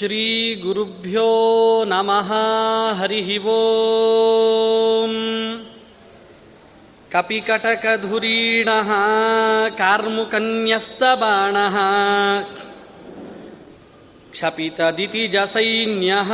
श्रीगुरुभ्यो 0.00 1.30
नमः 1.88 2.30
हरिः 2.98 3.28
ओम्। 3.54 5.16
कपिकटकधुरीणः 7.12 8.90
कार्मुकन्यस्तबाणः 9.80 11.76
क्षपितदितिजसैन्यः 14.32 16.30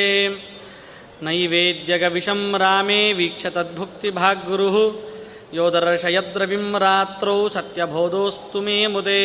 नैवेद्यगविषं 1.25 2.42
रामे 2.65 3.00
तद्भुक्तिभाग्गुरुः 3.56 4.76
यो 5.56 5.65
दर्शयद्रविं 5.76 6.66
रात्रौ 6.84 7.38
सत्यबोधोऽस्तु 7.56 8.59
मे 8.66 8.78
मुदे 8.94 9.25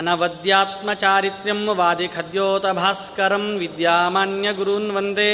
अनवद्यात्मचारित्र्यं 0.00 1.60
वादिखद्योतभास्करं 1.80 3.44
विद्यामान्यगुरून् 3.62 4.94
वन्दे 4.96 5.30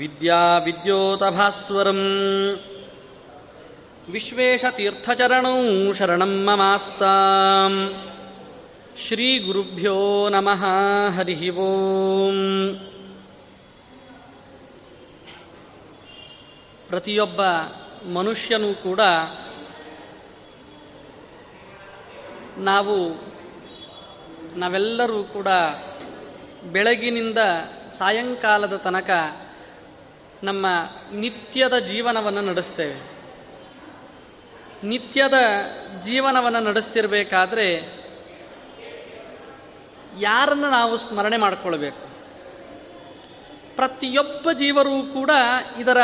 विद्याविद्योतभास्वरम् 0.00 2.06
विश्वेशतीर्थचरणौ 4.14 5.58
शरणं 5.98 6.32
ममास्ताम् 6.46 7.78
ಶ್ರೀಗುರುಭ್ಯೋ 9.02 9.94
ನಮಃ 10.32 10.62
ಹರಿ 11.16 11.36
ಓಂ 11.64 12.38
ಪ್ರತಿಯೊಬ್ಬ 16.88 17.40
ಮನುಷ್ಯನೂ 18.16 18.70
ಕೂಡ 18.84 19.00
ನಾವು 22.58 22.96
ನಾವೆಲ್ಲರೂ 24.57 25.23
ಕೂಡ 25.23 25.47
ಬೆಳಗಿನಿಂದ 26.71 27.37
ಸಾಯಂಕಾಲದ 27.97 28.75
ತನಕ 28.75 29.09
ನಮ್ಮ 30.43 30.65
ನಿತ್ಯದ 31.13 31.77
ಜೀವನವನ್ನು 31.77 32.41
ನಡೆಸ್ತೇವೆ. 32.41 33.17
ನಿತ್ಯದ 34.83 35.33
ಜೀವನವನ್ನು 36.01 36.59
ನಡೆಸ್ತಿರ್ಬೇಕಾದ್ರೆ 36.59 37.73
ಯಾರನ್ನು 40.19 40.69
ನಾವು 40.69 40.97
ಸ್ಮರಣೆ 40.97 41.37
ಮಾಡಿಕೊಳ್ಬೇಕು? 41.37 42.07
ಪ್ರತಿಯೊಬ್ಬ 43.75 44.51
ಜೀವರೂ 44.51 45.03
ಕೂಡ 45.03 45.31
ಇದರ 45.79 45.97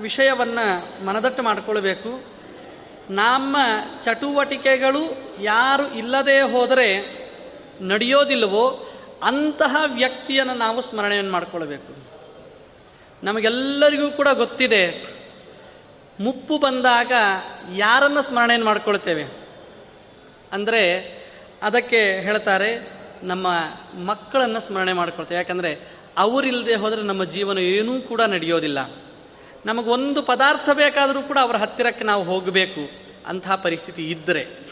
ವಿಷಯವನ್ನು 0.00 1.04
ಮನದಟ್ಟು 1.06 1.42
ಮಾಡಿಕೊಳ್ಬೇಕು. 1.42 2.36
ನಮ್ಮ 3.10 3.56
ಚಟುವಟಿಕೆಗಳು 4.02 5.02
ಯಾರು 5.42 5.94
ಇಲ್ಲದೇ 5.94 6.40
ಹೋದರೆ 6.40 7.25
ನಡೆಯೋದಿಲ್ಲವೋ 7.82 8.86
ಅಂತಹ 9.22 9.76
ವ್ಯಕ್ತಿಯನ್ನು 9.86 10.54
ನಾವು 10.54 10.80
ಸ್ಮರಣೆಯನ್ನು 10.80 11.32
ಮಾಡಿಕೊಳ್ಬೇಕು. 11.32 12.06
ನಮಗೆಲ್ಲರಿಗೂ 13.24 14.10
ಕೂಡ 14.10 14.28
ಗೊತ್ತಿದೆ, 14.32 15.16
ಮುಪ್ಪು 16.20 16.58
ಬಂದಾಗ 16.58 17.12
ಯಾರನ್ನು 17.76 18.22
ಸ್ಮರಣೆಯನ್ನು 18.22 18.66
ಮಾಡಿಕೊಳ್ತೇವೆ? 18.66 19.24
ಅಂದರೆ 20.52 20.82
ಅದಕ್ಕೆ 21.62 22.20
ಹೇಳ್ತಾರೆ, 22.20 22.90
ನಮ್ಮ 23.22 23.46
ಮಕ್ಕಳನ್ನು 24.04 24.60
ಸ್ಮರಣೆ 24.60 24.92
ಮಾಡಿಕೊಳ್ತೇವೆ. 24.92 25.38
ಯಾಕಂದರೆ 25.38 25.80
ಅವರಿಲ್ಲದೆ 26.18 26.74
ಹೋದರೆ 26.74 27.02
ನಮ್ಮ 27.02 27.24
ಜೀವನ 27.24 27.58
ಏನೂ 27.58 28.00
ಕೂಡ 28.00 28.20
ನಡೆಯೋದಿಲ್ಲ. 28.20 28.90
ನಮಗೊಂದು 29.66 30.22
ಪದಾರ್ಥ 30.22 30.70
ಬೇಕಾದರೂ 30.70 31.22
ಕೂಡ 31.22 31.38
ಅವರ 31.42 31.56
ಹತ್ತಿರಕ್ಕೆ 31.56 32.04
ನಾವು 32.04 32.22
ಹೋಗಬೇಕು 32.22 32.90
ಅಂತಹ 33.26 33.54
ಪರಿಸ್ಥಿತಿ 33.54 34.10
ಇದ್ದರೆ 34.10 34.65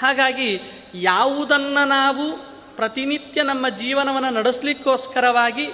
ಹಾಗಾಗಿ 0.00 0.60
ಯಾವುದನ್ನು 0.94 1.88
ನಾವು 1.88 2.36
ಪ್ರತಿನಿತ್ಯ 2.76 3.42
ನಮ್ಮ 3.42 3.68
ಜೀವನವನ್ನು 3.68 4.30
ನಡೆಸಲಿಕ್ಕೋಸ್ಕರವಾಗಿ 4.30 5.70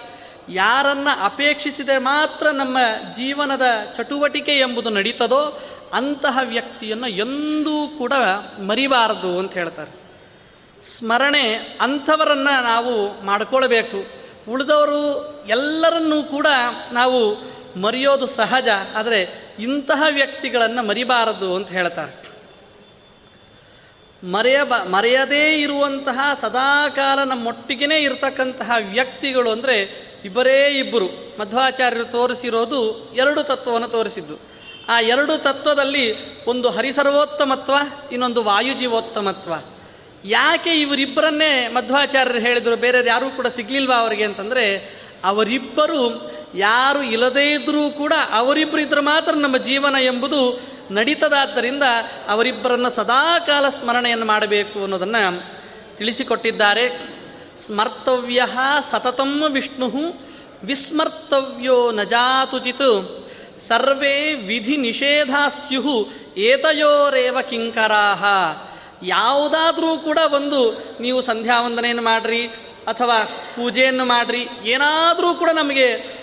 ಯಾರನ್ನು 0.48 1.24
ಅಪೇಕ್ಷಿಸಿದರೆ 1.24 1.98
ಮಾತ್ರ 1.98 2.50
ನಮ್ಮ 2.50 2.78
ಜೀವನದ 3.16 3.62
ಚಟುವಟಿಕೆ 3.96 4.52
ಎಂಬುದು 4.52 4.90
ನಡೀತದೋ 4.90 5.62
ಅಂತಹ 5.92 6.38
ವ್ಯಕ್ತಿಯನ್ನು 6.42 7.08
ಎಂದೂ 7.08 7.88
ಕೂಡ 7.88 8.12
ಮರಿಬಾರದು 8.66 9.38
ಅಂತ 9.38 9.52
ಹೇಳ್ತಾರೆ. 9.54 10.06
ಸ್ಮರಣೆ 10.82 11.54
ಅಂಥವರನ್ನು 11.80 12.62
ನಾವು 12.62 13.24
ಮಾಡಿಕೊಳ್ಬೇಕು. 13.24 14.06
ಉಳಿದವರು 14.52 15.34
ಎಲ್ಲರನ್ನೂ 15.48 16.22
ಕೂಡ 16.22 16.46
ನಾವು 16.92 17.36
ಮರೆಯೋದು 17.80 18.26
ಸಹಜ, 18.26 18.68
ಆದರೆ 18.96 19.50
ಇಂತಹ 19.58 20.02
ವ್ಯಕ್ತಿಗಳನ್ನು 20.10 20.82
ಮರಿಬಾರದು 20.82 21.56
ಅಂತ 21.56 21.68
ಹೇಳ್ತಾರೆ. 21.68 22.25
ಮರೆಯಬ 24.26 24.74
ಮರೆಯದೇ 24.74 25.58
ಇರುವಂತಹ 25.58 26.34
ಸದಾಕಾಲ 26.40 27.24
ನಮ್ಮೊಟ್ಟಿಗೆ 27.24 28.02
ಇರತಕ್ಕಂತಹ 28.02 28.70
ವ್ಯಕ್ತಿಗಳು 28.92 29.50
ಅಂದರೆ 29.50 30.06
ಇಬ್ಬರೇ 30.24 30.66
ಇಬ್ಬರು. 30.66 31.06
ಮಧ್ವಾಚಾರ್ಯರು 31.40 32.04
ತೋರಿಸಿರೋದು 32.04 33.12
ಎರಡು 33.14 33.42
ತತ್ವವನ್ನು 33.42 33.88
ತೋರಿಸಿದ್ದು. 33.88 34.40
ಆ 34.88 35.00
ಎರಡು 35.00 35.42
ತತ್ವದಲ್ಲಿ 35.42 36.36
ಒಂದು 36.44 36.70
ಹರಿಸರ್ವೋತ್ತಮತ್ವ, 36.70 37.72
ಇನ್ನೊಂದು 38.12 38.42
ವಾಯುಜೀವೋತ್ತಮತ್ವ. 38.42 39.52
ಯಾಕೆ 40.24 40.70
ಇವರಿಬ್ಬರನ್ನೇ 40.70 41.68
ಮಧ್ವಾಚಾರ್ಯರು 41.68 42.38
ಹೇಳಿದರು? 42.38 42.76
ಬೇರೆ 42.76 43.08
ಯಾರೂ 43.08 43.30
ಕೂಡ 43.30 43.46
ಸಿಗ್ಲಿಲ್ವಾ 43.46 43.94
ಅವರಿಗೆ 43.94 44.24
ಅಂತಂದರೆ, 44.24 44.96
ಅವರಿಬ್ಬರು 45.24 46.32
ಯಾರು 46.54 47.02
ಇಲ್ಲದೇ 47.02 47.52
ಇದ್ದರೂ 47.52 47.90
ಕೂಡ 47.90 48.12
ಅವರಿಬ್ಬರು 48.30 48.82
ಇದ್ರೆ 48.82 49.00
ಮಾತ್ರ 49.00 49.32
ನಮ್ಮ 49.32 49.56
ಜೀವನ 49.56 49.96
ಎಂಬುದು 50.00 50.60
ನಡೀತದಾದ್ದರಿಂದ 50.90 51.82
ಅವರಿಬ್ಬರನ್ನು 52.28 52.90
ಸದಾಕಾಲ 52.90 53.68
ಸ್ಮರಣೆಯನ್ನು 53.68 54.26
ಮಾಡಬೇಕು 54.26 54.80
ಅನ್ನೋದನ್ನು 54.80 55.42
ತಿಳಿಸಿಕೊಟ್ಟಿದ್ದಾರೆ. 55.96 57.16
ಸ್ಮರ್ತವ್ಯ 57.56 58.46
ಸತತಂ 58.90 59.44
ವಿಷ್ಣು 59.52 59.92
ವಿಸ್ಮರ್ತವ್ಯೋ 60.64 61.92
ನಜಾತುಚಿತ್ 61.92 63.26
ಸರ್ವೇ 63.68 64.34
ವಿಧಿ 64.34 64.76
ನಿಷೇಧಾಸ್ಯು 64.76 66.08
ಏತಯೋರೇವ 66.36 67.40
ಕಿಂಕರಾಹ. 67.40 68.24
ಯಾವುದಾದ್ರೂ 69.02 69.96
ಕೂಡ 69.96 70.18
ಒಂದು 70.32 70.84
ನೀವು 71.00 71.20
ಸಂಧ್ಯಾ 71.20 71.60
ವಂದನೆಯನ್ನು 71.60 72.02
ಮಾಡ್ರಿ 72.02 72.46
ಅಥವಾ 72.86 73.24
ಪೂಜೆಯನ್ನು 73.56 74.04
ಮಾಡ್ರಿ 74.04 74.48
ಏನಾದರೂ 74.64 75.34
ಕೂಡ 75.34 75.50
ನಮಗೆ 75.50 76.16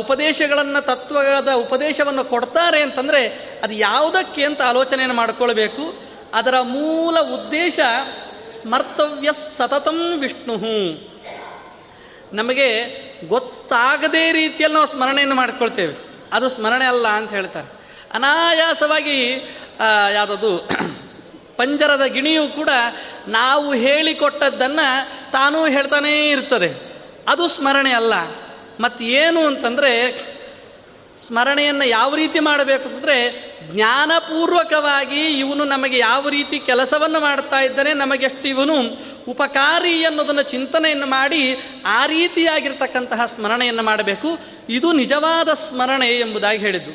ಉಪದೇಶಗಳನ್ನು 0.00 0.86
ತತ್ವದ 0.86 1.52
ಉಪದೇಶವನ್ನು 1.52 2.24
ಕೊಡ್ತಾರೆ 2.24 2.82
ಅಂತಂದರೆ 2.82 3.28
ಅದು 3.62 3.74
ಯಾವುದಕ್ಕೆ 3.74 4.44
ಅಂತ 4.44 4.62
ಆಲೋಚನೆಯನ್ನು 4.62 5.16
ಮಾಡಿಕೊಳ್ಬೇಕು. 5.16 5.94
ಅದರ 6.34 6.60
ಮೂಲ 6.60 7.20
ಉದ್ದೇಶ 7.20 7.80
ಸ್ಮರ್ತವ್ಯ 8.60 9.32
ಸತತಂ 9.32 10.18
ವಿಷ್ಣು 10.20 10.54
ನಮಗೆ 12.32 12.84
ಗೊತ್ತಾಗದೇ 13.28 14.32
ರೀತಿಯಲ್ಲಿ 14.32 14.74
ನಾವು 14.74 14.86
ಸ್ಮರಣೆಯನ್ನು 14.86 15.34
ಮಾಡಿಕೊಳ್ತೇವೆ. 15.34 15.94
ಅದು 16.32 16.48
ಸ್ಮರಣೆ 16.48 16.84
ಅಲ್ಲ 16.84 17.08
ಅಂತ 17.08 17.30
ಹೇಳ್ತಾರೆ. 17.30 17.72
ಅನಾಯಾಸವಾಗಿ 18.12 19.32
ಯಾವುದದು, 20.14 20.58
ಪಂಜರದ 21.56 22.02
ಗಿಣಿಯು 22.04 22.48
ಕೂಡ 22.48 22.68
ನಾವು 23.28 23.74
ಹೇಳಿಕೊಟ್ಟದ್ದನ್ನು 23.74 25.08
ತಾನೂ 25.32 25.66
ಹೇಳ್ತಾನೇ 25.66 26.30
ಇರ್ತದೆ. 26.30 26.94
ಅದು 27.28 27.48
ಸ್ಮರಣೆ 27.48 27.92
ಅಲ್ಲ. 27.92 28.14
ಮತ್ತು 28.80 29.04
ಏನು 29.04 29.40
ಅಂತಂದರೆ 29.40 30.34
ಸ್ಮರಣೆಯನ್ನು 31.18 31.84
ಯಾವ 31.84 32.14
ರೀತಿ 32.14 32.40
ಮಾಡಬೇಕು 32.40 32.88
ಅಂದರೆ 32.88 33.32
ಜ್ಞಾನಪೂರ್ವಕವಾಗಿ 33.72 35.26
ಇವನು 35.26 35.64
ನಮಗೆ 35.64 35.98
ಯಾವ 35.98 36.28
ರೀತಿ 36.28 36.58
ಕೆಲಸವನ್ನು 36.58 37.20
ಮಾಡ್ತಾ 37.20 37.60
ಇದ್ದಾನೆ, 37.60 37.92
ನಮಗೆಷ್ಟು 37.92 38.48
ಇವನು 38.48 38.74
ಉಪಕಾರಿ 39.28 40.04
ಅನ್ನೋದನ್ನು 40.04 40.42
ಚಿಂತನೆಯನ್ನು 40.42 41.06
ಮಾಡಿ 41.06 41.56
ಆ 41.86 42.06
ರೀತಿಯಾಗಿರ್ತಕ್ಕಂತಹ 42.06 43.26
ಸ್ಮರಣೆಯನ್ನು 43.26 43.82
ಮಾಡಬೇಕು. 43.82 44.38
ಇದು 44.68 44.92
ನಿಜವಾದ 44.92 45.52
ಸ್ಮರಣೆ 45.52 46.18
ಎಂಬುದಾಗಿ 46.18 46.58
ಹೇಳಿದ್ದು. 46.58 46.90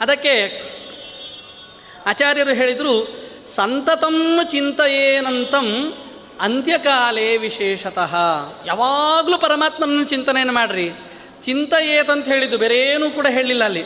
ಅದಕ್ಕೆ 0.00 0.62
ಆಚಾರ್ಯರು 2.06 2.50
ಹೇಳಿದರು, 2.50 3.26
ಸಂತತಂ 3.46 4.40
ಚಿಂತೆಯೇನಂತಂ 4.50 5.96
ಅಂತ್ಯಕಾಲೇ 6.40 7.36
ವಿಶೇಷತಃ. 7.36 8.14
ಯಾವಾಗಲೂ 8.66 9.38
ಪರಮಾತ್ಮನನ್ನು 9.38 10.04
ಚಿಂತನೆಯನ್ನು 10.04 10.54
ಮಾಡ್ರಿ. 10.54 10.92
ಚಿಂತೆಯೇತ್ 11.42 12.10
ಅಂತ 12.10 12.26
ಹೇಳಿದ್ದು 12.26 12.58
ಬೇರೆ 12.58 12.78
ಏನೂ 12.78 13.10
ಕೂಡ 13.10 13.26
ಹೇಳಿಲ್ಲ 13.30 13.64
ಅಲ್ಲಿ. 13.64 13.84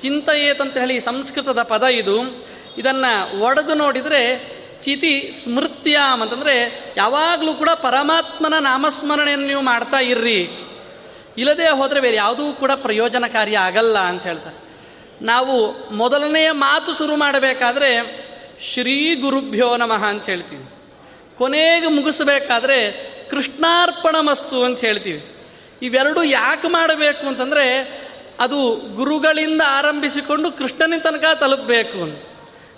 ಚಿಂತ 0.00 0.28
ಅಂತ 0.60 0.76
ಹೇಳಿ 0.76 1.00
ಸಂಸ್ಕೃತದ 1.00 1.62
ಪದ 1.62 1.82
ಇದು. 1.82 2.46
ಇದನ್ನು 2.78 3.40
ಒಡೆದು 3.40 3.74
ನೋಡಿದರೆ 3.74 4.52
ಚಿತಿ 4.82 5.32
ಸ್ಮೃತ್ಯಾಮ್ 5.44 6.22
ಅಂತಂದರೆ 6.22 6.84
ಯಾವಾಗಲೂ 6.96 7.54
ಕೂಡ 7.54 7.68
ಪರಮಾತ್ಮನ 7.68 8.54
ನಾಮಸ್ಮರಣೆಯನ್ನು 8.58 9.46
ನೀವು 9.46 9.62
ಮಾಡ್ತಾ 9.62 9.98
ಇರ್ರಿ. 9.98 10.50
ಇಲ್ಲದೆ 11.38 11.68
ಹೋದರೆ 11.68 12.00
ಬೇರೆ 12.00 12.16
ಯಾವುದೂ 12.16 12.52
ಕೂಡ 12.52 12.70
ಪ್ರಯೋಜನಕಾರಿ 12.70 13.54
ಆಗಲ್ಲ 13.54 13.98
ಅಂತ 13.98 14.22
ಹೇಳ್ತಾರೆ. 14.22 14.56
ನಾವು 15.24 15.88
ಮೊದಲನೆಯ 15.94 16.50
ಮಾತು 16.50 16.98
ಶುರು 16.98 17.16
ಮಾಡಬೇಕಾದ್ರೆ 17.16 18.22
ಶ್ರೀ 18.72 19.14
ಗುರುಭ್ಯೋ 19.14 19.76
ನಮಃ 19.76 20.04
ಅಂತ 20.04 20.26
ಹೇಳ್ತೀವಿ. 20.26 20.64
ಕೊನೆಗೆ 21.38 21.86
ಮುಗಿಸ್ಬೇಕಾದ್ರೆ 21.86 22.92
ಕೃಷ್ಣಾರ್ಪಣ 23.30 24.16
ಮಸ್ತು 24.20 24.64
ಅಂತ 24.64 24.80
ಹೇಳ್ತೀವಿ. 24.80 25.31
ಇವೆರಡು 25.82 26.24
ಯಾಕೆ 26.24 26.68
ಮಾಡಬೇಕು 26.68 27.26
ಅಂತಂದರೆ 27.26 27.66
ಅದು 28.40 28.74
ಗುರುಗಳಿಂದ 28.94 29.62
ಆರಂಭಿಸಿಕೊಂಡು 29.66 30.52
ಕೃಷ್ಣನ 30.52 30.94
ತನಕ 30.98 31.24
ತಲುಪಬೇಕು 31.40 32.20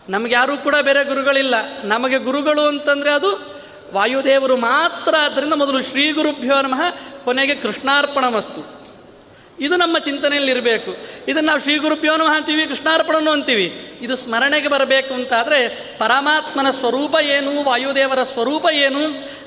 ನಮಗೆ 0.08 0.34
ಯಾರೂ 0.34 0.56
ಕೂಡ 0.56 0.74
ಬೇರೆ 0.82 1.04
ಗುರುಗಳಿಲ್ಲ. 1.04 1.54
ನಮಗೆ 1.84 2.18
ಗುರುಗಳು 2.18 2.62
ಅಂತಂದರೆ 2.62 3.10
ಅದು 3.10 3.54
ವಾಯುದೇವರು 3.92 4.56
ಮಾತ್ರ. 4.56 5.14
ಆದ್ದರಿಂದ 5.22 5.52
ಮೊದಲು 5.52 5.82
ಶ್ರೀ 5.82 6.12
ಗುರುಭ್ಯೋ 6.12 6.62
ನಮಃ, 6.62 6.90
ಕೊನೆಗೆ 7.24 7.54
ಕೃಷ್ಣಾರ್ಪಣ 7.54 8.28
ಮಸ್ತು 8.28 8.83
ಇದು 9.60 9.74
ನಮ್ಮ 9.76 9.98
ಚಿಂತನೆಯಲ್ಲಿರಬೇಕು. 9.98 10.92
ಇದನ್ನು 11.28 11.46
ನಾವು 11.46 11.60
ಶ್ರೀ 11.60 11.74
ಗುರುಭ್ಯೋನು 11.78 12.24
ಅಂತೀವಿ, 12.24 12.66
ಕೃಷ್ಣಾರ್ಪಣನು 12.66 13.30
ಅಂತೀವಿ. 13.30 13.66
ಇದು 14.02 14.16
ಸ್ಮರಣೆಗೆ 14.16 14.68
ಬರಬೇಕು 14.68 15.14
ಅಂತಾದರೆ 15.14 15.58
ಪರಮಾತ್ಮನ 15.98 16.70
ಸ್ವರೂಪ 16.70 17.14
ಏನು, 17.22 17.62
ವಾಯುದೇವರ 17.62 18.22
ಸ್ವರೂಪ 18.22 18.66
ಏನು, 18.72 19.02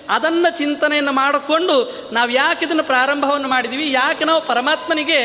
ಅದನ್ನು 0.09 0.57
ಚಿಂತನೆಯನ್ನು 0.57 1.11
ಮಾಡಿಕೊಂಡು 1.11 1.75
ನಾವು 2.13 2.29
ಯಾಕೆ 2.31 2.65
ಇದನ್ನು 2.65 2.83
ಪ್ರಾರಂಭವನ್ನು 2.83 3.47
ಮಾಡಿದ್ದೀವಿ 3.47 3.91
ಯಾಕೆ 3.91 4.25
ನಾವು 4.25 4.41
ಪರಮಾತ್ಮನಿಗೆ 4.41 5.19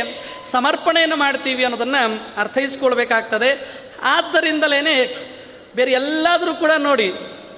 ಸಮರ್ಪಣೆಯನ್ನು 0.50 1.16
ಮಾಡ್ತೀವಿ 1.16 1.64
ಅನ್ನೋದನ್ನು 1.64 2.02
ಅರ್ಥೈಸ್ಕೊಳ್ಬೇಕಾಗ್ತದೆ. 2.40 3.50
ಆದ್ದರಿಂದಲೇ 4.02 4.80
ಬೇರೆ 5.76 5.92
ಎಲ್ಲಾದರೂ 5.92 6.54
ಕೂಡ 6.54 6.72
ನೋಡಿ, 6.78 7.08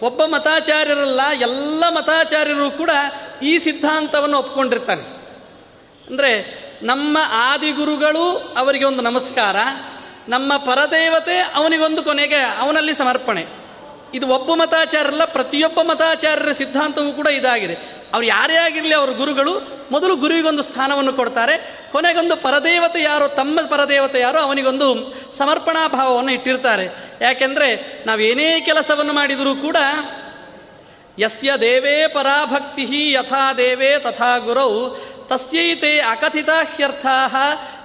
ಒಬ್ಬ 0.02 0.24
ಮತಾಚಾರ್ಯರಲ್ಲ, 0.24 1.20
ಎಲ್ಲ 1.40 1.84
ಮತಾಚಾರ್ಯರು 1.88 2.70
ಕೂಡ 2.70 2.90
ಈ 3.42 3.58
ಸಿದ್ಧಾಂತವನ್ನು 3.58 4.38
ಒಪ್ಕೊಂಡಿರ್ತಾನೆ 4.38 5.02
ಅಂದರೆ 6.10 6.63
ನಮ್ಮ 6.84 7.18
ಆದಿಗುರುಗಳು 7.30 8.54
ಅವರಿಗೆ 8.56 8.84
ಒಂದು 8.84 9.02
ನಮಸ್ಕಾರ. 9.02 9.56
ನಮ್ಮ 10.28 10.56
ಪರದೇವತೆ 10.56 11.38
ಅವನಿಗೊಂದು 11.38 12.02
ಕೊನೆಗೆ 12.02 12.34
ಅವನಲ್ಲಿ 12.34 12.94
ಸಮರ್ಪಣೆ. 12.94 13.46
ಇದು 14.14 14.28
ಒಬ್ಬ 14.28 14.54
ಮತಾಚಾರ್ಯರಲ್ಲ, 14.54 15.24
ಪ್ರತಿಯೊಬ್ಬ 15.24 15.82
ಮತಾಚಾರ್ಯರ 15.82 16.52
ಸಿದ್ಧಾಂತವೂ 16.52 17.12
ಕೂಡ 17.12 17.26
ಇದಾಗಿದೆ. 17.26 17.74
ಅವ್ರು 18.12 18.26
ಯಾರೇ 18.26 18.56
ಆಗಿರಲಿ 18.56 18.94
ಅವ್ರ 18.94 19.10
ಗುರುಗಳು 19.10 19.60
ಮೊದಲು 19.90 20.16
ಗುರುವಿಗೊಂದು 20.16 20.62
ಸ್ಥಾನವನ್ನು 20.62 21.12
ಕೊಡ್ತಾರೆ. 21.12 21.86
ಕೊನೆಗೊಂದು 21.92 22.36
ಪರದೇವತೆ 22.36 23.02
ಯಾರೋ, 23.02 23.28
ತಮ್ಮ 23.28 23.60
ಪರದೇವತೆ 23.60 24.20
ಯಾರೋ 24.20 24.40
ಅವನಿಗೊಂದು 24.40 25.14
ಸಮರ್ಪಣಾ 25.32 25.88
ಭಾವವನ್ನು 25.88 26.32
ಇಟ್ಟಿರ್ತಾರೆ. 26.32 26.88
ಯಾಕೆಂದರೆ 27.20 28.02
ನಾವು 28.06 28.20
ಏನೇ 28.20 28.60
ಕೆಲಸವನ್ನು 28.60 29.12
ಮಾಡಿದರೂ 29.12 29.54
ಕೂಡ 29.54 29.76
ಯಸ್ಯ 31.20 31.52
ದೇವೇ 31.60 32.06
ಪರಾಭಕ್ತಿ 32.06 33.12
ಯಥಾ 33.12 33.52
ದೇವೇ 33.52 33.98
ತಥಾ 33.98 34.38
ಗುರೌ 34.38 34.96
ತಸ್ಯೈತೆ 35.28 36.00
ಅಕಥಿತ 36.00 36.48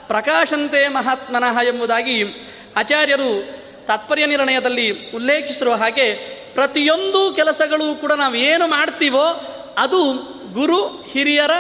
ಪ್ರಕಾಶಂತೆ 0.07 0.87
ಮಹಾತ್ಮನಃ 0.87 1.61
ಎಂಬುದಾಗಿ 1.61 2.23
ಆಚಾರ್ಯರು 2.75 3.59
ತಾತ್ಪರ್ಯ 3.87 4.25
ನಿರ್ಣಯದಲ್ಲಿ 4.25 5.11
ಉಲ್ಲೇಖಿಸಿರುವ 5.11 5.73
ಹಾಗೆ 5.73 6.13
ಪ್ರತಿಯೊಂದು 6.53 7.33
ಕೆಲಸಗಳು 7.35 8.01
ಕೂಡ 8.01 8.11
ನಾವು 8.11 8.35
ಏನು 8.35 8.67
ಮಾಡ್ತೀವೋ 8.67 9.23
ಅದು 9.77 10.13
ಗುರು, 10.53 10.87
ಹಿರಿಯರ 10.87 11.51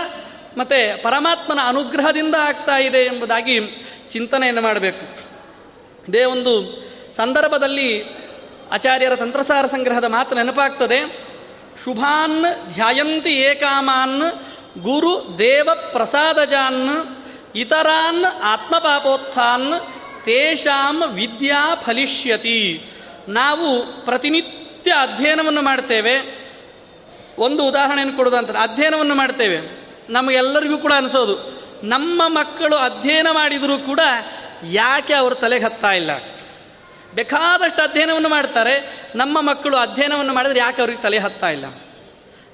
ಮತ್ತು 0.57 1.03
ಪರಮಾತ್ಮನ 1.03 1.59
ಅನುಗ್ರಹದಿಂದ 1.65 2.35
ಆಗ್ತಾ 2.35 2.77
ಇದೆ 2.77 2.97
ಎಂಬುದಾಗಿ 2.97 3.59
ಚಿಂತನೆಯನ್ನು 4.09 4.61
ಮಾಡಬೇಕು. 4.61 5.17
ಇದೇ 6.09 6.23
ಒಂದು 6.23 6.83
ಸಂದರ್ಭದಲ್ಲಿ 7.13 8.03
ಆಚಾರ್ಯರ 8.71 9.15
ತಂತ್ರಸಾರ 9.15 9.65
ಸಂಗ್ರಹದ 9.65 10.03
ಮಾತು 10.03 10.35
ನೆನಪಾಗ್ತದೆ. 10.35 11.29
ಶುಭಾನ್ 11.83 12.45
ಧ್ಯಾಯಂತಿ 12.73 13.29
ಏಕಾಮಾನ್ 13.29 14.23
ಗುರು 14.77 15.35
ದೇವ 15.39 15.69
ಪ್ರಸಾದಜಾನ್ 15.91 17.17
ಇತರಾನ್ 17.55 18.25
ಆತ್ಮಪಾಪೋತ್ಥಾನ್, 18.43 19.73
ತೇಷಾಂ 20.25 21.03
ವಿದ್ಯಾ 21.07 21.75
ಫಲಿಷ್ಯತಿ. 21.75 22.85
ನಾವು 23.27 23.85
ಪ್ರತಿನಿತ್ಯ 24.05 24.91
ಅಧ್ಯಯನವನ್ನು 24.91 25.61
ಮಾಡ್ತೇವೆ. 25.61 26.39
ಒಂದು 27.37 27.67
ಉದಾಹರಣೆಯನ್ನು 27.67 28.17
ಕೊಡೋದಂತಾರೆ 28.17 28.59
ಅಧ್ಯಯನವನ್ನು 28.59 29.15
ಮಾಡ್ತೇವೆ. 29.15 29.79
ನಮಗೆಲ್ಲರಿಗೂ 30.09 30.77
ಕೂಡ 30.77 30.93
ಅನಿಸೋದು. 30.97 31.63
ನಮ್ಮ 31.83 32.21
ಮಕ್ಕಳು 32.27 32.75
ಅಧ್ಯಯನ 32.75 33.27
ಮಾಡಿದರೂ 33.31 33.77
ಕೂಡ 33.77 33.99
ಯಾಕೆ 34.69 35.13
ಅವರು 35.13 35.35
ತಲೆಗೆ 35.35 35.65
ಹತ್ತಾ 35.65 35.91
ಇಲ್ಲ? 35.91 36.11
ಬೇಕಾದಷ್ಟು 37.15 37.81
ಅಧ್ಯಯನವನ್ನು 37.81 38.29
ಮಾಡ್ತಾರೆ. 38.29 39.05
ನಮ್ಮ 39.15 39.41
ಮಕ್ಕಳು 39.41 39.77
ಅಧ್ಯಯನವನ್ನು 39.77 40.33
ಮಾಡಿದರೆ 40.33 40.59
ಯಾಕೆ 40.59 40.81
ಅವ್ರಿಗೆ 40.81 41.01
ತಲೆ 41.01 41.17
ಹತ್ತಾ 41.17 41.49
ಇಲ್ಲ? 41.49 41.65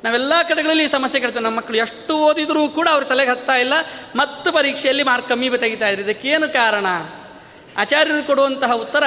ನಾವೆಲ್ಲ 0.03 0.33
ಕಡೆಗಳಲ್ಲಿ 0.49 0.83
ಈ 0.83 0.87
ಸಮಸ್ಯೆ 0.87 1.21
ಕೇಳ್ತೇವೆ. 1.21 1.43
ನಮ್ಮ 1.43 1.57
ಮಕ್ಕಳು 1.57 1.77
ಎಷ್ಟು 1.77 2.17
ಓದಿದರೂ 2.17 2.67
ಕೂಡ 2.67 2.87
ಅವ್ರ 2.91 3.03
ತಲೆಗೆ 3.03 3.31
ಹತ್ತಾ 3.31 3.55
ಇಲ್ಲ. 3.55 3.73
ಮತ್ತು 4.15 4.51
ಪರೀಕ್ಷೆಯಲ್ಲಿ 4.51 5.03
ಮಾರ್ಕ್ 5.03 5.29
ಕಮ್ಮಿ 5.29 5.49
ತೆಗಿತಾ 5.49 5.87
ಇದ್ದಾರೆ 5.87 6.11
ಇದಕ್ಕೇನು 6.11 6.53
ಕಾರಣ? 6.53 6.85
ಆಚಾರ್ಯರು 7.77 8.27
ಕೊಡುವಂತಹ 8.27 8.73
ಉತ್ತರ, 8.73 9.03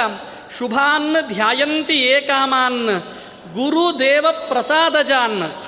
ಶುಭಾನ್ 0.58 1.16
ಧ್ಯಾಯಂತಿ 1.28 1.94
ಏಕಾಮಾನ್ 1.94 2.86
ಗುರು 3.54 3.98
ದೇವ 3.98 4.26
ಪ್ರಸಾದಜಾನ್, 4.48 5.64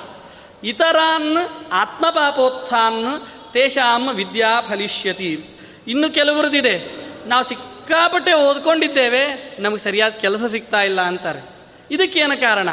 ಇತರಾನ್ 0.63 1.37
ಆತ್ಮಪಾಪೋತ್ಥಾನ್, 1.71 3.27
ತೇಷಾಂ 3.53 4.09
ವಿದ್ಯಾ 4.13 4.61
ಫಲಿಷ್ಯತಿ. 4.61 5.45
ಇನ್ನು 5.87 6.13
ಕೆಲವರದಿದೆ. 6.13 6.87
ನಾವು 7.27 7.43
ಸಿಕ್ಕಾಪಟ್ಟೆ 7.43 8.33
ಓದ್ಕೊಂಡಿದ್ದೇವೆ. 8.33 9.55
ನಮಗೆ 9.59 9.79
ಸರಿಯಾದ 9.79 10.11
ಕೆಲಸ 10.11 10.51
ಸಿಗ್ತಾ 10.51 10.81
ಇಲ್ಲ 10.81 11.01
ಅಂತಾರೆ. 11.01 11.49
ಇದಕ್ಕೇನು 11.91 12.41
ಕಾರಣ? 12.41 12.69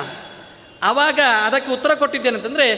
ಆವಾಗ 0.83 1.21
ಅದಕ್ಕೆ 1.45 1.73
ಉತ್ತರ 1.73 1.95
ಕೊಟ್ಟಿದ್ದೇನೆಂತಂದರೆ, 1.95 2.69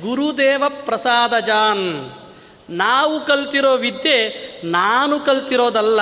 ಗುರುದೇವ 0.00 0.64
ಪ್ರಸಾದ 0.68 1.38
ಜಾನ್, 1.38 2.12
ನಾವು 2.70 3.26
ಕಲ್ತಿರೋ 3.26 3.76
ವಿದ್ಯೆ 3.76 4.50
ನಾನು 4.64 5.20
ಕಲ್ತಿರೋದಲ್ಲ, 5.20 6.00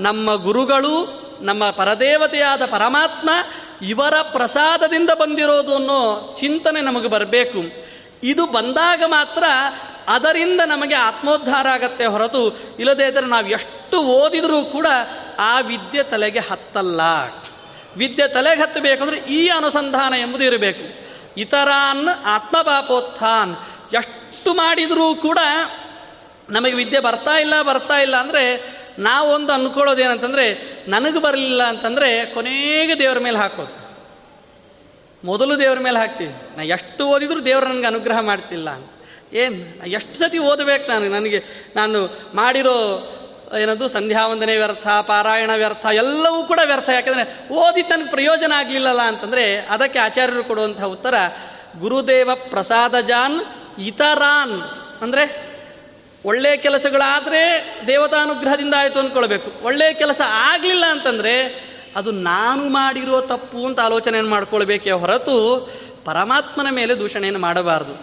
ನಮ್ಮ 0.00 0.34
ಗುರುಗಳು, 0.34 1.20
ನಮ್ಮ 1.40 1.70
ಪರದೇವತೆಯಾದ 1.70 2.66
ಪರಮಾತ್ಮ 2.66 3.30
ಇವರ 3.82 4.14
ಪ್ರಸಾದದಿಂದ 4.22 5.10
ಬಂದಿರೋದು 5.10 5.74
ಅನ್ನೋ 5.74 6.34
ಚಿಂತನೆ 6.38 6.80
ನಮಗೆ 6.80 7.08
ಬರಬೇಕು. 7.08 7.90
ಇದು 8.22 8.46
ಬಂದಾಗ 8.46 9.02
ಮಾತ್ರ 9.06 9.44
ಅದರಿಂದ 10.08 10.60
ನಮಗೆ 10.66 10.94
ಆತ್ಮೋದ್ಧಾರ 10.94 11.68
ಆಗತ್ತೆ 11.68 12.06
ಹೊರತು 12.06 12.58
ಇಲ್ಲದೇ 12.78 13.06
ಇದ್ದರೆ 13.06 13.26
ನಾವು 13.26 13.48
ಎಷ್ಟು 13.48 14.02
ಓದಿದರೂ 14.02 14.64
ಕೂಡ 14.64 14.86
ಆ 15.38 15.60
ವಿದ್ಯೆ 15.60 16.02
ತಲೆಗೆ 16.02 16.38
ಹತ್ತಲ್ಲ. 16.38 17.00
ವಿದ್ಯೆ 17.96 18.28
ತಲೆಗೆ 18.28 18.62
ಹತ್ತಬೇಕಂದ್ರೆ 18.62 19.16
ಈ 19.18 19.48
ಅನುಸಂಧಾನ 19.48 20.14
ಎಂಬುದು 20.14 20.44
ಇರಬೇಕು. 20.44 21.10
ಇತರಾನ್ 21.36 22.08
ಆತ್ಮಪಾಪೋತ್ಥಾನ್. 22.24 23.56
ಎಷ್ಟು 23.94 24.54
ಮಾಡಿದರೂ 24.54 25.14
ಕೂಡ 25.14 25.38
ನಮಗೆ 26.50 26.72
ವಿದ್ಯೆ 26.72 27.00
ಬರ್ತಾ 27.00 27.38
ಇಲ್ಲ 27.38 27.62
ಬರ್ತಾ 27.62 27.98
ಇಲ್ಲ 27.98 28.16
ಅಂದರೆ 28.16 28.64
ನಾವೊಂದು 28.98 29.52
ಅಂದ್ಕೊಳ್ಳೋದೇನಂತಂದರೆ 29.52 30.58
ನನಗೆ 30.88 31.20
ಬರಲಿಲ್ಲ 31.20 31.62
ಅಂತಂದರೆ 31.62 32.26
ಕೊನೆಗೆ 32.26 32.98
ದೇವರ 32.98 33.18
ಮೇಲೆ 33.18 33.38
ಹಾಕೋದು. 33.38 33.80
ಮೊದಲು 35.24 35.58
ದೇವರ 35.58 35.78
ಮೇಲೆ 35.78 35.98
ಹಾಕ್ತೀವಿ. 35.98 36.34
ನಾ 36.56 36.62
ಎಷ್ಟು 36.62 37.06
ಓದಿದರೂ 37.06 37.40
ದೇವರು 37.40 37.66
ನನಗೆ 37.66 37.86
ಅನುಗ್ರಹ 37.86 38.20
ಮಾಡ್ತಿಲ್ಲ 38.20 38.68
ಏನು 39.32 39.88
ಎಷ್ಟು 39.88 40.18
ಸತಿ 40.18 40.38
ಓದಬೇಕು 40.38 40.88
ನಾನು? 40.88 41.08
ನನಗೆ, 41.08 41.44
ನಾನು 41.76 42.20
ಮಾಡಿರೋ 42.34 42.76
ಏನದು 43.58 43.88
ಸಂಧ್ಯಾವಂದನೆ 43.88 44.56
ವ್ಯರ್ಥ, 44.56 44.86
ಪಾರಾಯಣ 44.86 45.50
ವ್ಯರ್ಥ, 45.54 45.86
ಎಲ್ಲವೂ 45.86 46.42
ಕೂಡ 46.42 46.60
ವ್ಯರ್ಥ. 46.64 46.88
ಯಾಕಂದರೆ 46.88 47.48
ಓದಿ 47.50 47.82
ನನಗೆ 47.82 48.10
ಪ್ರಯೋಜನ 48.10 48.52
ಆಗಲಿಲ್ಲಲ್ಲ 48.56 49.02
ಅಂತಂದರೆ 49.02 49.56
ಅದಕ್ಕೆ 49.56 49.98
ಆಚಾರ್ಯರು 49.98 50.44
ಕೊಡುವಂಥ 50.44 50.82
ಉತ್ತರ, 50.82 51.14
ಗುರುದೇವ 51.80 52.30
ಪ್ರಸಾದ 52.34 53.00
ಜಾನ್ 53.00 53.40
ಇತರಾನ್. 53.80 54.62
ಅಂದರೆ 55.02 55.50
ಒಳ್ಳೆಯ 56.24 56.56
ಕೆಲಸಗಳಾದರೆ 56.56 57.42
ದೇವತಾನುಗ್ರಹದಿಂದ 57.86 58.74
ಆಯಿತು 58.78 58.98
ಅಂದ್ಕೊಳ್ಬೇಕು 58.98 59.66
ಒಳ್ಳೆಯ 59.66 59.92
ಕೆಲಸ 59.92 60.20
ಆಗಲಿಲ್ಲ 60.26 60.84
ಅಂತಂದರೆ 60.86 61.70
ಅದು 61.96 62.10
ನಾನು 62.10 62.68
ಮಾಡಿರೋ 62.68 63.20
ತಪ್ಪು 63.20 63.66
ಅಂತ 63.66 63.80
ಆಲೋಚನೆಯನ್ನು 63.80 64.30
ಮಾಡ್ಕೊಳ್ಬೇಕೇ 64.30 64.90
ಹೊರತು 64.90 65.60
ಪರಮಾತ್ಮನ 66.04 66.66
ಮೇಲೆ 66.70 66.98
ದೂಷಣೆಯನ್ನು 66.98 67.40
ಮಾಡಬಾರ್ದು. 67.40 67.94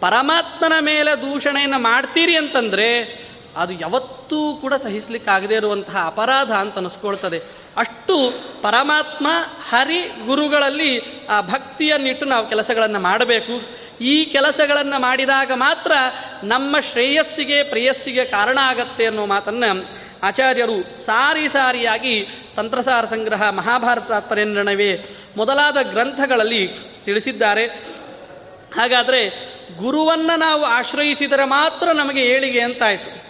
ಪರಮಾತ್ಮನ 0.00 0.72
ಮೇಲೆ 0.80 1.22
ದೂಷಣೆಯನ್ನು 1.22 1.78
ಮಾಡ್ತೀರಿ 1.78 2.36
ಅಂತಂದರೆ 2.36 3.22
ಅದು 3.56 3.72
ಯಾವತ್ತೂ 3.72 4.54
ಕೂಡ 4.60 4.74
ಸಹಿಸಲಿಕ್ಕಾಗದೇ 4.74 5.54
ಇರುವಂತಹ 5.54 6.02
ಅಪರಾಧ 6.06 6.52
ಅಂತ 6.52 6.76
ಅನಿಸ್ಕೊಳ್ತದೆ. 6.76 7.38
ಅಷ್ಟು 7.76 8.32
ಪರಮಾತ್ಮ 8.62 9.26
ಹರಿ 9.68 9.98
ಗುರುಗಳಲ್ಲಿ 10.26 11.02
ಆ 11.26 11.40
ಭಕ್ತಿಯನ್ನಿಟ್ಟು 11.40 12.26
ನಾವು 12.26 12.48
ಕೆಲಸಗಳನ್ನು 12.48 13.00
ಮಾಡಬೇಕು. 13.00 13.82
ಈ 14.00 14.24
ಕೆಲಸಗಳನ್ನು 14.24 15.00
ಮಾಡಿದಾಗ 15.00 15.52
ಮಾತ್ರ 15.54 15.92
ನಮ್ಮ 16.44 16.80
ಶ್ರೇಯಸ್ಸಿಗೆ, 16.80 17.62
ಪ್ರೇಯಸ್ಸಿಗೆ 17.62 18.24
ಕಾರಣ 18.24 18.58
ಆಗತ್ತೆ 18.62 19.06
ಅನ್ನೋ 19.06 19.26
ಮಾತನ್ನು 19.26 20.02
ಆಚಾರ್ಯರು 20.22 21.00
ಸಾರಿ 21.00 21.48
ಸಾರಿಯಾಗಿ 21.48 22.28
ತಂತ್ರಸಾರ 22.56 23.04
ಸಂಗ್ರಹ 23.04 23.50
ಮಹಾಭಾರತ 23.50 24.12
ಪರಿನಿರ್ಣವೇ 24.12 25.08
ಮೊದಲಾದ 25.36 25.76
ಗ್ರಂಥಗಳಲ್ಲಿ 25.82 26.68
ತಿಳಿಸಿದ್ದಾರೆ. 27.04 27.66
ಹಾಗಾದರೆ 28.76 29.52
ಗುರುವನ್ನು 29.76 30.38
ನಾವು 30.38 30.64
ಆಶ್ರಯಿಸಿದರೆ 30.64 31.44
ಮಾತ್ರ 31.44 31.92
ನಮಗೆ 31.92 32.22
ಏಳಿಗೆ 32.22 32.60
ಅಂತಾಯಿತು. 32.60 33.21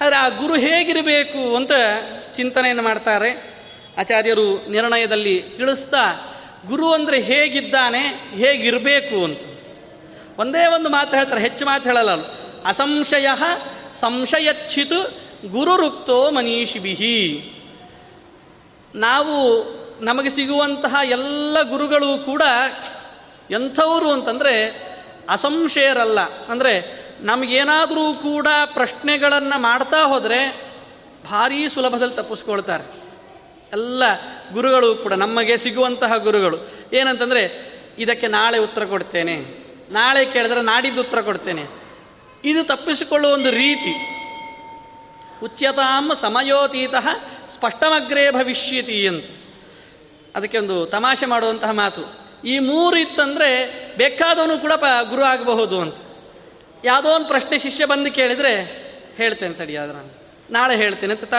ಆದರೆ 0.00 0.16
ಆ 0.16 0.28
ಗುರು 0.28 0.56
ಹೇಗಿರಬೇಕು 0.56 1.56
ಅಂತ 1.56 1.70
ಚಿಂತನೆಯನ್ನು 2.34 2.82
ಮಾಡ್ತಾರೆ. 2.82 3.56
ಆಚಾರ್ಯರು 3.98 4.70
ನಿರ್ಣಯದಲ್ಲಿ 4.70 5.42
ತಿಳಿಸ್ತಾ, 5.56 6.32
ಗುರು 6.66 6.92
ಅಂದರೆ 6.92 7.20
ಹೇಗಿದ್ದಾನೆ, 7.20 8.02
ಹೇಗಿರಬೇಕು 8.36 9.24
ಅಂತ. 9.24 9.40
ಒಂದೇ 10.40 10.66
ಒಂದು 10.66 10.88
ಮಾತು 10.88 11.16
ಹೇಳ್ತಾರೆ, 11.16 11.40
ಹೆಚ್ಚು 11.40 11.64
ಮಾತು 11.64 11.88
ಹೇಳಲ್ಲ 11.88 12.10
ಅಸಂಶಯ, 12.64 13.28
ಸಂಶಯಚ್ಛಿತು 13.94 15.26
ಗುರುರುಕ್ತೋ 15.50 16.30
ಮನೀಷಿಬಿಹಿ 16.30 17.52
ನಾವು 18.94 19.36
ನಮಗೆ 20.00 20.30
ಸಿಗುವಂತಹ 20.30 20.96
ಎಲ್ಲ 21.04 21.62
ಗುರುಗಳು 21.62 22.24
ಕೂಡ 22.24 22.42
ಎಂಥವರು 23.50 24.10
ಅಂತಂದರೆ 24.10 24.86
ಅಸಂಶಯರಲ್ಲ. 25.28 26.20
ಅಂದರೆ 26.20 27.05
ನಮಗೇನಾದರೂ 27.20 28.14
ಕೂಡ 28.14 28.46
ಪ್ರಶ್ನೆಗಳನ್ನು 28.66 29.60
ಮಾಡ್ತಾ 29.60 30.04
ಹೋದರೆ 30.04 30.72
ಭಾರೀ 31.30 31.68
ಸುಲಭದಲ್ಲಿ 31.68 32.14
ತಪ್ಪಿಸ್ಕೊಳ್ತಾರೆ. 32.14 32.84
ಎಲ್ಲ 33.72 34.02
ಗುರುಗಳು 34.52 34.94
ಕೂಡ 34.94 35.12
ನಮಗೆ 35.12 35.56
ಸಿಗುವಂತಹ 35.56 36.16
ಗುರುಗಳು. 36.16 36.58
ಏನಂತಂದರೆ, 36.92 37.72
ಇದಕ್ಕೆ 37.98 38.26
ನಾಳೆ 38.26 38.58
ಉತ್ತರ 38.58 38.84
ಕೊಡ್ತೇನೆ. 38.84 39.66
ನಾಳೆ 39.90 40.24
ಕೇಳಿದ್ರೆ 40.24 40.62
ನಾಡಿದ್ದು 40.62 41.00
ಉತ್ತರ 41.00 41.20
ಕೊಡ್ತೇನೆ. 41.20 41.64
ಇದು 42.44 42.64
ತಪ್ಪಿಸಿಕೊಳ್ಳುವ 42.64 43.32
ಒಂದು 43.32 43.50
ರೀತಿ. 43.50 44.16
ಉಚ್ಯತಾಂ 45.44 46.14
ಸಮಯೋತೀತ 46.14 46.94
ಸ್ಪಷ್ಟಮಗ್ರೇ 47.50 48.30
ಭವಿಷ್ಯತಿ 48.30 49.08
ಅಂತ 49.08 49.24
ಅದಕ್ಕೆ 50.36 50.58
ಒಂದು 50.58 50.86
ತಮಾಷೆ 50.86 51.26
ಮಾಡುವಂತಹ 51.26 51.70
ಮಾತು. 51.70 52.00
ಈ 52.44 52.58
ಮೂರು 52.58 52.96
ಇತ್ತಂದರೆ 52.96 53.66
ಬೇಕಾದವನು 53.96 54.58
ಕೂಡ 54.58 54.72
ಪ 54.72 54.84
ಗುರು 55.08 55.22
ಆಗಬಹುದು 55.22 55.80
ಅಂತ. 55.80 55.96
ಯಾವುದೋ 56.86 57.08
ಒಂದು 57.08 57.26
ಪ್ರಶ್ನೆ 57.26 57.58
ಶಿಷ್ಯ 57.58 57.84
ಬಂದು 57.84 58.12
ಕೇಳಿದರೆ 58.12 58.54
ಹೇಳ್ತೇನೆ 59.16 59.54
ತಡಿ 59.54 59.76
ನಾನು 59.76 60.14
ನಾಳೆ 60.50 60.76
ಹೇಳ್ತೇನೆ 60.76 61.14
ಅಂತ 61.14 61.24
ತ 61.24 61.34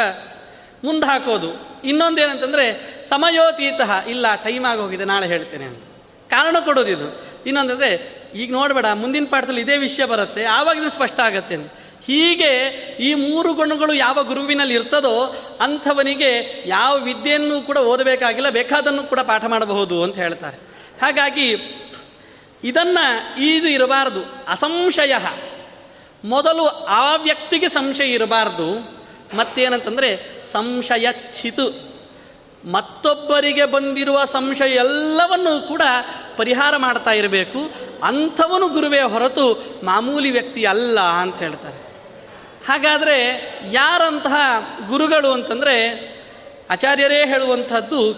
ಮುಂದೆ 0.83 1.05
ಹಾಕೋದು. 1.07 1.81
ಇನ್ನೊಂದು 1.83 2.21
ಏನಂತಂದರೆ 2.21 2.65
ಸಮಯೋತೀತ 3.05 4.09
ಇಲ್ಲ 4.09 4.35
ಟೈಮ್ 4.35 4.65
ಆಗಿ 4.65 4.81
ಹೋಗಿದೆ 4.81 5.05
ನಾಳೆ 5.05 5.27
ಹೇಳ್ತೇನೆ 5.27 5.65
ಅಂತ. 5.65 5.83
ಕಾರಣ 6.29 6.55
ಕೊಡೋದು 6.59 6.87
ಇದು. 6.87 7.25
ಇನ್ನೊಂದಂದರೆ, 7.45 8.21
ಈಗ 8.35 8.51
ನೋಡಬೇಡ, 8.51 8.85
ಮುಂದಿನ 8.85 9.25
ಪಾಠದಲ್ಲಿ 9.29 9.61
ಇದೇ 9.61 9.77
ವಿಷಯ 9.77 10.05
ಬರುತ್ತೆ, 10.05 10.45
ಆವಾಗ 10.45 10.77
ಇದು 10.77 10.89
ಸ್ಪಷ್ಟ 10.89 11.19
ಆಗತ್ತೆ 11.19 11.55
ಅಂತ. 11.55 11.71
ಹೀಗೆ 12.05 12.69
ಈ 12.99 13.13
ಮೂರು 13.13 13.53
ಗುಣಗಳು 13.53 13.93
ಯಾವ 13.93 14.23
ಗುರುವಿನಲ್ಲಿ 14.23 14.73
ಇರ್ತದೋ 14.73 15.35
ಅಂಥವನಿಗೆ 15.61 16.63
ಯಾವ 16.65 16.97
ವಿದ್ಯೆಯನ್ನು 16.97 17.61
ಕೂಡ 17.61 17.77
ಓದಬೇಕಾಗಿಲ್ಲ, 17.77 18.49
ಬೇಕಾದನ್ನು 18.49 19.03
ಕೂಡ 19.03 19.19
ಪಾಠ 19.19 19.45
ಮಾಡಬಹುದು 19.45 20.03
ಅಂತ 20.03 20.15
ಹೇಳ್ತಾರೆ. 20.15 20.57
ಹಾಗಾಗಿ 21.01 21.55
ಇದನ್ನು 22.63 23.41
ಇದು 23.43 23.67
ಇರಬಾರ್ದು, 23.67 24.19
ಅಸಂಶಯ. 24.47 25.15
ಮೊದಲು 26.25 26.67
ಆ 26.85 27.15
ವ್ಯಕ್ತಿಗೆ 27.15 27.67
ಸಂಶಯ 27.67 28.13
ಇರಬಾರ್ದು, 28.13 28.97
ಮತ್ತೇನಂತಂದರೆ 29.37 30.41
ಸಂಶಯ 30.45 31.07
ಚಿತು 31.11 31.97
ಮತ್ತೊಬ್ಬರಿಗೆ 32.71 33.65
ಬಂದಿರುವ 33.65 34.25
ಸಂಶಯ 34.25 34.75
ಎಲ್ಲವನ್ನೂ 34.75 35.67
ಕೂಡ 35.67 35.81
ಪರಿಹಾರ 36.37 36.77
ಮಾಡ್ತಾ 36.77 37.11
ಇರಬೇಕು. 37.11 37.59
ಅಂಥವನು 38.03 38.67
ಗುರುವೇ 38.69 39.01
ಹೊರತು 39.01 39.75
ಮಾಮೂಲಿ 39.83 40.31
ವ್ಯಕ್ತಿ 40.31 40.65
ಅಲ್ಲ 40.65 40.99
ಅಂತ 40.99 41.37
ಹೇಳ್ತಾರೆ. 41.37 41.87
ಹಾಗಾದರೆ 42.67 43.19
ಯಾರಂತಹ 43.71 44.35
ಗುರುಗಳು 44.87 45.31
ಅಂತಂದರೆ 45.31 45.77
ಆಚಾರ್ಯರೇ 46.69 47.25
ಹೇಳುವಂಥದ್ದು, 47.25 48.13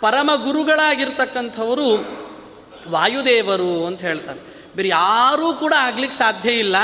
ಪರಮ 0.00 0.30
ಗುರುಗಳಾಗಿರ್ತಕ್ಕಂಥವರು 0.44 2.25
ವಾಯುದೇವರು 2.90 3.86
ಅಂತ 3.86 4.00
ಹೇಳ್ತಾರೆ. 4.00 4.40
ಬೇರೆ 4.76 4.88
ಯಾರೂ 4.88 5.52
ಕೂಡ 5.52 5.74
ಆಗ್ಲಿಕ್ಕೆ 5.78 6.18
ಸಾಧ್ಯ 6.18 6.50
ಇಲ್ಲ. 6.50 6.76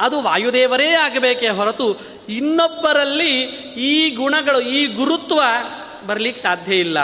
ಅದು 0.00 0.22
ವಾಯುದೇವರೇ 0.22 0.88
ಆಗಬೇಕೇ 0.90 1.48
ಹೊರತು 1.48 1.96
ಇನ್ನೊಬ್ಬರಲ್ಲಿ 2.28 3.42
ಈ 3.76 4.14
ಗುಣಗಳು, 4.14 4.60
ಈ 4.60 4.86
ಗುರುತ್ವ 4.86 5.42
ಬರಲಿಕ್ಕೆ 6.06 6.42
ಸಾಧ್ಯ 6.42 6.74
ಇಲ್ಲ. 6.74 6.98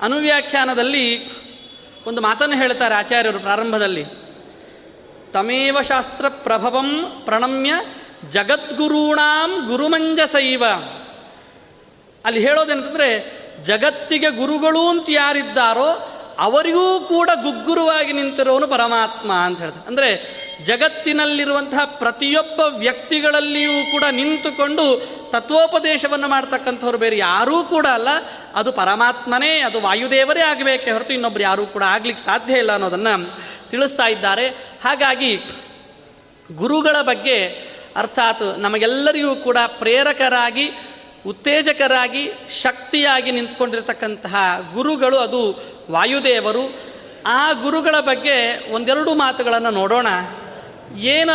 ಅನುವ್ಯಾಖ್ಯಾನದಲ್ಲಿ 0.00 1.28
ಒಂದು 2.06 2.20
ಮಾತನ್ನು 2.20 2.56
ಹೇಳ್ತಾರೆ 2.56 2.94
ಆಚಾರ್ಯರು 2.94 3.38
ಪ್ರಾರಂಭದಲ್ಲಿ. 3.38 4.04
ತಮೇವ 5.32 5.78
ಶಾಸ್ತ್ರ 5.82 6.28
ಪ್ರಭವಂ 6.28 7.22
ಪ್ರಣಮ್ಯ 7.24 7.74
ಜಗದ್ಗುರುಣಾಂ 8.30 9.68
ಗುರುಮಂಜಸೈವ. 9.68 10.64
ಅಲ್ಲಿ 12.24 12.40
ಹೇಳೋದೇನಂತಂದರೆ, 12.40 13.40
ಜಗತ್ತಿಗೆ 13.64 14.30
ಗುರುಗಳು 14.30 14.88
ಅಂತ 14.88 15.06
ಯಾರಿದ್ದಾರೋ 15.08 16.16
ಅವರಿಗೂ 16.40 17.00
ಕೂಡ 17.00 17.30
ಗುಗ್ಗುರುವಾಗಿ 17.42 18.12
ನಿಂತಿರೋನು 18.12 18.66
ಪರಮಾತ್ಮ 18.66 19.32
ಅಂತ 19.32 19.62
ಹೇಳ್ತಾರೆ. 19.62 19.86
ಅಂದರೆ 19.86 20.40
ಜಗತ್ತಿನಲ್ಲಿರುವಂತಹ 20.64 21.84
ಪ್ರತಿಯೊಬ್ಬ 21.84 22.60
ವ್ಯಕ್ತಿಗಳಲ್ಲಿಯೂ 22.60 23.92
ಕೂಡ 23.92 24.04
ನಿಂತುಕೊಂಡು 24.10 24.84
ತತ್ವೋಪದೇಶವನ್ನು 25.30 26.28
ಮಾಡ್ತಕ್ಕಂಥವ್ರು 26.28 26.98
ಬೇರೆ 26.98 27.18
ಯಾರೂ 27.18 27.64
ಕೂಡ 27.64 27.86
ಅಲ್ಲ. 27.86 28.08
ಅದು 28.54 28.72
ಪರಮಾತ್ಮನೇ, 28.72 29.58
ಅದು 29.58 29.80
ವಾಯುದೇವರೇ 29.80 30.40
ಆಗಬೇಕೆ 30.40 30.90
ಹೊರತು 30.90 31.12
ಇನ್ನೊಬ್ರು 31.12 31.42
ಯಾರೂ 31.42 31.66
ಕೂಡ 31.66 31.82
ಆಗ್ಲಿಕ್ಕೆ 31.82 32.24
ಸಾಧ್ಯ 32.24 32.58
ಇಲ್ಲ 32.58 32.72
ಅನ್ನೋದನ್ನು 32.72 33.34
ತಿಳಿಸ್ತಾ 33.70 34.06
ಇದ್ದಾರೆ. 34.06 34.48
ಹಾಗಾಗಿ 34.84 35.36
ಗುರುಗಳ 36.56 36.96
ಬಗ್ಗೆ 37.02 37.70
ಅರ್ಥಾತ್ 37.96 38.58
ನಮಗೆಲ್ಲರಿಗೂ 38.58 39.36
ಕೂಡ 39.36 39.58
ಪ್ರೇರಕರಾಗಿ, 39.78 40.70
ಉತ್ತೇಜಕರಾಗಿ, 41.26 42.32
ಶಕ್ತಿಯಾಗಿ 42.62 43.30
ನಿಂತ್ಕೊಂಡಿರ್ತಕ್ಕಂತಹ 43.30 44.34
ಗುರುಗಳು 44.74 45.18
ಅದು 45.18 45.40
ವಾಯುದೇವರು 45.90 46.90
ಆ 47.26 47.52
ಗುರುಗಳ 47.52 47.94
ಬಗ್ಗೆ 48.00 48.72
ಒಂದೆರಡು 48.72 49.14
ಮಾತುಗಳನ್ನು 49.14 49.70
ನೋಡೋಣ. 49.70 50.06
ಏನ 50.96 51.30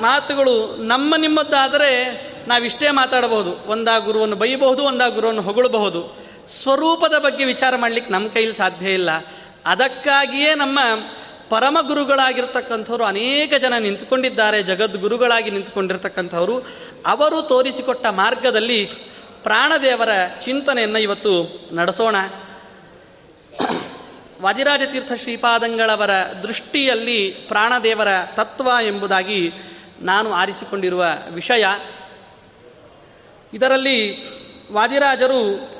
ಮಾತುಗಳು 0.00 0.76
ನಮ್ಮ 0.76 1.14
ನಿಮ್ಮದ್ದಾದರೆ 1.16 2.22
ನಾವಿಷ್ಟೇ 2.48 2.90
ಮಾತಾಡಬಹುದು. 2.90 3.70
ಒಂದಾ 3.70 3.98
ಗುರುವನ್ನು 3.98 4.36
ಬೈಯಬಹುದು, 4.36 4.82
ಒಂದಾ 4.82 5.08
ಗುರುವನ್ನು 5.08 5.42
ಹೊಗಳಬಹುದು. 5.42 6.16
ಸ್ವರೂಪದ 6.48 7.18
ಬಗ್ಗೆ 7.18 7.44
ವಿಚಾರ 7.44 7.76
ಮಾಡಲಿಕ್ಕೆ 7.76 8.12
ನಮ್ಮ 8.12 8.28
ಕೈಯಲ್ಲಿ 8.28 8.56
ಸಾಧ್ಯ 8.56 8.92
ಇಲ್ಲ. 8.92 9.10
ಅದಕ್ಕಾಗಿಯೇ 9.66 10.54
ನಮ್ಮ 10.54 10.78
ಪರಮ 11.50 11.78
ಗುರುಗಳಾಗಿರ್ತಕ್ಕಂಥವ್ರು 11.80 13.04
ಅನೇಕ 13.04 13.54
ಜನ 13.54 13.72
ನಿಂತುಕೊಂಡಿದ್ದಾರೆ, 13.78 14.62
ಜಗದ್ಗುರುಗಳಾಗಿ 14.62 15.50
ನಿಂತುಕೊಂಡಿರ್ತಕ್ಕಂಥವ್ರು. 15.50 16.66
ಅವರು 17.06 17.42
ತೋರಿಸಿಕೊಟ್ಟ 17.42 18.06
ಮಾರ್ಗದಲ್ಲಿ 18.06 18.90
ಪ್ರಾಣದೇವರ 19.42 20.08
ಚಿಂತನೆಯನ್ನು 20.40 20.98
ಇವತ್ತು 20.98 21.60
ನಡೆಸೋಣ. 21.76 22.16
ವಾದಿರಾಜತೀರ್ಥ 24.42 25.12
ಶ್ರೀಪಾದಂಗಳವರ 25.12 26.10
ದೃಷ್ಟಿಯಲ್ಲಿ 26.42 27.30
ಪ್ರಾಣದೇವರ 27.48 28.08
ತತ್ವ 28.34 28.70
ಎಂಬುದಾಗಿ 28.82 29.52
ನಾನು 30.00 30.32
ಆರಿಸಿಕೊಂಡಿರುವ 30.32 31.04
ವಿಷಯ. 31.30 31.66
ಇದರಲ್ಲಿ 33.54 34.24
ವಾದಿರಾಜರು 34.72 35.70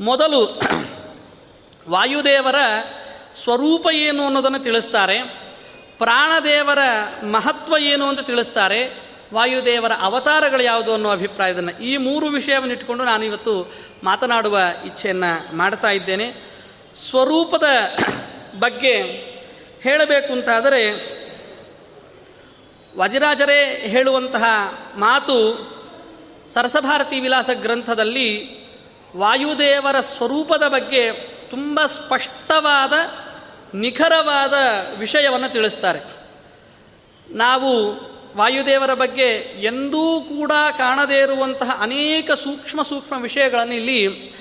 ಮೊದಲು 0.00 0.60
ವಾಯುದೇವರ 1.88 2.54
ಸ್ವರೂಪ 3.42 3.86
ಏನು 3.92 4.24
ಅನ್ನೋದನ್ನು 4.24 4.58
ತಿಳಿಸ್ತಾರೆ. 4.58 5.22
ಪ್ರಾಣದೇವರ 5.98 6.78
ಮಹತ್ವ 7.24 7.76
ಏನು 7.78 8.08
ಅಂತ 8.08 8.20
ತಿಳಿಸ್ತಾರೆ. 8.20 9.02
ವಾಯುದೇವರ 9.34 9.92
ಅವತಾರಗಳು 10.00 10.62
ಯಾವುದು 10.62 10.94
ಅನ್ನೋ 10.94 11.10
ಅಭಿಪ್ರಾಯದನ್ನು 11.10 11.82
ಈ 11.82 11.96
ಮೂರು 11.96 12.26
ವಿಷಯವನ್ನು 12.26 12.72
ಇಟ್ಟುಕೊಂಡು 12.72 13.04
ನಾನು 13.04 13.24
ಇವತ್ತು 13.24 13.72
ಮಾತನಾಡುವ 14.04 14.58
ಇಚ್ಛೆಯನ್ನು 14.86 15.56
ಮಾಡ್ತಾ 15.56 15.90
ಇದ್ದೇನೆ. 15.90 16.49
ಸ್ವರೂಪದ 16.96 17.64
ಬಗ್ಗೆ 18.58 19.02
ಹೇಳಬೇಕು 19.82 20.32
ಅಂತಾದರೆ, 20.32 21.10
ವಜಿರಾಜರೇ 22.98 23.86
ಹೇಳುವಂತಹ 23.86 24.44
ಮಾತು 24.96 25.70
ಸರಸಭಾರತಿ 26.54 27.20
ವಿಲಾಸ 27.20 27.50
ಗ್ರಂಥದಲ್ಲಿ 27.54 28.60
ವಾಯುದೇವರ 29.16 30.00
ಸ್ವರೂಪದ 30.00 30.62
ಬಗ್ಗೆ 30.68 31.12
ತುಂಬ 31.50 31.86
ಸ್ಪಷ್ಟವಾದ, 31.86 32.92
ನಿಖರವಾದ 33.74 34.54
ವಿಷಯವನ್ನು 34.98 35.52
ತಿಳಿಸ್ತಾರೆ. 35.52 36.00
ನಾವು 37.30 37.94
ವಾಯುದೇವರ 38.36 38.94
ಬಗ್ಗೆ 38.94 39.28
ಎಂದೂ 39.62 40.20
ಕೂಡ 40.20 40.52
ಕಾಣದೇ 40.78 41.18
ಇರುವಂತಹ 41.18 41.78
ಅನೇಕ 41.80 42.32
ಸೂಕ್ಷ್ಮ 42.32 42.82
ಸೂಕ್ಷ್ಮ 42.82 43.22
ವಿಷಯಗಳನ್ನು 43.22 43.74
ಇಲ್ಲಿ 43.74 44.32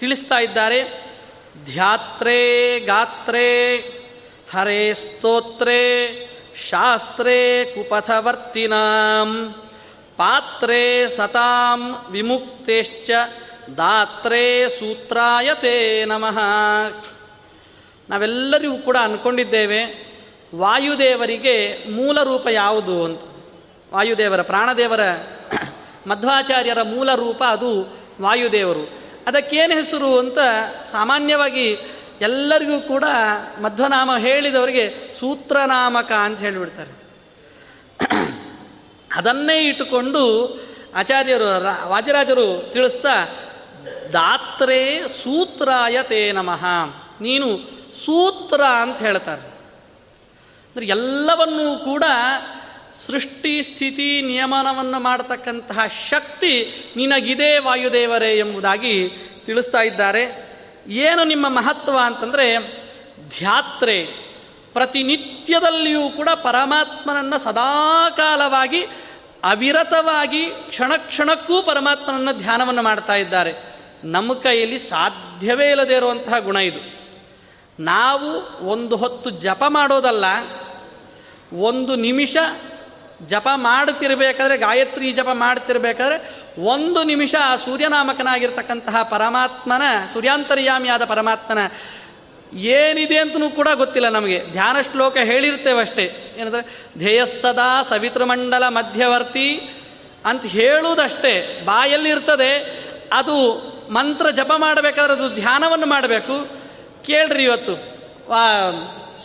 ತಿಳಿಸ್ತಾ 0.00 0.38
ಇದ್ದಾರೆ. 0.38 1.10
ಧ್ಯಾತ್ರೇ 1.64 2.80
ಗಾತ್ರೇ, 2.80 3.76
ಹರೇ 4.54 4.94
ಸ್ತೋತ್ರೇ, 4.94 5.80
ಶಾಸ್ತ್ರೇ 6.68 7.64
ಕುಪಥವರ್ತಿನಾಂ, 7.64 9.54
ಪಾತ್ರೇ 10.16 11.08
ಸತಾಂ 11.08 12.06
ವಿಮುಕ್ತೇಶ್ಚ, 12.10 13.10
ದಾತ್ರೇ 13.76 14.68
ಸೂತ್ರಾಯತೆ 14.68 16.04
ನಮಃ. 16.04 16.38
ನಾವೆಲ್ಲರಿಗೂ 18.10 18.78
ಕೂಡ 18.78 18.96
ಅಂದ್ಕೊಂಡಿದ್ದೇವೆ 18.96 20.10
ವಾಯುದೇವರಿಗೆ 20.54 21.84
ಮೂಲ 21.90 22.22
ರೂಪ 22.22 22.46
ಯಾವುದು 22.50 23.04
ಅಂತ. 23.04 23.20
ವಾಯುದೇವರ 23.94 24.42
ಪ್ರಾಣದೇವರ 24.42 25.00
ಮಧ್ವಾಚಾರ್ಯರ 26.06 26.82
ಮೂಲ 26.82 27.14
ರೂಪ 27.14 27.44
ಅದು 27.48 27.96
ವಾಯುದೇವರು. 28.22 28.99
ಅದಕ್ಕೇನು 29.30 29.74
ಹೆಸರು 29.74 30.18
ಅಂತ 30.18 30.38
ಸಾಮಾನ್ಯವಾಗಿ 30.86 31.78
ಎಲ್ಲರಿಗೂ 32.20 32.80
ಕೂಡ 32.80 33.04
ಮಧ್ವನಾಮ 33.62 34.16
ಹೇಳಿದವರಿಗೆ 34.16 35.14
ಸೂತ್ರನಾಮಕ 35.20 36.12
ಅಂತ 36.12 36.40
ಹೇಳಿಬಿಡ್ತಾರೆ. 36.40 36.92
ಅದನ್ನೇ 39.16 39.68
ಇಟ್ಟುಕೊಂಡು 39.68 40.24
ಆಚಾರ್ಯರು 40.94 41.88
ವಾದಿರಾಜರು 41.88 42.70
ತಿಳಿಸ್ತಾ, 42.72 43.28
ದಾತ್ರೇ 44.12 45.02
ಸೂತ್ರಾಯ 45.22 46.02
ತೇ 46.02 46.32
ನಮಃ. 46.32 46.64
ನೀನು 47.20 47.58
ಸೂತ್ರ 48.06 48.60
ಅಂತ 48.64 48.98
ಹೇಳ್ತಾರೆ. 48.98 49.42
ಅಂದರೆ 49.42 50.86
ಎಲ್ಲವನ್ನೂ 50.86 51.78
ಕೂಡ 51.78 52.04
ಸೃಷ್ಟಿ 52.94 53.62
ಸ್ಥಿತಿ 53.62 54.22
ನಿಯಮನವನ್ನು 54.22 55.00
ಮಾಡತಕ್ಕಂತಹ 55.00 55.78
ಶಕ್ತಿ 56.10 56.52
ನಿನಗಿದೆ 56.96 57.58
ವಾಯುದೇವರೇ 57.58 58.38
ಎಂಬುದಾಗಿ 58.38 59.12
ತಿಳಿಸ್ತಾ 59.46 59.80
ಇದ್ದಾರೆ. 59.80 60.50
ಏನು 60.88 61.24
ನಿಮ್ಮ 61.24 61.48
ಮಹತ್ವ 61.48 61.98
ಅಂತಂದರೆ 62.04 62.58
ಧ್ಯಾತ್ರೆ 63.38 64.04
ಪ್ರತಿನಿತ್ಯದಲ್ಲಿಯೂ 64.72 66.08
ಕೂಡ 66.10 66.28
ಪರಮಾತ್ಮನನ್ನು 66.28 67.38
ಸದಾಕಾಲವಾಗಿ 67.38 68.82
ಅವಿರತವಾಗಿ 69.44 70.46
ಕ್ಷಣ 70.46 70.92
ಕ್ಷಣಕ್ಕೂ 70.96 71.62
ಪರಮಾತ್ಮನನ್ನು 71.62 72.38
ಧ್ಯಾನವನ್ನು 72.38 72.82
ಮಾಡ್ತಾ 72.82 73.14
ಇದ್ದಾರೆ. 73.14 73.54
ನಮ್ಮ 74.04 74.34
ಕೈಯಲ್ಲಿ 74.34 74.78
ಸಾಧ್ಯವೇ 74.78 75.70
ಇಲ್ಲದೇ 75.70 75.96
ಇರುವಂತಹ 75.96 76.38
ಗುಣ 76.38 76.56
ಇದು. 76.56 77.00
ನಾವು 77.78 78.30
ಒಂದು 78.66 78.96
ಹೊತ್ತು 78.96 79.30
ಜಪ 79.30 79.64
ಮಾಡೋದಲ್ಲ, 79.68 80.24
ಒಂದು 81.58 81.96
ನಿಮಿಷ 81.96 82.36
ಜಪ 83.26 83.48
ಮಾಡ್ತಿರ್ಬೇಕಾದ್ರೆ, 83.54 84.56
ಗಾಯತ್ರಿ 84.56 85.12
ಜಪ 85.12 85.28
ಮಾಡ್ತಿರ್ಬೇಕಾದ್ರೆ, 85.32 86.30
ಒಂದು 86.62 87.02
ನಿಮಿಷ 87.02 87.34
ಆ 87.44 87.56
ಸೂರ್ಯನಾಮಕನಾಗಿರ್ತಕ್ಕಂತಹ 87.56 89.02
ಪರಮಾತ್ಮನ, 89.02 89.82
ಸೂರ್ಯಾಂತರ್ಯಾಮಿಯಾದ 90.12 91.04
ಪರಮಾತ್ಮನ 91.04 91.58
ಏನಿದೆ 92.56 93.18
ಅಂತಲೂ 93.18 93.50
ಕೂಡ 93.50 93.68
ಗೊತ್ತಿಲ್ಲ 93.74 94.08
ನಮಗೆ. 94.08 94.44
ಧ್ಯಾನ 94.52 94.80
ಶ್ಲೋಕ 94.80 95.16
ಹೇಳಿರ್ತೇವೆ 95.16 95.80
ಅಷ್ಟೇ. 95.80 96.34
ಏನಂದರೆ 96.38 96.88
ಧ್ಯೇಯಸ್ಸದಾ 96.98 97.82
ಸವಿತೃಮಂಡಲ 97.82 98.68
ಮಧ್ಯವರ್ತಿ 98.68 99.70
ಅಂತ 100.24 100.46
ಹೇಳುವುದಷ್ಟೇ. 100.46 101.62
ಬಾಯಲ್ಲಿರ್ತದೆ 101.64 102.78
ಅದು 103.12 103.56
ಮಂತ್ರ 103.90 104.30
ಜಪ 104.30 104.52
ಮಾಡಬೇಕಾದ್ರೆ 104.56 105.12
ಅದು 105.12 105.34
ಧ್ಯಾನವನ್ನು 105.34 105.86
ಮಾಡಬೇಕು. 105.86 106.60
ಕೇಳ್ರಿ 107.06 107.44
ಇವತ್ತು 107.44 107.74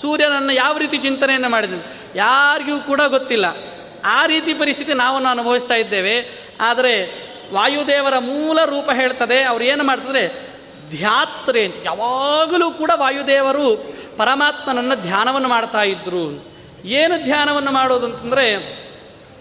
ಸೂರ್ಯನನ್ನು 0.01 0.53
ಯಾವ 0.53 0.77
ರೀತಿ 0.77 0.97
ಚಿಂತನೆಯನ್ನು 0.97 1.49
ಮಾಡಿದ್ರು? 1.49 1.85
ಯಾರಿಗೂ 2.15 2.79
ಕೂಡ 2.79 3.01
ಗೊತ್ತಿಲ್ಲ. 3.07 3.74
ಆ 4.05 4.25
ರೀತಿ 4.25 4.53
ಪರಿಸ್ಥಿತಿ 4.53 4.93
ನಾವು 4.93 5.25
ಅನುಭವಿಸ್ತಾ 5.25 5.73
ಇದ್ದೇವೆ. 5.73 6.29
ಆದರೆ 6.61 7.25
ವಾಯುದೇವರ 7.53 8.19
ಮೂಲ 8.19 8.63
ರೂಪ 8.65 8.91
ಹೇಳ್ತದೆ, 8.91 9.43
ಅವ್ರು 9.43 9.65
ಏನು 9.65 9.83
ಮಾಡ್ತಾರೆ 9.83 10.55
ಧ್ಯಾತ್ರೆ 10.89 11.65
ಯಾವಾಗಲೂ 11.83 12.71
ಕೂಡ 12.71 12.91
ವಾಯುದೇವರು 12.95 13.95
ಪರಮಾತ್ಮನನ್ನು 14.17 14.95
ಧ್ಯಾನವನ್ನು 14.95 15.49
ಮಾಡ್ತಾ 15.49 15.81
ಇದ್ರು. 15.81 16.45
ಏನು 16.85 17.23
ಧ್ಯಾನವನ್ನು 17.23 17.71
ಮಾಡೋದು 17.71 18.05
ಅಂತಂದರೆ, 18.05 18.55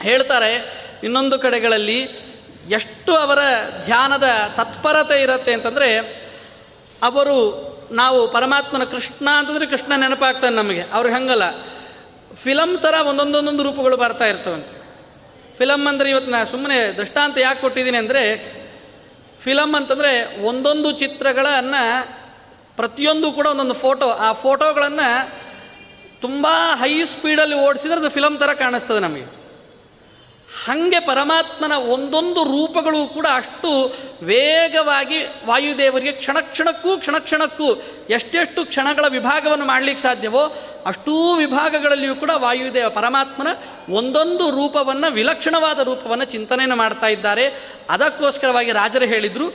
ಹೇಳ್ತಾರೆ, 0.03 0.75
ಇನ್ನೊಂದು 1.05 1.39
ಕಡೆಗಳಲ್ಲಿ 1.39 2.09
ಎಷ್ಟು 2.71 3.17
ಅವರ 3.17 3.39
ಧ್ಯಾನದ 3.85 4.29
ತತ್ಪರತೆ 4.57 5.23
ಇರುತ್ತೆ 5.23 5.53
ಅಂತಂದರೆ, 5.53 5.99
ಅವರು 7.03 7.65
ನಾವು 7.93 8.29
ಪರಮಾತ್ಮನ 8.29 8.85
ಕೃಷ್ಣ 8.85 9.31
ಅಂತಂದರೆ 9.31 9.67
ಕೃಷ್ಣ 9.67 9.93
ನೆನಪಾಗ್ತಾನೆ 9.97 10.57
ನಮಗೆ. 10.57 10.85
ಅವ್ರಿಗೆ 10.93 11.15
ಹಂಗಲ್ಲ. 11.15 11.43
ಫಿಲಮ್ 12.35 12.79
ಥರ 12.79 12.95
ಒಂದೊಂದೊಂದೊಂದು 13.07 13.63
ರೂಪಗಳು 13.63 13.97
ಬರ್ತಾ 13.97 14.27
ಇರ್ತವಂತೆ. 14.27 14.75
ಫಿಲಮ್ 15.59 15.87
ಅಂದರೆ 15.87 16.11
ಇವತ್ತು 16.11 16.31
ನಾನು 16.31 16.47
ಸುಮ್ಮನೆ 16.47 16.97
ದೃಷ್ಟಾಂತ 16.97 17.39
ಯಾಕೆ 17.39 17.61
ಕೊಟ್ಟಿದ್ದೀನಿ 17.61 17.97
ಅಂದರೆ 17.97 18.23
ಫಿಲಮ್ 19.41 19.75
ಅಂತಂದರೆ 19.75 20.43
ಒಂದೊಂದು 20.45 20.93
ಚಿತ್ರಗಳನ್ನು 20.93 22.09
ಪ್ರತಿಯೊಂದು 22.77 23.33
ಕೂಡ 23.33 23.47
ಒಂದೊಂದು 23.47 23.75
ಫೋಟೋ, 23.75 24.11
ಆ 24.11 24.33
ಫೋಟೋಗಳನ್ನು 24.33 25.33
ತುಂಬ 26.21 26.47
ಹೈ 26.75 27.05
ಸ್ಪೀಡಲ್ಲಿ 27.05 27.55
ಓಡಿಸಿದ್ರೆ 27.55 27.99
ಅದು 27.99 28.11
ಫಿಲಮ್ 28.11 28.39
ಥರ 28.39 28.53
ಕಾಣಿಸ್ತದೆ 28.53 29.01
ನಮಗೆ. 29.01 29.44
ಹಾಗೆ 30.63 31.01
ಪರಮಾತ್ಮನ 31.01 31.73
ಒಂದೊಂದು 31.73 32.45
ರೂಪಗಳು 32.45 33.07
ಕೂಡ 33.07 33.27
ಅಷ್ಟು 33.35 33.71
ವೇಗವಾಗಿ 34.23 35.19
ವಾಯುದೇವರಿಗೆ 35.45 36.13
ಕ್ಷಣ 36.13 36.41
ಕ್ಷಣಕ್ಕೂ 36.41 36.99
ಕ್ಷಣ 36.99 37.19
ಕ್ಷಣಕ್ಕೂ 37.19 37.75
ಎಷ್ಟೆಷ್ಟು 38.11 38.65
ಕ್ಷಣಗಳ 38.65 39.05
ವಿಭಾಗವನ್ನು 39.09 39.67
ಮಾಡಲಿಕ್ಕೆ 39.67 40.03
ಸಾಧ್ಯವೋ 40.03 40.57
ಅಷ್ಟೂ 40.87 41.35
ವಿಭಾಗಗಳಲ್ಲಿಯೂ 41.35 42.15
ಕೂಡ 42.15 42.31
ವಾಯುದೇವ 42.37 42.89
ಪರಮಾತ್ಮನ 42.91 43.47
ಒಂದೊಂದು 43.89 44.51
ರೂಪವನ್ನು 44.51 45.13
ವಿಲಕ್ಷಣವಾದ 45.13 45.79
ರೂಪವನ್ನು 45.79 46.25
ಚಿಂತನೆಯನ್ನು 46.25 46.77
ಮಾಡ್ತಾ 46.77 47.07
ಇದ್ದಾರೆ. 47.07 47.45
ಅದಕ್ಕೋಸ್ಕರವಾಗಿ 47.91 48.73
ರಾಜರು 48.73 49.05
ಹೇಳಿದರು, 49.05 49.49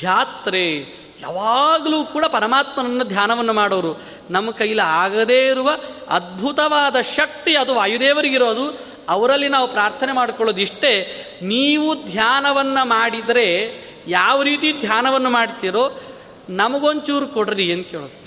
ಧ್ಯಾತ್ರೆ, 0.00 0.80
ಯಾವಾಗಲೂ 1.20 2.04
ಕೂಡ 2.04 2.24
ಪರಮಾತ್ಮನನ್ನು 2.24 3.04
ಧ್ಯಾನವನ್ನು 3.04 3.52
ಮಾಡೋರು. 3.52 4.02
ನಮ್ಮ 4.30 4.50
ಕೈಲಿ 4.50 4.80
ಆಗದೇ 4.80 5.46
ಇರುವ 5.46 5.70
ಅದ್ಭುತವಾದ 6.08 7.00
ಶಕ್ತಿ 7.00 7.56
ಅದು 7.56 7.74
ವಾಯುದೇವರಿಗಿರೋದು. 7.74 8.93
ಅವರಲ್ಲಿ 9.08 9.48
ನಾವು 9.48 9.68
ಪ್ರಾರ್ಥನೆ 9.68 10.12
ಮಾಡಿಕೊಳ್ಳೋದು 10.12 10.60
ಇಷ್ಟೇ 10.60 11.24
ನೀವು 11.42 12.04
ಧ್ಯಾನವನ್ನು 12.04 12.84
ಮಾಡಿದರೆ 12.84 13.74
ಯಾವ 14.08 14.42
ರೀತಿ 14.42 14.72
ಧ್ಯಾನವನ್ನು 14.72 15.30
ಮಾಡ್ತೀರೋ 15.30 16.00
ನಮಗೊಂಚೂರು 16.48 17.26
ಕೊಡ್ರಿ 17.26 17.72
ಅಂತ 17.72 17.86
ಕೇಳೋದು. 17.86 18.24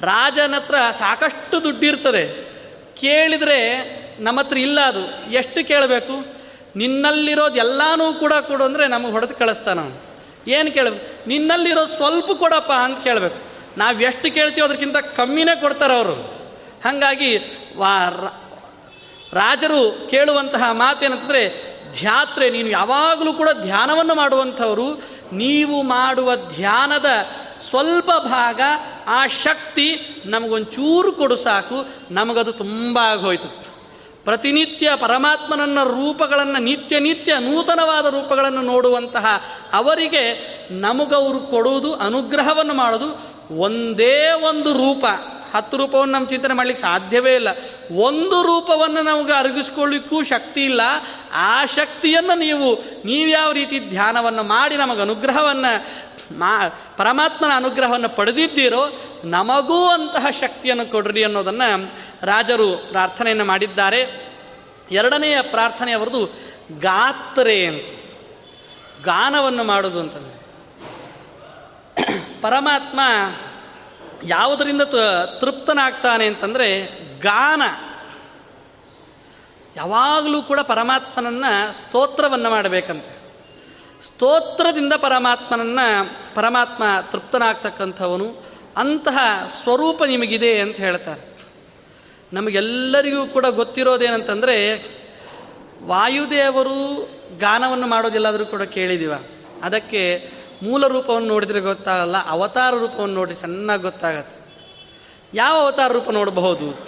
ರಾಜನ 0.00 0.54
ಹತ್ರ 0.56 0.74
ಸಾಕಷ್ಟು 0.98 1.62
ದುಡ್ಡಿರ್ತದೆ. 1.62 2.52
ಕೇಳಿದರೆ 3.00 3.58
ನಮ್ಮ 4.20 4.40
ಹತ್ರ 4.40 4.58
ಇಲ್ಲ 4.58 4.80
ಅದು. 4.80 5.32
ಎಷ್ಟು 5.32 5.68
ಕೇಳಬೇಕು? 5.68 6.42
ನಿನ್ನಲ್ಲಿರೋದು 6.76 7.56
ಎಲ್ಲನೂ 7.56 8.12
ಕೂಡ 8.12 8.32
ಕೊಡು 8.32 8.64
ಅಂದರೆ 8.64 8.86
ನಮಗೆ 8.86 9.12
ಹೊಡೆದು 9.12 9.34
ಕಳಿಸ್ತಾನ 9.34 9.78
ಏನು 10.48 10.72
ಕೇಳಬೇಕು? 10.72 11.28
ನಿನ್ನಲ್ಲಿರೋ 11.28 11.86
ಸ್ವಲ್ಪ 11.86 12.32
ಕೊಡಪ್ಪ 12.32 12.72
ಅಂತ 12.72 13.04
ಕೇಳಬೇಕು. 13.04 13.36
ನಾವು 13.78 14.00
ಎಷ್ಟು 14.00 14.34
ಕೇಳ್ತೀವೋ 14.34 14.66
ಅದಕ್ಕಿಂತ 14.66 14.96
ಕಮ್ಮಿನೇ 14.96 15.60
ಕೊಡ್ತಾರೆ 15.60 15.94
ಅವರು. 15.94 16.14
ಹಾಗಾಗಿ 16.84 17.38
ವಾ 17.76 17.98
ರಾಜರು 19.32 20.08
ಕೇಳುವಂತಹ 20.10 20.72
ಮಾತೇನಂತಂದರೆ, 20.72 21.72
ಧ್ಯಾತ್ರೆ, 21.92 22.50
ನೀನು 22.50 22.68
ಯಾವಾಗಲೂ 22.68 23.32
ಕೂಡ 23.32 23.48
ಧ್ಯಾನವನ್ನು 23.62 24.14
ಮಾಡುವಂಥವರು, 24.14 25.02
ನೀವು 25.32 25.82
ಮಾಡುವ 25.82 26.36
ಧ್ಯಾನದ 26.36 27.06
ಸ್ವಲ್ಪ 27.68 28.10
ಭಾಗ, 28.18 28.60
ಆ 29.06 29.26
ಶಕ್ತಿ 29.26 30.00
ನಮಗೊಂಚೂರು 30.26 31.12
ಕೊಡು 31.12 31.36
ಸಾಕು, 31.36 31.88
ನಮಗದು 32.10 32.52
ತುಂಬ 32.52 32.98
ಆಗೋಯ್ತು. 32.98 33.48
ಪ್ರತಿನಿತ್ಯ 34.24 34.92
ಪರಮಾತ್ಮನನ್ನ 34.96 35.78
ರೂಪಗಳನ್ನು, 35.84 36.58
ನಿತ್ಯ 36.58 37.00
ನಿತ್ಯ 37.00 37.32
ನೂತನವಾದ 37.40 38.06
ರೂಪಗಳನ್ನು 38.06 38.62
ನೋಡುವಂತಹ 38.62 39.26
ಅವರಿಗೆ 39.72 40.46
ನಮಗವರು 40.70 41.38
ಕೊಡುವುದು, 41.38 41.94
ಅನುಗ್ರಹವನ್ನು 41.94 42.74
ಮಾಡೋದು, 42.74 43.32
ಒಂದೇ 43.58 44.32
ಒಂದು 44.48 44.72
ರೂಪ. 44.72 45.04
ಹತ್ತು 45.52 45.76
ರೂಪವನ್ನು 45.76 46.12
ನಮ್ಮ 46.12 46.28
ಚಿಂತನೆ 46.28 46.54
ಮಾಡಲಿಕ್ಕೆ 46.54 46.82
ಸಾಧ್ಯವೇ 46.82 47.34
ಇಲ್ಲ. 47.34 47.48
ಒಂದು 47.96 48.42
ರೂಪವನ್ನು 48.42 49.02
ನಮಗೆ 49.02 49.32
ಅರಗಿಸ್ಕೊಳ್ಳಿಕ್ಕೂ 49.32 50.22
ಶಕ್ತಿ 50.22 50.64
ಇಲ್ಲ. 50.64 50.80
ಆ 51.32 51.64
ಶಕ್ತಿಯನ್ನು 51.64 52.34
ನೀವು 52.38 52.74
ನೀವ್ಯಾವ 53.04 53.52
ರೀತಿ 53.52 53.80
ಧ್ಯಾನವನ್ನು 53.80 54.42
ಮಾಡಿ 54.42 54.76
ನಮಗೆ 54.76 55.00
ಅನುಗ್ರಹವನ್ನು, 55.00 55.86
ಮಾ, 56.38 56.68
ಪರಮಾತ್ಮನ 56.96 57.50
ಅನುಗ್ರಹವನ್ನು 57.56 58.08
ಪಡೆದಿದ್ದೀರೋ 58.08 58.88
ನಮಗೂ 59.24 59.88
ಅಂತಹ 59.88 60.26
ಶಕ್ತಿಯನ್ನು 60.30 60.90
ಕೊಡ್ರಿ 60.90 61.24
ಅನ್ನೋದನ್ನು 61.24 61.90
ರಾಜರು 62.22 62.76
ಪ್ರಾರ್ಥನೆಯನ್ನು 62.76 63.44
ಮಾಡಿದ್ದಾರೆ. 63.44 64.32
ಎರಡನೆಯ 64.90 65.42
ಪ್ರಾರ್ಥನೆ 65.42 65.92
ಅವರದು 65.92 66.26
ಗಾತ್ರೆ 66.80 67.66
ಅಂತ. 67.66 67.84
ಗಾನವನ್ನು 69.04 69.64
ಮಾಡೋದು 69.64 70.00
ಅಂತಂದರೆ, 70.00 70.42
ಪರಮಾತ್ಮ 72.42 73.00
ಯಾವುದರಿಂದ 74.24 74.82
ತೃಪ್ತನಾಗ್ತಾನೆ 75.40 76.26
ಅಂತಂದರೆ 76.26 76.86
ಗಾನ. 77.20 77.62
ಯಾವಾಗಲೂ 79.76 80.42
ಕೂಡ 80.42 80.60
ಪರಮಾತ್ಮನನ್ನು 80.60 81.72
ಸ್ತೋತ್ರವನ್ನು 81.72 82.50
ಮಾಡಬೇಕಂತೆ. 82.50 83.22
ಸ್ತೋತ್ರದಿಂದ 84.06 84.92
ಪರಮಾತ್ಮನನ್ನು 84.92 86.10
ಪರಮಾತ್ಮ 86.34 86.84
ತೃಪ್ತನಾಗ್ತಕ್ಕಂಥವನು 87.10 88.42
ಅಂತಹ 88.76 89.18
ಸ್ವರೂಪ 89.62 90.04
ನಿಮಗಿದೆ 90.04 90.60
ಅಂತ 90.60 90.76
ಹೇಳ್ತಾರೆ. 90.76 91.32
ನಮಗೆಲ್ಲರಿಗೂ 92.32 93.26
ಕೂಡ 93.26 93.46
ಗೊತ್ತಿರೋದೇನಂತಂದರೆ 93.46 94.86
ವಾಯುದೇವರು 95.82 97.08
ಗಾನವನ್ನು 97.38 97.86
ಮಾಡೋದಿಲ್ಲಾದರೂ 97.86 98.46
ಕೂಡ 98.46 98.62
ಕೇಳಿದೀವ. 98.62 99.12
ಅದಕ್ಕೆ 99.62 100.30
ಮೂಲ 100.62 100.86
ರೂಪವನ್ನು 100.86 101.28
ನೋಡಿದರೆ 101.28 101.60
ಗೊತ್ತಾಗಲ್ಲ, 101.60 102.28
ಅವತಾರ 102.28 102.74
ರೂಪವನ್ನು 102.74 103.14
ನೋಡಿ 103.14 103.34
ಚೆನ್ನಾಗಿ 103.34 103.82
ಗೊತ್ತಾಗತ್ತೆ. 103.82 104.42
ಯಾವ 105.34 105.56
ಅವತಾರ 105.56 105.92
ರೂಪ 105.92 106.10
ನೋಡಬಹುದು? 106.10 106.86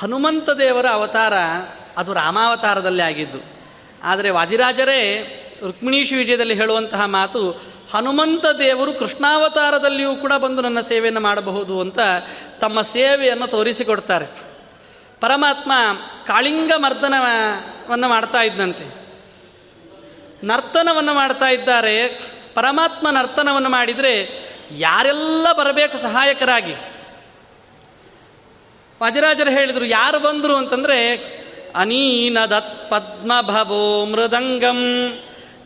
ಹನುಮಂತ 0.00 0.50
ದೇವರ 0.50 0.86
ಅವತಾರ 0.92 1.32
ಅದು 1.96 2.12
ರಾಮಾವತಾರದಲ್ಲಿ 2.12 3.02
ಆಗಿದ್ದು. 3.02 3.38
ಆದರೆ 4.02 4.30
ವಾದಿರಾಜರೇ 4.30 4.98
ರುಕ್ಮಿಣೀಶ್ 5.62 6.12
ವಿಜಯದಲ್ಲಿ 6.12 6.54
ಹೇಳುವಂತಹ 6.54 7.04
ಮಾತು, 7.04 7.50
ಹನುಮಂತ 7.92 8.46
ದೇವರು 8.46 8.92
ಕೃಷ್ಣಾವತಾರದಲ್ಲಿಯೂ 8.92 10.16
ಕೂಡ 10.16 10.32
ಬಂದು 10.32 10.62
ನನ್ನ 10.62 10.80
ಸೇವೆಯನ್ನು 10.80 11.20
ಮಾಡಬಹುದು 11.20 11.80
ಅಂತ 11.80 11.98
ತಮ್ಮ 12.60 12.82
ಸೇವೆಯನ್ನು 12.82 13.46
ತೋರಿಸಿಕೊಡ್ತಾರೆ. 13.46 14.26
ಪರಮಾತ್ಮ 15.20 15.72
ಕಾಳಿಂಗ 16.26 16.72
ಮರ್ದನವನ್ನು 16.76 18.08
ಮಾಡ್ತಾ 18.08 18.42
ಇದ್ದಂತೆ 18.42 19.05
ನರ್ತನವನ್ನು 20.44 21.14
ಮಾಡ್ತಾ 21.14 21.48
ಇದ್ದಾರೆ. 21.48 22.20
ಪರಮಾತ್ಮ 22.54 23.10
ನರ್ತನವನ್ನು 23.10 23.68
ಮಾಡಿದರೆ 23.68 24.46
ಯಾರೆಲ್ಲ 24.70 25.52
ಬರಬೇಕು 25.52 25.98
ಸಹಾಯಕರಾಗಿ? 25.98 26.74
ವಜರಾಜರು 29.02 29.50
ಹೇಳಿದರು, 29.50 29.84
ಯಾರು 29.84 30.18
ಬಂದರು 30.18 30.56
ಅಂತಂದರೆ, 30.56 31.16
ಅನೀನದತ್ 31.76 32.90
ಪದ್ಮಭವೋ 32.90 34.04
ಮೃದಂಗಂ 34.04 34.78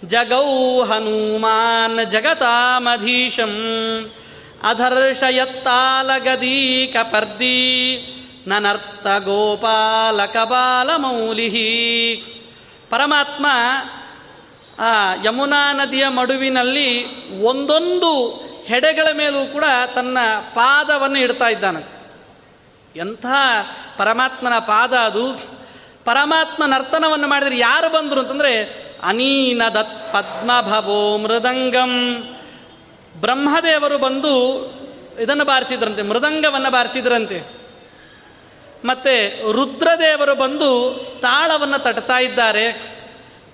ಜಗೌ 0.07 0.83
ಹನುಮಾನ್ 0.83 2.11
ಜಗತಾಮಧೀಶಂ 2.11 3.55
ಅಧರ್ಷಯತ್ತಾಲಗದೀ 4.63 6.87
ಕಪರ್ದಿ 6.87 8.07
ನನರ್ಥ 8.47 9.25
ಗೋಪಾಲ 9.25 10.27
ಕಪಾಲ 10.27 10.91
ಮೌಲಿಹಿ 10.97 12.25
ಪರಮಾತ್ಮ 12.91 13.47
ಆ 14.81 15.15
ಯಮುನಾ 15.25 15.73
ನದಿಯ 15.73 16.09
ಮಡುವಿನಲ್ಲಿ 16.09 17.07
ಒಂದೊಂದು 17.41 18.29
ಹೆಡೆಗಳ 18.65 19.07
ಮೇಲೂ 19.13 19.47
ಕೂಡ 19.47 19.65
ತನ್ನ 19.95 20.19
ಪಾದವನ್ನು 20.55 21.19
ಇಡ್ತಾ 21.19 21.49
ಇದ್ದಾನಂತೆ. 21.49 22.01
ಎಂಥ 22.97 23.27
ಪರಮಾತ್ಮನ 23.99 24.59
ಪಾದ 24.59 24.95
ಅದು. 24.95 25.33
ಪರಮಾತ್ಮ 26.05 26.65
ನರ್ತನವನ್ನು 26.67 27.27
ಮಾಡಿದರೆ 27.29 27.59
ಯಾರು 27.59 27.93
ಬಂದರು 27.93 28.21
ಅಂತಂದರೆ 28.21 28.65
ಅನೀನ 29.03 29.63
ದತ್ 29.69 30.13
ಪದ್ಮಭವೋ 30.13 31.19
ಮೃದಂಗಂ. 31.19 32.23
ಬ್ರಹ್ಮದೇವರು 33.21 33.99
ಬಂದು 33.99 34.65
ಇದನ್ನು 35.21 35.45
ಬಾರಿಸಿದ್ರಂತೆ, 35.45 36.03
ಮೃದಂಗವನ್ನು 36.03 36.71
ಬಾರಿಸಿದ್ರಂತೆ. 36.71 37.43
ಮತ್ತು 38.85 39.53
ರುದ್ರದೇವರು 39.53 40.35
ಬಂದು 40.35 40.95
ತಾಳವನ್ನು 41.23 41.79
ತಟ್ತಾ 41.79 42.19
ಇದ್ದಾರೆ. 42.19 43.00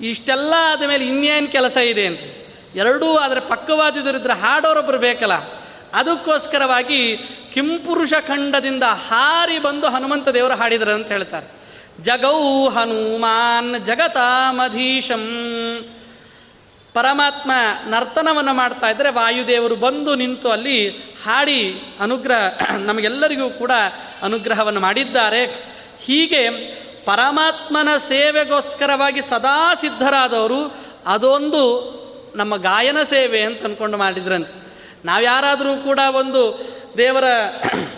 ಇಷ್ಟೆಲ್ಲ 0.00 0.54
ಆದಮೇಲೆ 0.72 1.06
ಇನ್ನೇನು 1.06 1.48
ಕೆಲಸ 1.48 1.76
ಇದೆ 1.76 2.06
ಅಂತ. 2.06 2.20
ಎರಡೂ 2.74 3.16
ಆದರೆ 3.16 3.40
ಪಕ್ಕವಾದಿದ್ದರೆ 3.40 4.32
ಹಾಡೋರೊಬ್ಬರು 4.32 4.98
ಬೇಕಲ್ಲ. 4.98 5.32
ಅದಕ್ಕೋಸ್ಕರವಾಗಿ 5.94 7.16
ಕಿಂಪುರುಷ 7.54 8.12
ಖಂಡದಿಂದ 8.26 8.82
ಹಾರಿ 8.82 9.58
ಬಂದು 9.58 9.86
ಹನುಮಂತ 9.86 10.28
ದೇವರು 10.28 10.54
ಹಾಡಿದರು 10.54 10.90
ಅಂತ 10.90 11.08
ಹೇಳ್ತಾರೆ. 11.08 11.46
ಜಗೌ 12.02 12.68
ಹನುಮಾನ್ 12.68 13.86
ಜಗತಾಮಧೀಶಂ. 13.86 15.22
ಪರಮಾತ್ಮ 16.94 17.50
ನರ್ತನವನ್ನು 17.86 18.54
ಮಾಡ್ತಾ 18.54 18.90
ಇದ್ದರೆ 18.90 19.10
ವಾಯುದೇವರು 19.10 19.76
ಬಂದು 19.76 20.14
ನಿಂತು 20.14 20.50
ಅಲ್ಲಿ 20.50 20.90
ಹಾಡಿ 21.24 21.74
ಅನುಗ್ರಹ, 22.00 22.76
ನಮಗೆಲ್ಲರಿಗೂ 22.76 23.50
ಕೂಡ 23.50 23.70
ಅನುಗ್ರಹವನ್ನು 24.22 24.80
ಮಾಡಿದ್ದಾರೆ. 24.80 25.44
ಹೀಗೆ 26.00 26.48
ಪರಮಾತ್ಮನ 27.06 27.96
ಸೇವೆಗೋಸ್ಕರವಾಗಿ 27.96 29.22
ಸದಾ 29.22 29.74
ಸಿದ್ಧರಾದವರು, 29.74 30.60
ಅದೊಂದು 31.06 31.62
ನಮ್ಮ 32.36 32.56
ಗಾಯನ 32.56 33.02
ಸೇವೆ 33.02 33.40
ಅಂತ 33.40 33.64
ಅಂದ್ಕೊಂಡು 33.64 33.96
ಮಾಡಿದ್ರಂತೆ. 33.96 34.54
ನಾವು 35.04 35.22
ಯಾರಾದರೂ 35.22 35.76
ಕೂಡ 35.76 35.98
ಒಂದು 36.12 36.42
ದೇವರ 36.96 37.24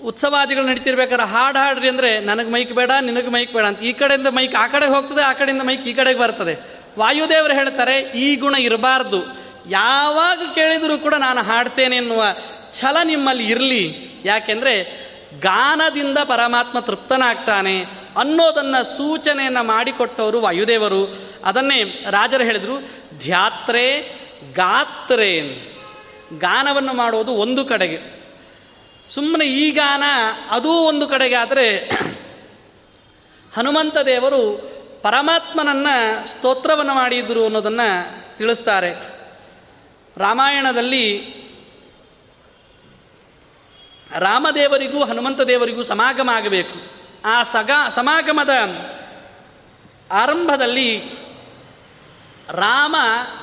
ಉತ್ಸವಾದಿಗಳು 0.00 0.66
ನಡೀತಿರ್ಬೇಕಾದ್ರೆ 0.66 1.26
ಹಾಡು 1.26 1.58
ಹಾಡ್ರಿ 1.58 1.88
ಅಂದರೆ 1.88 2.20
ನನಗೆ 2.20 2.50
ಮೈಕ್ 2.50 2.72
ಬೇಡ, 2.72 2.90
ನಿನಗೆ 3.00 3.30
ಮೈಕ್ 3.30 3.52
ಬೇಡ 3.52 3.64
ಅಂತ. 3.64 3.80
ಈ 3.80 3.92
ಕಡೆಯಿಂದ 3.92 4.26
ಮೈಕ್ 4.26 4.54
ಆ 4.54 4.66
ಕಡೆಗೆ 4.66 4.92
ಹೋಗ್ತದೆ, 4.92 5.22
ಆ 5.22 5.32
ಕಡೆಯಿಂದ 5.32 5.62
ಮೈಕ್ 5.62 5.84
ಈ 5.86 5.92
ಕಡೆಗೆ 5.92 6.18
ಬರ್ತದೆ. 6.18 6.54
ವಾಯುದೇವರು 6.98 7.54
ಹೇಳ್ತಾರೆ, 7.54 8.00
ಈ 8.00 8.36
ಗುಣ 8.36 8.54
ಇರಬಾರ್ದು. 8.54 9.20
ಯಾವಾಗ 9.68 10.40
ಕೇಳಿದರೂ 10.54 10.98
ಕೂಡ 10.98 11.14
ನಾನು 11.14 11.42
ಹಾಡ್ತೇನೆ 11.42 11.96
ಎನ್ನುವ 11.96 12.24
ಛಲ 12.72 12.96
ನಿಮ್ಮಲ್ಲಿ 13.04 13.44
ಇರಲಿ. 13.48 13.84
ಯಾಕೆಂದರೆ 14.24 15.01
ಗಾನದಿಂದ 15.40 16.18
ಪರಮಾತ್ಮ 16.24 16.80
ತೃಪ್ತನಾಗ್ತಾನೆ 16.80 17.82
ಅನ್ನೋದನ್ನು 18.16 18.84
ಸೂಚನೆಯನ್ನು 18.96 19.62
ಮಾಡಿಕೊಟ್ಟವರು 19.62 20.40
ವಾಯುದೇವರು. 20.40 21.18
ಅದನ್ನೇ 21.44 21.84
ರಾಜರು 22.10 22.44
ಹೇಳಿದರು, 22.44 22.88
ಧ್ಯಾತ್ರೆ 23.18 24.00
ಗಾತ್ರೇ 24.54 25.40
ಗಾನವನ್ನು 26.38 26.92
ಮಾಡೋದು 26.92 27.32
ಒಂದು 27.32 27.64
ಕಡೆಗೆ. 27.64 28.22
ಸುಮ್ಮನೆ 29.08 29.46
ಈ 29.46 29.70
ಗಾನ 29.70 30.02
ಅದೂ 30.50 30.68
ಒಂದು 30.68 31.08
ಕಡೆಗೆ 31.08 31.34
ಆದರೆ 31.34 31.78
ಹನುಮಂತ 33.56 33.98
ದೇವರು 33.98 34.72
ಪರಮಾತ್ಮನನ್ನು 35.02 36.28
ಸ್ತೋತ್ರವನ್ನು 36.28 36.94
ಮಾಡಿದರು 36.94 37.44
ಅನ್ನೋದನ್ನು 37.44 38.12
ತಿಳಿಸ್ತಾರೆ. 38.38 38.90
ರಾಮಾಯಣದಲ್ಲಿ 40.16 41.34
ರಾಮದೇವರಿಗೂ 44.18 45.04
ಹನುಮಂತ 45.04 45.40
ದೇವರಿಗೂ 45.40 45.82
ಸಮಾಗಮ 45.82 46.30
ಆಗಬೇಕು. 46.32 47.02
ಆ 47.24 47.42
ಸಗ, 47.42 47.70
ಸಮಾಗಮದ 47.88 48.50
ಆರಂಭದಲ್ಲಿ 50.12 51.10
ರಾಮ 52.48 52.96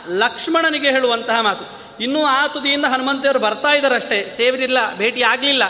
ಲಕ್ಷ್ಮಣನಿಗೆ 0.07 0.91
ಹೇಳುವಂತಹ 0.91 1.39
ಮಾತು. 1.39 1.79
ಇನ್ನೂ 2.03 2.25
ಆ 2.25 2.47
ತುದಿಯಿಂದ 2.47 2.85
ಹನುಮಂತೆಯವರು 2.85 3.39
ಬರ್ತಾ 3.39 3.71
ಇದ್ದಾರಷ್ಟೇ, 3.71 4.33
ಸೇವರಿಲ್ಲ, 4.37 4.97
ಭೇಟಿ 4.97 5.21
ಆಗಲಿಲ್ಲ. 5.21 5.63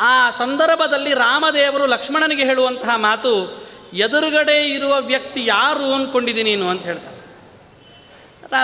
ಆ 0.00 0.30
ಸಂದರ್ಭದಲ್ಲಿ 0.30 1.14
ರಾಮದೇವರು 1.14 1.86
ಲಕ್ಷ್ಮಣನಿಗೆ 1.86 2.44
ಹೇಳುವಂತಹ 2.44 2.96
ಮಾತು, 2.96 3.66
ಎದುರುಗಡೆ 3.92 4.70
ಇರುವ 4.70 5.00
ವ್ಯಕ್ತಿ 5.00 5.46
ಯಾರು 5.46 5.94
ಅಂದ್ಕೊಂಡಿದ್ದೀನಿ 5.94 6.56
ನೀನು? 6.56 6.70
ಅಂತ 6.70 6.82
ಹೇಳ್ತಾರೆ. 6.82 7.20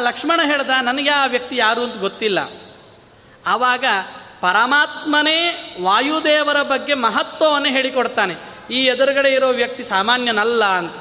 ಲಕ್ಷ್ಮಣ 0.00 0.40
ಹೇಳ್ದ, 0.44 0.70
ನನಗೆ 0.82 1.10
ಆ 1.10 1.26
ವ್ಯಕ್ತಿ 1.26 1.56
ಯಾರು 1.56 1.84
ಅಂತ 1.84 1.96
ಗೊತ್ತಿಲ್ಲ. 1.96 2.38
ಆವಾಗ 3.46 3.84
ಪರಮಾತ್ಮನೇ 4.46 5.76
ವಾಯುದೇವರ 5.80 6.62
ಬಗ್ಗೆ 6.62 6.94
ಮಹತ್ವವನ್ನು 6.94 7.68
ಹೇಳಿಕೊಡ್ತಾನೆ. 7.68 8.34
ಈ 8.70 8.84
ಎದುರುಗಡೆ 8.84 9.30
ಇರೋ 9.30 9.48
ವ್ಯಕ್ತಿ 9.48 9.84
ಸಾಮಾನ್ಯನಲ್ಲ 9.84 10.64
ಅಂತ. 10.64 10.94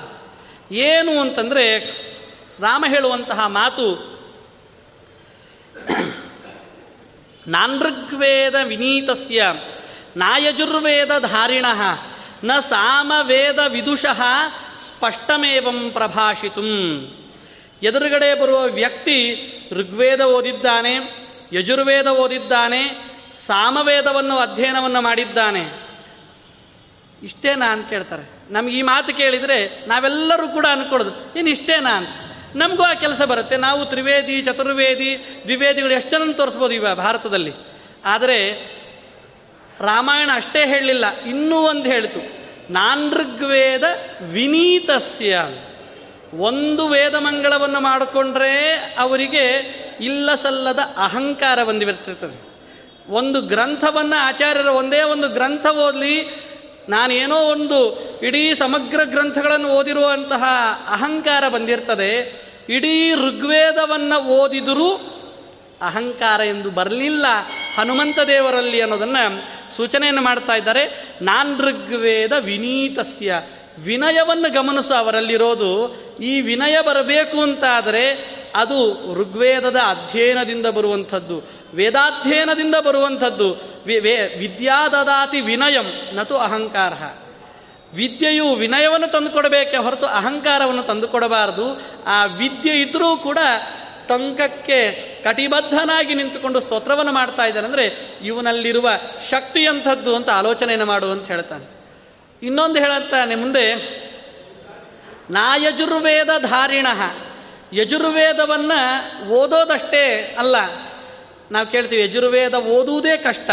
ಏನು 0.71 1.19
ಅಂತಂದರೆ, 1.19 1.79
ರಾಮ 2.59 2.85
ಹೇಳುವಂತಹ 2.87 3.47
ಮಾತು 3.47 4.15
ನಾನೃಗ್ವೇದ 7.47 8.55
ವಿನೀತಸ್ಯ, 8.63 9.53
ನಾಯಜುರ್ವೇದ 10.17 11.19
ಧಾರಿಣ, 11.19 11.65
ನ 12.43 12.59
ಸಾಮವೇದ 12.59 13.59
ವಿದುಷಃ 13.67 14.21
ಸ್ಪಷ್ಟಮೇವಂ 14.87 15.91
ಪ್ರಭಾಷಿತು. 15.91 16.61
ಎದುರುಗಡೆ 17.83 18.41
ಬರುವ 18.41 18.63
ವ್ಯಕ್ತಿ 18.63 19.49
ಋಗ್ವೇದ 19.71 20.21
ಓದಿದ್ದಾನೆ, 20.21 21.25
ಯಜುರ್ವೇದ 21.53 22.07
ಓದಿದ್ದಾನೆ 22.07 23.14
ಸಾಮವೇದವನ್ನು 23.33 24.37
ಅಧ್ಯಯನವನ್ನು 24.37 25.01
ಮಾಡಿದ್ದಾನೆ. 25.01 25.85
ಇಷ್ಟೇನಾ 27.23 27.65
ಅಂತ 27.65 27.89
ಕೇಳ್ತಾರೆ 27.89 28.53
ನಮ್ಗೆ 28.53 28.77
ಈ 28.77 28.81
ಮಾತು 28.81 29.17
ಕೇಳಿದರೆ 29.17 29.87
ನಾವೆಲ್ಲರೂ 29.87 30.47
ಕೂಡ 30.47 30.65
ಅಂದ್ಕೊಳ್ಳೋದು 30.65 31.39
ಏನು 31.39 31.49
ಇಷ್ಟೇನಾ 31.49 31.89
ಅಂತ. 31.89 32.09
ನಮಗೂ 32.55 32.83
ಆ 32.83 32.93
ಕೆಲಸ 32.93 33.21
ಬರುತ್ತೆ. 33.21 33.57
ನಾವು 33.57 33.85
ತ್ರಿವೇದಿ, 33.85 34.41
ಚತುರ್ವೇದಿ, 34.41 35.41
ದ್ವಿವೇದಿಗಳು 35.43 35.93
ಎಷ್ಟು 35.93 36.11
ಜನ 36.11 36.31
ತೋರಿಸ್ಬೋದು 36.31 36.73
ಇವ 36.73 36.95
ಭಾರತದಲ್ಲಿ. 36.95 37.53
ಆದರೆ 38.05 38.53
ರಾಮಾಯಣ 39.79 40.29
ಅಷ್ಟೇ 40.35 40.65
ಹೇಳಲಿಲ್ಲ, 40.65 41.17
ಇನ್ನೂ 41.17 41.57
ಒಂದು 41.57 41.83
ಹೇಳಿತು. 41.83 42.45
ನಾನೃಗ್ವೇದ 42.73 43.83
ವಿನೀತಸ್ಯ 44.21 45.47
ಒಂದು 46.33 46.87
ವೇದ 46.87 47.15
ಮಂಗಳವನ್ನು 47.15 47.79
ಮಾಡಿಕೊಂಡ್ರೆ 47.79 48.75
ಅವರಿಗೆ 48.97 49.45
ಇಲ್ಲ 49.99 50.35
ಸಲ್ಲದ 50.35 50.79
ಅಹಂಕಾರ 50.97 51.63
ಬಂದಿಬಿಟ್ಟಿರ್ತದೆ 51.63 52.54
ಒಂದು 53.09 53.41
ಗ್ರಂಥವನ್ನು 53.41 54.21
ಆಚಾರ್ಯರ 54.21 54.67
ಒಂದೇ 54.67 55.01
ಒಂದು 55.01 55.29
ಗ್ರಂಥ 55.29 55.67
ಓದಲಿ, 55.67 56.45
ನಾನೇನೋ 56.89 57.35
ಒಂದು 57.35 57.99
ಇಡೀ 58.23 58.53
ಸಮಗ್ರ 58.53 59.03
ಗ್ರಂಥಗಳನ್ನು 59.03 59.67
ಓದಿರುವಂತಹ 59.67 60.43
ಅಹಂಕಾರ 60.89 61.49
ಬಂದಿರ್ತದೆ. 61.49 62.35
ಇಡೀ 62.69 63.13
ಋಗ್ವೇದವನ್ನು 63.13 64.23
ಓದಿದರೂ 64.23 64.93
ಅಹಂಕಾರ 65.81 66.41
ಎಂದು 66.41 66.69
ಬರಲಿಲ್ಲ. 66.71 67.25
ಹನುಮಂತ 67.75 68.19
ದೇವರಲ್ಲಿ 68.19 68.81
ಅನ್ನೋದನ್ನು 68.81 69.41
ಸೂಚನೆಯನ್ನು 69.75 70.21
ಮಾಡ್ತಾ 70.21 70.55
ಇದ್ದಾರೆ. 70.55 71.15
ನಾನ್ 71.21 71.61
ಋಗ್ವೇದ 71.61 72.31
ವಿನೀತಸ್ಯ. 72.31 73.41
ವಿನಯವನ್ನು 73.79 74.53
ಗಮನಿಸು, 74.53 74.93
ಅವರಲ್ಲಿರೋದು. 74.93 75.95
ಈ 76.21 76.41
ವಿನಯ 76.41 76.77
ಬರಬೇಕು 76.81 77.41
ಅಂತಾದರೆ 77.41 78.35
ಅದು 78.55 78.91
ಋಗ್ವೇದದ 79.19 79.75
ಅಧ್ಯಯನದಿಂದ 79.75 80.65
ಬರುವಂಥದ್ದು. 80.65 81.43
ವೇದಾಧ್ಯಯನದಿಂದ 81.75 82.75
ಬರುವಂಥದ್ದು. 82.75 83.53
ವಿದ್ಯಾದದಾತಿ 84.39 85.41
ವಿನಯಂ, 85.41 86.15
ನತು 86.15 86.37
ಅಹಂಕಾರ. 86.37 86.93
ವಿದ್ಯೆಯು 87.95 88.53
ವಿನಯವನ್ನು 88.53 89.07
ತಂದುಕೊಡಬೇಕೆ 89.07 89.77
ಹೊರತು 89.77 90.05
ಅಹಂಕಾರವನ್ನು 90.05 90.83
ತಂದುಕೊಡಬಾರದು. 90.83 91.81
ಆ 92.05 92.25
ವಿದ್ಯೆ 92.25 92.81
ಇದ್ದರೂ 92.81 93.17
ಕೂಡ 93.17 93.37
ಟೊಂಕಕ್ಕೆ 94.07 94.91
ಕಟಿಬದ್ಧನಾಗಿ 95.23 96.13
ನಿಂತುಕೊಂಡು 96.13 96.59
ಸ್ತೋತ್ರವನ್ನು 96.59 97.11
ಮಾಡ್ತಾ 97.11 97.45
ಇದ್ದಾನೆ. 97.45 97.67
ಅಂದರೆ 97.67 97.97
ಇವನಲ್ಲಿರುವ 98.23 98.89
ಶಕ್ತಿ 99.29 99.67
ಅಂಥದ್ದು 99.67 100.15
ಅಂತ 100.15 100.29
ಆಲೋಚನೆಯನ್ನು 100.29 100.85
ಮಾಡು 100.85 101.11
ಅಂತ 101.11 101.27
ಹೇಳ್ತಾನೆ. 101.27 101.75
ಇನ್ನೊಂದು 102.43 102.79
ಹೇಳುತ್ತಾನೆ 102.79 103.35
ಮುಂದೆ, 103.35 103.75
ನಾ 105.29 105.55
ಯಜುರ್ವೇದ 105.55 106.29
ಧಾರಿಣ. 106.39 106.87
ಯಜುರ್ವೇದವನ್ನು 107.73 109.29
ಓದೋದಷ್ಟೇ 109.29 110.35
ಅಲ್ಲ 110.39 110.55
ನಾವು 111.51 111.67
ಕೇಳ್ತೀವಿ, 111.67 112.03
ಯಜುರ್ವೇದ 112.03 112.53
ಓದುವುದೇ 112.53 113.17
ಕಷ್ಟ, 113.17 113.49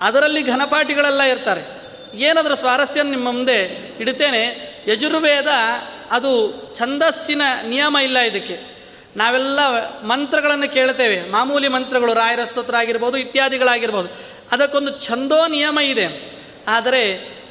ಅದರಲ್ಲಿ 0.00 0.42
ಘನಪಾಠಿಗಳೆಲ್ಲ 0.42 1.22
ಇರ್ತಾರೆ. 1.22 1.62
ಏನಾದರೂ 2.14 2.54
ಸ್ವಾರಸ್ಯ 2.54 3.02
ನಿಮ್ಮ 3.02 3.24
ಮುಂದೆ 3.24 3.58
ಇಡ್ತೇನೆ 4.00 4.42
ಯಜುರ್ವೇದ 4.88 5.46
ಅದು 6.10 6.30
ಛಂದಸ್ಸಿನ 6.74 7.42
ನಿಯಮ 7.66 7.96
ಇಲ್ಲ 8.02 8.18
ಇದಕ್ಕೆ. 8.18 8.78
ನಾವೆಲ್ಲ 9.16 9.60
ಮಂತ್ರಗಳನ್ನು 10.02 10.72
ಕೇಳ್ತೇವೆ 10.72 11.30
ಮಾಮೂಲಿ 11.30 11.68
ಮಂತ್ರಗಳು 11.68 12.14
ರಾಯರ 12.14 12.44
ಸ್ತೋತ್ರ 12.44 12.76
ಆಗಿರ್ಬೋದು, 12.76 13.16
ಇತ್ಯಾದಿಗಳಾಗಿರ್ಬೋದು, 13.16 14.08
ಅದಕ್ಕೊಂದು 14.52 15.00
ಛಂದೋ 15.00 15.46
ನಿಯಮ 15.46 15.78
ಇದೆ. 15.82 16.06
ಆದರೆ 16.68 17.02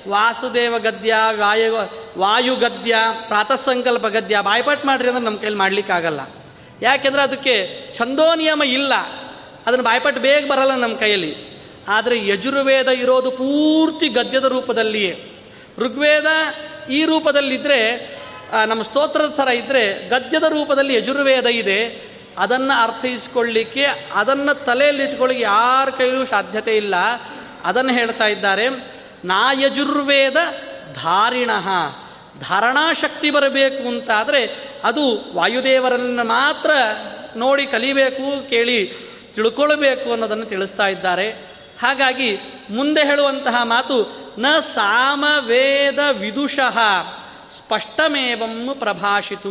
ವಾಸುದೇವ 0.08 0.80
ಗದ್ಯ, 0.80 1.16
ವಾಯು 1.40 1.74
ವಾಯು 2.20 2.56
ಗದ್ಯ, 2.56 2.96
ಪ್ರಾತಃಸಂಕಲ್ಪ 3.28 4.08
ಗದ್ಯ 4.08 4.42
ಬಾಯ್ಪಾಟ್ 4.42 4.86
ಮಾಡ್ರಿ 4.86 5.10
ಅಂದ್ರೆ 5.10 5.26
ನಮ್ಮ 5.26 5.38
ಕೈಲಿ 5.38 5.56
ಮಾಡಲಿಕ್ಕಾಗಲ್ಲ. 5.56 6.22
ಯಾಕೆಂದರೆ 6.82 7.22
ಅದಕ್ಕೆ 7.22 7.56
ಛಂದೋ 7.94 8.36
ನಿಯಮ 8.36 8.64
ಇಲ್ಲ. 8.66 8.94
ಅದನ್ನು 9.68 9.84
ಬಾಯ್ಪಟ್ಟು 9.84 10.22
ಬೇಗ 10.22 10.44
ಬರಲ್ಲ 10.52 10.76
ನಮ್ಮ 10.76 10.98
ಕೈಯಲ್ಲಿ. 10.98 11.34
ಆದರೆ 11.88 12.28
ಯಜುರ್ವೇದ 12.28 12.88
ಇರೋದು 12.88 13.32
ಪೂರ್ತಿ 13.32 14.08
ಗದ್ಯದ 14.10 14.44
ರೂಪದಲ್ಲಿಯೇ. 14.44 15.12
ಋಗ್ವೇದ 15.78 16.30
ಈ 16.90 17.06
ರೂಪದಲ್ಲಿದ್ದರೆ 17.06 17.80
ನಮ್ಮ 18.66 18.82
ಸ್ತೋತ್ರದ 18.82 19.32
ಥರ 19.38 19.48
ಇದ್ದರೆ 19.48 20.10
ಗದ್ಯದ 20.10 20.44
ರೂಪದಲ್ಲಿ 20.44 20.94
ಯಜುರ್ವೇದ 20.96 21.46
ಇದೆ. 21.46 21.82
ಅದನ್ನು 22.38 22.76
ಅರ್ಥೈಸ್ಕೊಳ್ಳಿಕ್ಕೆ, 22.84 23.86
ಅದನ್ನು 24.14 24.54
ತಲೆಯಲ್ಲಿಟ್ಕೊಳ್ಳಿಕ್ಕೆ 24.66 25.46
ಯಾರ 25.46 25.90
ಕೈಲೂ 25.90 26.26
ಸಾಧ್ಯತೆ 26.26 26.74
ಇಲ್ಲ. 26.78 26.96
ಅದನ್ನು 27.64 27.94
ಹೇಳ್ತಾ 27.94 28.28
ಇದ್ದಾರೆ, 28.28 28.66
ನಾ 29.26 29.54
ಯಜುರ್ವೇದ 29.54 30.38
ಧಾರಿಣ. 30.94 31.52
ಧಾರಣಾಶಕ್ತಿ 32.40 33.30
ಬರಬೇಕು 33.32 33.88
ಅಂತಾದರೆ 33.88 34.42
ಅದು 34.84 35.04
ವಾಯುದೇವರನ್ನು 35.36 36.24
ಮಾತ್ರ 36.28 36.72
ನೋಡಿ 37.36 37.66
ಕಲಿಬೇಕು, 37.66 38.50
ಕೇಳಿ 38.50 38.80
ತಿಳ್ಕೊಳ್ಬೇಕು 39.38 40.12
ಅನ್ನೋದನ್ನು 40.12 40.46
ತಿಳಿಸ್ತಾ 40.46 40.88
ಇದ್ದಾರೆ. 40.88 41.32
ಹಾಗಾಗಿ 41.82 42.38
ಮುಂದೆ 42.70 43.04
ಹೇಳುವಂತಹ 43.04 43.56
ಮಾತು, 43.64 44.04
ನ 44.40 44.46
ಸಾಮವೇದ 44.60 46.00
ವಿದುಷಃ 46.12 46.80
ಸ್ಪಷ್ಟಮೇವಂ 47.50 48.76
ಪ್ರಭಾಷಿತು. 48.80 49.50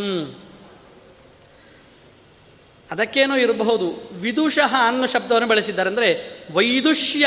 ಅದಕ್ಕೇನೋ 2.90 3.36
ಇರಬಹುದು. 3.36 4.10
ವಿದುಷಃ 4.12 4.74
ಅನ್ನೋ 4.88 5.06
ಶಬ್ದವನ್ನು 5.06 5.48
ಬಳಸಿದ್ದಾರೆ. 5.48 5.88
ಅಂದರೆ 5.90 6.40
ವೈದುಷ್ಯ 6.52 7.26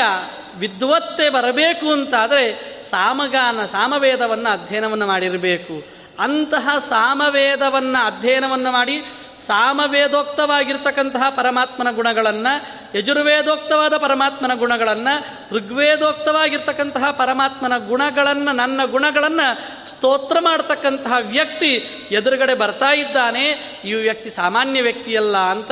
ವಿದ್ವತ್ತೆ 0.56 1.30
ಬರಬೇಕು 1.30 1.92
ಅಂತಾದರೆ 1.92 2.80
ಸಾಮಗಾನ, 2.82 3.66
ಸಾಮವೇದವನ್ನು 3.66 4.52
ಅಧ್ಯಯನವನ್ನು 4.52 5.06
ಮಾಡಿರಬೇಕು. 5.06 5.99
ಅಂತಹ 6.20 6.78
ಸಾಮವೇದವನ್ನು 6.78 8.06
ಅಧ್ಯಯನವನ್ನು 8.06 8.72
ಮಾಡಿ 8.72 9.04
ಸಾಮವೇದೋಕ್ತವಾಗಿರ್ತಕ್ಕಂತಹ 9.46 11.30
ಪರಮಾತ್ಮನ 11.30 11.90
ಗುಣಗಳನ್ನು, 11.90 12.52
ಯಜುರ್ವೇದೋಕ್ತವಾದ 12.98 13.96
ಪರಮಾತ್ಮನ 13.96 14.54
ಗುಣಗಳನ್ನು, 14.54 15.14
ಋಗ್ವೇದೋಕ್ತವಾಗಿರ್ತಕ್ಕಂತಹ 15.56 17.10
ಪರಮಾತ್ಮನ 17.10 17.72
ಗುಣಗಳನ್ನು, 17.78 18.52
ನನ್ನ 18.52 18.80
ಗುಣಗಳನ್ನು 18.84 19.46
ಸ್ತೋತ್ರ 19.88 20.36
ಮಾಡ್ತಕ್ಕಂತಹ 20.40 21.12
ವ್ಯಕ್ತಿ 21.20 21.72
ಎದುರುಗಡೆ 22.10 22.54
ಬರ್ತಾ 22.54 22.90
ಇದ್ದಾನೆ. 22.92 23.48
ಈ 23.84 23.94
ವ್ಯಕ್ತಿ 23.94 24.30
ಸಾಮಾನ್ಯ 24.30 24.82
ವ್ಯಕ್ತಿಯಲ್ಲ 24.82 25.36
ಅಂತ 25.36 25.70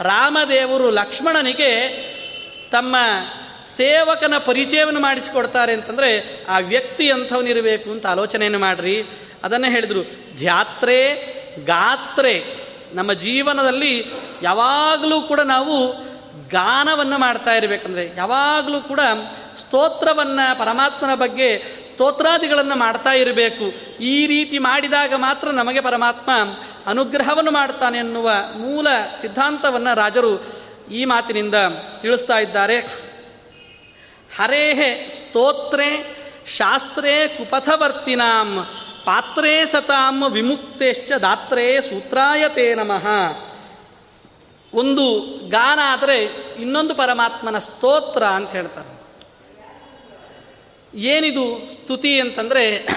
ರಾಮದೇವರು 0.00 0.90
ಲಕ್ಷ್ಮಣನಿಗೆ 0.90 1.88
ತಮ್ಮ 2.70 2.96
ಸೇವಕನ 3.76 4.34
ಪರಿಚಯವನ್ನು 4.38 5.00
ಮಾಡಿಸಿಕೊಡ್ತಾರೆ 5.00 5.72
ಅಂತಂದರೆ 5.72 6.44
ಆ 6.46 6.58
ವ್ಯಕ್ತಿ 6.58 7.10
ಅಂಥವನಿರಬೇಕು 7.10 7.90
ಅಂತ 7.90 8.06
ಆಲೋಚನೆಯನ್ನು 8.06 8.58
ಮಾಡ್ರಿ. 8.58 9.06
ಅದನ್ನೇ 9.44 9.70
ಹೇಳಿದರು. 9.70 10.02
ಧ್ಯಾತ್ರೆ, 10.36 11.14
ಗಾತ್ರೆ. 11.64 12.68
ನಮ್ಮ 12.94 13.12
ಜೀವನದಲ್ಲಿ 13.12 14.06
ಯಾವಾಗಲೂ 14.42 15.20
ಕೂಡ 15.20 15.40
ನಾವು 15.40 15.92
ಗಾನವನ್ನು 16.48 17.18
ಮಾಡ್ತಾ 17.18 17.52
ಇರಬೇಕಂದ್ರೆ, 17.52 18.12
ಯಾವಾಗಲೂ 18.16 18.80
ಕೂಡ 18.80 19.00
ಸ್ತೋತ್ರವನ್ನು, 19.60 20.58
ಪರಮಾತ್ಮನ 20.58 21.14
ಬಗ್ಗೆ 21.14 21.62
ಸ್ತೋತ್ರಾದಿಗಳನ್ನು 21.88 22.76
ಮಾಡ್ತಾ 22.76 23.10
ಇರಬೇಕು. 23.10 23.64
ಈ 24.00 24.26
ರೀತಿ 24.26 24.58
ಮಾಡಿದಾಗ 24.58 25.14
ಮಾತ್ರ 25.14 25.50
ನಮಗೆ 25.50 25.80
ಪರಮಾತ್ಮ 25.80 26.30
ಅನುಗ್ರಹವನ್ನು 26.86 27.50
ಮಾಡ್ತಾನೆ 27.50 27.98
ಎನ್ನುವ 27.98 28.30
ಮೂಲ 28.56 28.86
ಸಿದ್ಧಾಂತವನ್ನು 29.20 29.96
ರಾಜರು 29.96 30.46
ಈ 30.92 31.04
ಮಾತಿನಿಂದ 31.04 31.54
ತಿಳಿಸ್ತಾ 32.02 32.38
ಇದ್ದಾರೆ. 32.38 32.78
ಹರೇಹೆ 34.36 35.10
ಸ್ತೋತ್ರೆ 35.10 36.18
ಶಾಸ್ತ್ರೇ 36.56 37.28
ಕುಪಥವರ್ತಿನಾಂ 37.28 38.68
ಪಾತ್ರೇ 39.08 39.66
ಸತಾಂ 39.66 40.30
ವಿಮುಕ್ತೇಶ್ಚ 40.32 41.12
ದಾತ್ರೇ 41.12 41.80
ಸೂತ್ರಾಯತೇ 41.80 42.74
ನಮಃ. 42.74 43.06
ಒಂದು 44.74 45.20
ಗಾನ 45.48 45.78
ಆದರೆ 45.84 46.24
ಇನ್ನೊಂದು 46.58 46.94
ಪರಮಾತ್ಮನ 46.94 47.58
ಸ್ತೋತ್ರ 47.58 48.24
ಅಂತ 48.24 48.50
ಹೇಳ್ತಾರೆ. 48.50 48.98
ಏನಿದು 50.98 51.74
ಸ್ತುತಿ 51.74 52.20
ಅಂತಂದರೆ, 52.20 52.88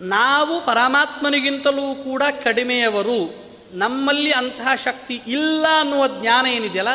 ನಾವು 0.00 0.66
ಪರಮಾತ್ಮನಿಗಿಂತಲೂ 0.66 1.94
ಕೂಡ 1.94 2.22
ಕಡಿಮೆಯವರು, 2.44 3.34
ನಮ್ಮಲ್ಲಿ 3.72 4.32
ಅಂತಹ 4.32 4.74
ಶಕ್ತಿ 4.74 5.22
ಇಲ್ಲ 5.26 5.66
ಅನ್ನುವ 5.80 6.06
ಜ್ಞಾನ 6.06 6.46
ಏನಿದೆಯಲ್ಲ, 6.46 6.88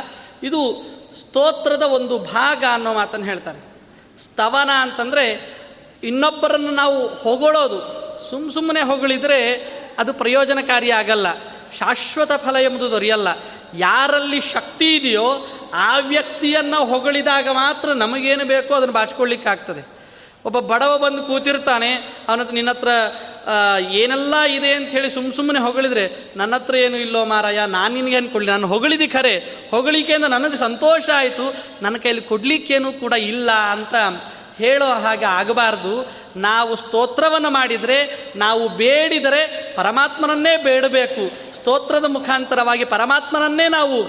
ಇದು 0.44 0.84
ಸ್ತೋತ್ರದ 1.20 1.82
ಒಂದು 1.82 2.18
ಭಾಗ 2.18 2.64
ಅನ್ನೋ 2.74 2.94
ಮಾತನ್ನು 2.94 3.26
ಹೇಳ್ತಾರೆ. 3.26 3.60
ಸ್ತವನ 4.24 4.70
ಅಂತಂದರೆ 4.82 5.56
ಇನ್ನೊಬ್ಬರನ್ನು 6.04 6.72
ನಾವು 6.72 7.08
ಹೊಗಳೋದು 7.08 7.80
ಸುಮ್ಮ 8.30 8.52
ಸುಮ್ಮನೆ 8.52 8.82
ಹೊಗಳಿದ್ರೆ 8.82 9.40
ಅದು 9.98 10.14
ಪ್ರಯೋಜನಕಾರಿ 10.14 10.92
ಆಗಲ್ಲ. 10.92 11.34
ಶಾಶ್ವತ 11.80 12.32
ಫಲ 12.32 12.56
ಎಂಬುದು 12.56 12.92
ದೊರೆಯಲ್ಲ. 12.92 13.28
ಯಾರಲ್ಲಿ 13.74 14.42
ಶಕ್ತಿ 14.42 14.96
ಇದೆಯೋ 14.96 15.48
ಆ 15.74 15.98
ವ್ಯಕ್ತಿಯನ್ನು 15.98 16.86
ಹೊಗಳಿದಾಗ 16.86 17.48
ಮಾತ್ರ 17.48 17.90
ನಮಗೇನು 17.94 18.46
ಬೇಕೋ 18.46 18.74
ಅದನ್ನು 18.74 18.94
ಬಾಚ್ಕೊಳ್ಳಿಕ್ಕಾಗ್ತದೆ. 18.94 19.96
ಒಬ್ಬ 20.46 20.60
ಬಡವ 20.60 20.98
ಬಂದು 20.98 21.24
ಕೂತಿರ್ತಾನೆ, 21.24 21.96
ಅವನ 22.28 22.42
ನಿನ್ನ 22.54 22.70
ಹತ್ರ 22.70 22.88
ಏನೆಲ್ಲ 23.92 24.42
ಇದೆ 24.42 24.74
ಅಂತ 24.74 24.90
ಹೇಳಿ 24.90 25.10
ಸುಮ್ಮ 25.10 25.34
ಸುಮ್ಮನೆ 25.34 25.60
ಹೊಗಳಿದ್ರೆ, 25.60 26.34
ನನ್ನ 26.36 26.56
ಹತ್ರ 26.56 26.76
ಏನು 26.76 26.98
ಇಲ್ಲೋ 26.98 27.26
ಮಾರಾಯ, 27.26 27.66
ನಾನು 27.66 27.94
ನಿನಗೆ 27.94 28.16
ಅನ್ಕೊಳ್ಳಿ 28.16 28.52
ನಾನು 28.52 28.68
ಹೊಗಳಿದಿ 28.68 29.08
ಖರೆ. 29.08 29.38
ಹೊಗಳಿಕೆಯಿಂದ 29.72 30.26
ನನಗೆ 30.26 30.58
ಸಂತೋಷ 30.58 31.10
ಆಯಿತು, 31.10 31.56
ನನ್ನ 31.82 31.98
ಕೈಯಲ್ಲಿ 31.98 32.24
ಕೊಡಲಿಕ್ಕೇನು 32.24 32.94
ಕೂಡ 32.94 33.14
ಇಲ್ಲ 33.14 33.52
ಅಂತ 33.52 33.96
ಹೇಳೋ 34.58 34.86
ಹಾಗೆ 34.86 35.26
ಆಗಬಾರ್ದು. 35.26 36.12
ನಾವು 36.36 36.76
ಸ್ತೋತ್ರವನ್ನು 36.76 37.50
ಮಾಡಿದರೆ, 37.50 38.32
ನಾವು 38.36 38.70
ಬೇಡಿದರೆ 38.70 39.74
ಪರಮಾತ್ಮನನ್ನೇ 39.76 40.58
ಬೇಡಬೇಕು. 40.58 41.56
ಸ್ತೋತ್ರದ 41.56 42.06
ಮುಖಾಂತರವಾಗಿ 42.08 42.86
ಪರಮಾತ್ಮನನ್ನೇ 42.86 43.68
ನಾವು 43.68 44.04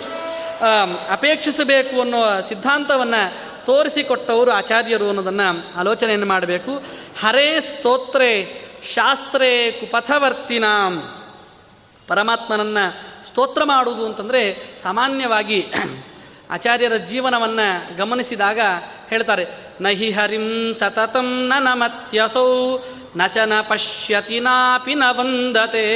ಅಪೇಕ್ಷಿಸಬೇಕು 1.13 2.01
ಅನ್ನೋ 2.01 2.41
ಸಿದ್ಧಾಂತವನ್ನು 2.49 3.47
ತೋರಿಸಿಕೊಟ್ಟವರು 3.67 4.51
ಆಚಾರ್ಯರು 4.51 5.09
ಅನ್ನೋದನ್ನು 5.09 5.79
ಆಲೋಚನೆಯನ್ನು 5.79 6.27
ಮಾಡಬೇಕು. 6.27 6.83
ಹರೇ 7.21 7.61
ಸ್ತೋತ್ರೇ 7.61 8.63
ಶಾಸ್ತ್ರೇ 8.95 9.73
ಕುಪಥವರ್ತಿನ. 9.73 10.65
ಪರಮಾತ್ಮನನ್ನು 12.09 13.01
ಸ್ತೋತ್ರ 13.27 13.65
ಮಾಡುವುದು 13.65 14.07
ಅಂತಂದರೆ 14.07 14.63
ಸಾಮಾನ್ಯವಾಗಿ 14.83 15.67
ಆಚಾರ್ಯರ 16.51 16.97
ಜೀವನವನ್ನು 16.97 17.97
ಗಮನಿಸಿದಾಗ 17.97 18.61
ಹೇಳ್ತಾರೆ, 19.09 19.45
ನಹಿ 19.81 20.11
ಹರಿಂ 20.11 20.75
ಸತತಂ 20.75 21.29
ನ 21.49 21.53
ನಮತ್ಯಸೌ 21.59 22.79
ನಚನ 23.17 23.53
ಪಶ್ಯತಿ 23.61 24.41
ನಾಪಿ 24.41 24.95
ನ 24.95 25.03
ವಂದತೆ 25.11 25.87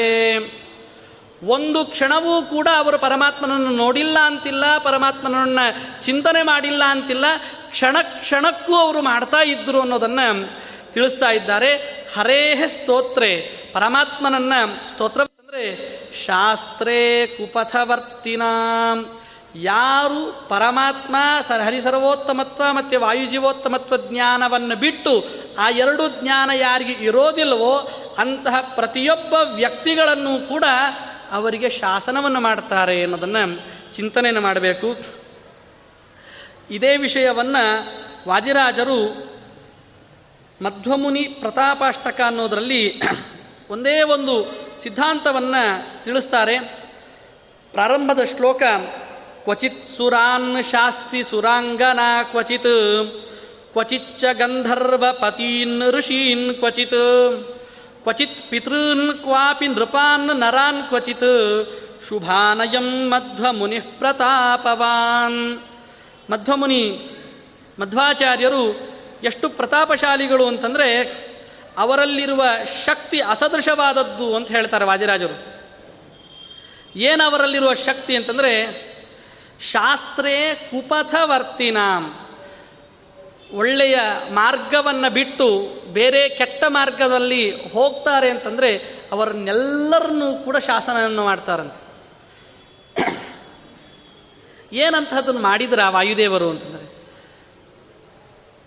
ಒಂದು 1.54 1.84
ಕ್ಷಣವೂ 1.84 2.42
ಕೂಡ 2.42 2.68
ಅವರು 2.76 2.98
ಪರಮಾತ್ಮನನ್ನು 2.98 3.70
ನೋಡಿಲ್ಲ 3.70 4.18
ಅಂತಿಲ್ಲ, 4.18 4.64
ಪರಮಾತ್ಮನನ್ನು 4.78 5.64
ಚಿಂತನೆ 6.02 6.42
ಮಾಡಿಲ್ಲ 6.42 6.82
ಅಂತಿಲ್ಲ, 6.84 7.24
ಕ್ಷಣ 7.70 7.96
ಕ್ಷಣಕ್ಕೂ 8.20 8.74
ಅವರು 8.74 9.02
ಮಾಡ್ತಾ 9.02 9.40
ಇದ್ದರು 9.42 9.80
ಅನ್ನೋದನ್ನು 9.80 10.26
ತಿಳಿಸ್ತಾ 10.92 11.30
ಇದ್ದಾರೆ. 11.30 11.70
ಹರೇಹ 12.16 12.62
ಸ್ತೋತ್ರೆ, 12.66 13.30
ಪರಮಾತ್ಮನನ್ನು 13.72 14.60
ಸ್ತೋತ್ರ 14.88 15.20
ಅಂದರೆ 15.20 15.64
ಶಾಸ್ತ್ರೇ 16.26 17.26
ಕುಪಥವರ್ತಿನ. 17.26 18.42
ಯಾರು 19.54 20.48
ಪರಮಾತ್ಮ, 20.48 21.16
ಸರ್ 21.48 21.62
ಹರಿಸರ್ವೋತ್ತಮತ್ವ 21.62 22.62
ಮತ್ತು 22.72 23.00
ವಾಯುಜೀವೋತ್ತಮತ್ವ 23.00 23.96
ಜ್ಞಾನವನ್ನು 23.96 24.76
ಬಿಟ್ಟು 24.76 25.24
ಆ 25.58 25.70
ಎರಡು 25.70 26.22
ಜ್ಞಾನ 26.22 26.50
ಯಾರಿಗೆ 26.54 26.92
ಇರೋದಿಲ್ಲವೋ 26.92 27.88
ಅಂತಹ 28.18 28.60
ಪ್ರತಿಯೊಬ್ಬ 28.60 29.34
ವ್ಯಕ್ತಿಗಳನ್ನು 29.34 30.48
ಕೂಡ 30.48 30.64
ಅವರಿಗೆ 31.32 31.70
ಶಾಸನವನ್ನು 31.70 32.40
ಮಾಡ್ತಾರೆ 32.40 33.02
ಅನ್ನೋದನ್ನು 33.02 33.60
ಚಿಂತನೆಯನ್ನು 33.92 34.40
ಮಾಡಬೇಕು. 34.40 34.96
ಇದೇ 36.70 36.96
ವಿಷಯವನ್ನು 36.96 37.86
ವಾದಿರಾಜರು 38.28 39.30
ಮಧ್ವಮುನಿ 40.64 41.22
ಪ್ರತಾಪಾಷ್ಟಕ 41.22 42.20
ಅನ್ನೋದರಲ್ಲಿ 42.26 43.02
ಒಂದೇ 43.70 44.02
ಒಂದು 44.02 44.52
ಸಿದ್ಧಾಂತವನ್ನು 44.82 46.04
ತಿಳಿಸ್ತಾರೆ. 46.04 46.58
ಪ್ರಾರಂಭದ 47.72 48.24
ಶ್ಲೋಕ 48.24 48.62
ಕ್ವಚಿತ್ 49.42 49.96
ಸುರಾನ್ 49.96 50.64
ಶಾಸ್ತಿ 50.64 51.22
ಸುರಾಂಗನಾ 51.22 52.22
ಕ್ವಚಿತ್ 52.22 53.10
ಕ್ವಚಿಚ್ಚ 53.72 54.24
ಗಂಧರ್ವ 54.32 55.04
ಪತೀನ್ 55.12 55.82
ಋಷೀನ್ 55.90 56.54
ಕ್ವಚಿತ್ 56.54 56.90
ಕ್ವಚಿತ್ 58.02 58.50
ಪಿತೃನ್ 58.50 59.18
ಕ್ವಾಪಿ 59.18 59.68
ನೃಪಾನ್ 59.68 60.40
ನರಾನ್ 60.40 60.88
ಕ್ವಚಿತ್ 60.88 61.68
ಶುಭಾನಯಂ 62.08 63.10
ಮಧ್ವಮುನಿ 63.10 63.80
ಪ್ರತಾಪವಾನ್ 63.80 65.58
ಮಧ್ವಮುನಿ 66.30 67.00
ಮಧ್ವಾಚಾರ್ಯರು 67.80 68.90
ಎಷ್ಟು 69.24 69.48
ಪ್ರತಾಪಶಾಲಿಗಳು 69.48 70.46
ಅಂತಂದರೆ 70.46 71.02
ಅವರಲ್ಲಿರುವ 71.78 72.44
ಶಕ್ತಿ 72.86 73.20
ಅಸದೃಶವಾದದ್ದು 73.20 74.36
ಅಂತ 74.36 74.48
ಹೇಳ್ತಾರೆ 74.48 74.84
ವಾದಿರಾಜರು. 74.84 75.60
ಏನು 76.96 77.24
ಅವರಲ್ಲಿರುವ 77.24 77.74
ಶಕ್ತಿ 77.74 78.16
ಅಂತಂದರೆ 78.16 78.89
ಶಾಸ್ತ್ರೇ 79.60 80.68
ಕುಪಥವರ್ತಿನಾಂ. 80.70 82.14
ಒಳ್ಳೆಯ 83.52 83.98
ಮಾರ್ಗವನ್ನು 84.32 85.12
ಬಿಟ್ಟು 85.12 85.68
ಬೇರೆ 85.92 86.28
ಕೆಟ್ಟ 86.28 86.64
ಮಾರ್ಗದಲ್ಲಿ 86.68 87.70
ಹೋಗ್ತಾರೆ 87.70 88.30
ಅಂತಂದರೆ 88.30 89.00
ಅವರನ್ನೆಲ್ಲರನ್ನೂ 89.12 90.34
ಕೂಡ 90.36 90.56
ಶಾಸನವನ್ನು 90.56 91.24
ಮಾಡ್ತಾರಂತೆ. 91.24 91.90
ಏನಂತಹದನ್ನು 94.72 95.40
ಮಾಡಿದ್ರ 95.40 95.80
ವಾಯುದೇವರು 95.88 96.50
ಅಂತಂದರೆ? 96.50 96.90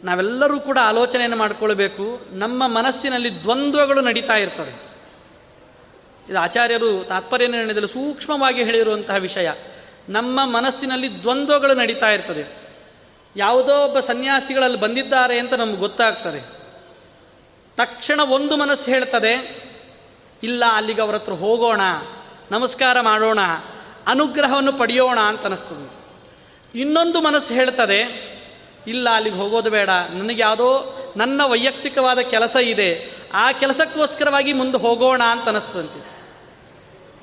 ನಾವೆಲ್ಲರೂ 0.03 0.59
ಕೂಡ 0.59 0.77
ಆಲೋಚನೆಯನ್ನು 0.81 1.37
ಮಾಡಿಕೊಳ್ಬೇಕು. 1.37 2.21
ನಮ್ಮ 2.31 2.67
ಮನಸ್ಸಿನಲ್ಲಿ 2.67 3.41
ದ್ವಂದ್ವಗಳು 3.41 4.01
ನಡೀತಾ 4.01 4.33
ಇರ್ತದೆ. 4.33 4.83
ಇದು 6.29 6.39
ಆಚಾರ್ಯರು 6.39 7.03
ತಾತ್ಪರ್ಯ 7.03 7.47
ನಿರ್ಣಯದಲ್ಲಿ 7.47 7.87
ಸೂಕ್ಷ್ಮವಾಗಿ 7.87 8.63
ಹೇಳಿರುವಂತಹ 8.63 9.15
ವಿಷಯ. 9.15 9.49
ನಮ್ಮ 10.09 10.45
ಮನಸ್ಸಿನಲ್ಲಿ 10.45 11.21
ದ್ವಂದ್ವಗಳು 11.21 11.73
ನಡೀತಾ 11.73 12.11
ಇರ್ತದೆ. 12.11 12.63
ಯಾವುದೋ 13.35 13.85
ಒಬ್ಬ 13.85 13.99
ಸನ್ಯಾಸಿಗಳಲ್ಲಿ 13.99 14.79
ಬಂದಿದ್ದಾರೆ 14.79 15.39
ಅಂತ 15.39 15.53
ನಮ್ಗೆ 15.53 15.77
ಗೊತ್ತಾಗ್ತದೆ. 15.77 16.39
ತಕ್ಷಣ 17.77 18.19
ಒಂದು 18.19 18.57
ಮನಸ್ಸು 18.57 18.91
ಹೇಳ್ತದೆ, 18.91 19.63
ಇಲ್ಲ, 20.43 20.63
ಅಲ್ಲಿಗೆ 20.73 21.01
ಅವ್ರ 21.01 21.15
ಹತ್ರ 21.15 21.31
ಹೋಗೋಣ, 21.31 21.81
ನಮಸ್ಕಾರ 22.51 23.01
ಮಾಡೋಣ, 23.01 23.39
ಅನುಗ್ರಹವನ್ನು 24.07 24.73
ಪಡೆಯೋಣ 24.73 25.19
ಅಂತ 25.19 25.45
ಅನಿಸ್ತದೆ. 25.45 25.93
ಇನ್ನೊಂದು 26.79 27.21
ಮನಸ್ಸು 27.21 27.53
ಹೇಳ್ತದೆ, 27.53 27.99
ಇಲ್ಲ, 28.87 29.09
ಅಲ್ಲಿಗೆ 29.09 29.35
ಹೋಗೋದು 29.35 29.69
ಬೇಡ, 29.69 29.89
ನನಗೆ 29.89 30.41
ಯಾವುದೋ 30.41 30.99
ನನ್ನ 31.17 31.41
ವೈಯಕ್ತಿಕವಾದ 31.45 32.19
ಕೆಲಸ 32.19 32.55
ಇದೆ, 32.55 33.11
ಆ 33.33 33.51
ಕೆಲಸಕ್ಕೋಸ್ಕರವಾಗಿ 33.51 34.53
ಮುಂದೆ 34.53 34.77
ಹೋಗೋಣ 34.77 35.23
ಅಂತ 35.23 35.49
ಅನಿಸ್ತದಂತೆ. 35.49 36.12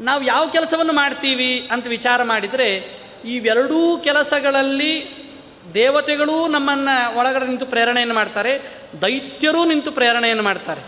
ನಾವು 0.01 0.23
ಯಾವ 0.23 0.49
ಕೆಲಸವನ್ನು 0.49 0.93
ಮಾಡ್ತೀವಿ 0.93 1.69
ಅಂತ 1.73 1.87
ವಿಚಾರ 1.87 2.23
ಮಾಡಿದರೆ, 2.23 3.01
ಇವೆರಡೂ 3.25 3.99
ಕೆಲಸಗಳಲ್ಲಿ 3.99 5.21
ದೇವತೆಗಳೂ 5.75 6.47
ನಮ್ಮನ್ನು 6.47 7.19
ಒಳಗಡೆ 7.19 7.47
ನಿಂತು 7.47 7.67
ಪ್ರೇರಣೆಯನ್ನು 7.67 8.15
ಮಾಡ್ತಾರೆ, 8.15 8.61
ದೈತ್ಯರೂ 9.03 9.65
ನಿಂತು 9.65 9.93
ಪ್ರೇರಣೆಯನ್ನು 9.93 10.43
ಮಾಡ್ತಾರೆ. 10.43 10.81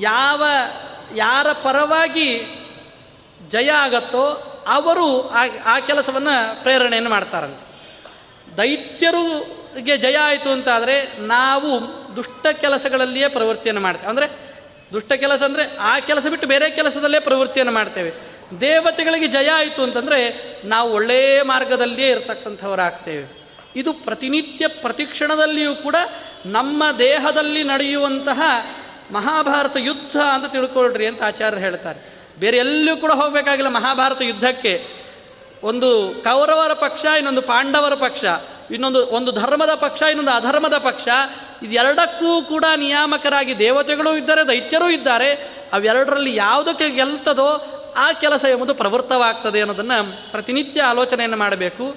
ಯಾವ, 0.00 0.44
ಯಾರ 1.14 1.52
ಪರವಾಗಿ 1.52 2.46
ಜಯ 3.48 3.70
ಆಗತ್ತೋ 3.70 4.50
ಅವರು 4.68 5.30
ಆ 5.64 5.80
ಕೆಲಸವನ್ನು 5.80 6.62
ಪ್ರೇರಣೆಯನ್ನು 6.62 7.10
ಮಾಡ್ತಾರಂತೆ. 7.10 7.74
ದೈತ್ಯರಿಗೆ 8.56 9.96
ಜಯ 9.96 10.16
ಆಯಿತು 10.16 10.50
ಅಂತಾದರೆ 10.50 11.18
ನಾವು 11.18 11.80
ದುಷ್ಟ 12.16 12.46
ಕೆಲಸಗಳಲ್ಲಿಯೇ 12.46 13.28
ಪ್ರವೃತ್ತಿಯನ್ನು 13.28 13.80
ಮಾಡ್ತೇವೆ. 13.80 14.10
ಅಂದರೆ 14.10 14.43
ದುಷ್ಟ 14.94 15.12
ಕೆಲಸ 15.12 15.42
ಅಂದರೆ 15.42 15.76
ಆ 15.76 16.00
ಕೆಲಸ 16.00 16.26
ಬಿಟ್ಟು 16.26 16.48
ಬೇರೆ 16.48 16.70
ಕೆಲಸದಲ್ಲೇ 16.70 17.20
ಪ್ರವೃತ್ತಿಯನ್ನು 17.20 17.72
ಮಾಡ್ತೇವೆ. 17.72 18.12
ದೇವತೆಗಳಿಗೆ 18.60 19.26
ಜಯ 19.26 19.48
ಆಯಿತು 19.48 19.82
ಅಂತಂದರೆ 19.82 20.20
ನಾವು 20.64 20.92
ಒಳ್ಳೆಯ 20.92 21.42
ಮಾರ್ಗದಲ್ಲಿಯೇ 21.42 22.08
ಇರತಕ್ಕಂಥವರಾಗ್ತೇವೆ. 22.08 23.44
ಇದು 23.76 23.92
ಪ್ರತಿನಿತ್ಯ 23.92 24.68
ಪ್ರತಿಕ್ಷಣದಲ್ಲಿಯೂ 24.68 25.74
ಕೂಡ 25.74 25.96
ನಮ್ಮ 26.46 26.84
ದೇಹದಲ್ಲಿ 26.98 27.64
ನಡೆಯುವಂತಹ 27.64 28.42
ಮಹಾಭಾರತ 29.12 29.76
ಯುದ್ಧ 29.76 30.16
ಅಂತ 30.16 30.52
ತಿಳ್ಕೊಳ್ರಿ 30.52 31.06
ಅಂತ 31.06 31.22
ಆಚಾರ್ಯರು 31.22 31.64
ಹೇಳ್ತಾರೆ. 31.64 31.98
ಬೇರೆ 32.40 32.56
ಎಲ್ಲೂ 32.56 32.96
ಕೂಡ 32.96 33.12
ಹೋಗಬೇಕಾಗಿಲ್ಲ 33.12 33.68
ಮಹಾಭಾರತ 33.68 34.22
ಯುದ್ಧಕ್ಕೆ. 34.22 34.86
ಒಂದು 35.64 36.14
ಕೌರವರ 36.24 36.72
ಪಕ್ಷ, 36.72 37.04
ಇನ್ನೊಂದು 37.04 37.42
ಪಾಂಡವರ 37.42 37.94
ಪಕ್ಷ, 37.94 38.24
ಇನ್ನೊಂದು 38.70 39.06
ಒಂದು 39.06 39.32
ಧರ್ಮದ 39.32 39.74
ಪಕ್ಷ, 39.74 40.02
ಇನ್ನೊಂದು 40.02 40.30
ಅಧರ್ಮದ 40.30 40.78
ಪಕ್ಷ 40.78 41.08
ಇದೆರಡಕ್ಕೂ 41.62 42.42
ಕೂಡ 42.42 42.64
ನಿಯಾಮಕರಾಗಿ 42.76 43.58
ದೇವತೆಗಳು 43.58 44.16
ಇದ್ದಾರೆ, 44.16 44.48
ದೈತ್ಯರೂ 44.48 44.88
ಇದ್ದಾರೆ. 44.88 45.34
ಅವೆರಡರಲ್ಲಿ 45.72 46.36
ಯಾವುದಕ್ಕೆ 46.36 46.90
ಗೆಲ್ತದೋ 46.90 47.80
ಆ 47.96 48.12
ಕೆಲಸ 48.12 48.44
ಎಂಬುದು 48.50 48.74
ಪ್ರವೃತ್ತವಾಗ್ತದೆ 48.74 49.60
ಅನ್ನೋದನ್ನು 49.60 50.30
ಪ್ರತಿನಿತ್ಯ 50.30 50.82
ಆಲೋಚನೆಯನ್ನು 50.82 51.36
ಮಾಡಬೇಕು. 51.36 51.96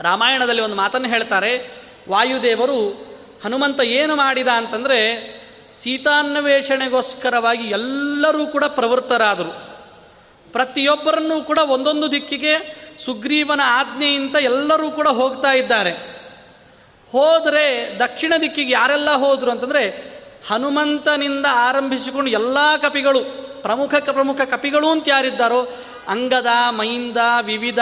ರಾಮಾಯಣದಲ್ಲಿ 0.00 0.62
ಒಂದು 0.62 0.76
ಮಾತನ್ನು 0.76 1.08
ಹೇಳ್ತಾರೆ, 1.08 1.70
ವಾಯುದೇವರು 2.08 3.08
ಹನುಮಂತ 3.44 3.80
ಏನು 3.80 4.16
ಮಾಡಿದ 4.16 4.48
ಅಂತಂದರೆ, 4.48 4.98
ಸೀತಾನ್ವೇಷಣೆಗೋಸ್ಕರವಾಗಿ 5.82 7.64
ಎಲ್ಲರೂ 7.64 8.46
ಕೂಡ 8.46 8.64
ಪ್ರವೃತ್ತರಾದರು. 8.64 9.67
ಪ್ರತಿಯೊಬ್ಬರನ್ನೂ 10.52 11.40
ಕೂಡ 11.40 11.58
ಒಂದೊಂದು 11.58 12.12
ದಿಕ್ಕಿಗೆ 12.12 12.52
ಸುಗ್ರೀವನ 13.04 13.60
ಆಜ್ಞೆಯಿಂದ 13.64 14.36
ಎಲ್ಲರೂ 14.36 14.90
ಕೂಡ 14.90 15.08
ಹೋಗ್ತಾ 15.08 15.52
ಇದ್ದಾರೆ. 15.52 15.92
ಹೋದರೆ 17.12 17.96
ದಕ್ಷಿಣ 17.98 18.32
ದಿಕ್ಕಿಗೆ 18.40 18.72
ಯಾರೆಲ್ಲ 18.72 19.10
ಹೋದರು 19.10 19.50
ಅಂತಂದರೆ 19.50 19.84
ಹನುಮಂತನಿಂದ 20.48 21.46
ಆರಂಭಿಸಿಕೊಂಡು 21.50 22.30
ಎಲ್ಲ 22.30 22.58
ಕಪಿಗಳು, 22.82 23.20
ಪ್ರಮುಖ 23.62 23.94
ಪ್ರಮುಖ 23.94 24.40
ಕಪಿಗಳು 24.40 24.90
ಅಂತ 24.90 25.08
ಯಾರಿದ್ದಾರೋ, 25.08 25.68
ಅಂಗದ, 26.08 26.46
ಮೈಂದ, 26.70 27.16
ವಿವಿಧ, 27.42 27.78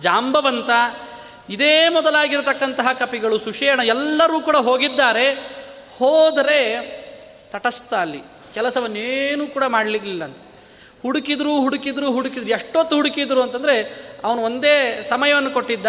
ಜಾಂಬವಂತ, 0.00 0.70
ಇದೇ 1.50 1.88
ಮೊದಲಾಗಿರತಕ್ಕಂತಹ 1.88 2.92
ಕಪಿಗಳು, 2.92 3.38
ಸುಷೇಣ 3.38 3.80
ಎಲ್ಲರೂ 3.84 4.40
ಕೂಡ 4.40 4.56
ಹೋಗಿದ್ದಾರೆ. 4.56 5.34
ಹೋದರೆ 5.98 6.60
ತಟಸ್ಥ 7.52 7.94
ಅಲ್ಲಿ, 7.94 8.22
ಕೆಲಸವನ್ನೇನೂ 8.54 9.46
ಕೂಡ 9.46 9.64
ಮಾಡಲಿಕ್ಕಿಲ್ಲ 9.64 10.24
ಅಂತ. 10.24 10.36
ಹುಡುಕಿದ್ರು 11.04 11.60
ಹುಡುಕಿದ್ರು 11.60 12.10
ಹುಡುಕಿದ್ರು. 12.10 12.50
ಎಷ್ಟೊತ್ತು 12.50 12.96
ಹುಡುಕಿದ್ರು 12.96 13.42
ಅಂತಂದರೆ 13.42 14.04
ಅವನು 14.24 14.42
ಒಂದೇ 14.42 15.02
ಸಮಯವನ್ನು 15.02 15.50
ಕೊಟ್ಟಿದ್ದ. 15.50 15.86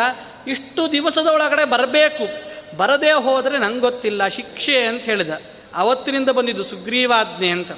ಇಷ್ಟು 0.48 0.92
ದಿವಸದ 0.92 1.28
ಒಳಗಡೆ 1.28 1.66
ಬರಬೇಕು. 1.66 2.56
ಬರದೇ 2.78 3.12
ಹೋದರೆ 3.12 3.58
ನಂಗೆ 3.58 3.80
ಗೊತ್ತಿಲ್ಲ, 3.80 4.28
ಶಿಕ್ಷೆ 4.28 4.86
ಅಂತ 4.86 5.02
ಹೇಳಿದ. 5.02 5.30
ಅವತ್ತಿನಿಂದ 5.76 6.30
ಬಂದಿದ್ದು 6.30 6.64
ಸುಗ್ರೀವಾಜ್ಞೆ 6.64 7.50
ಅಂತ. 7.50 7.72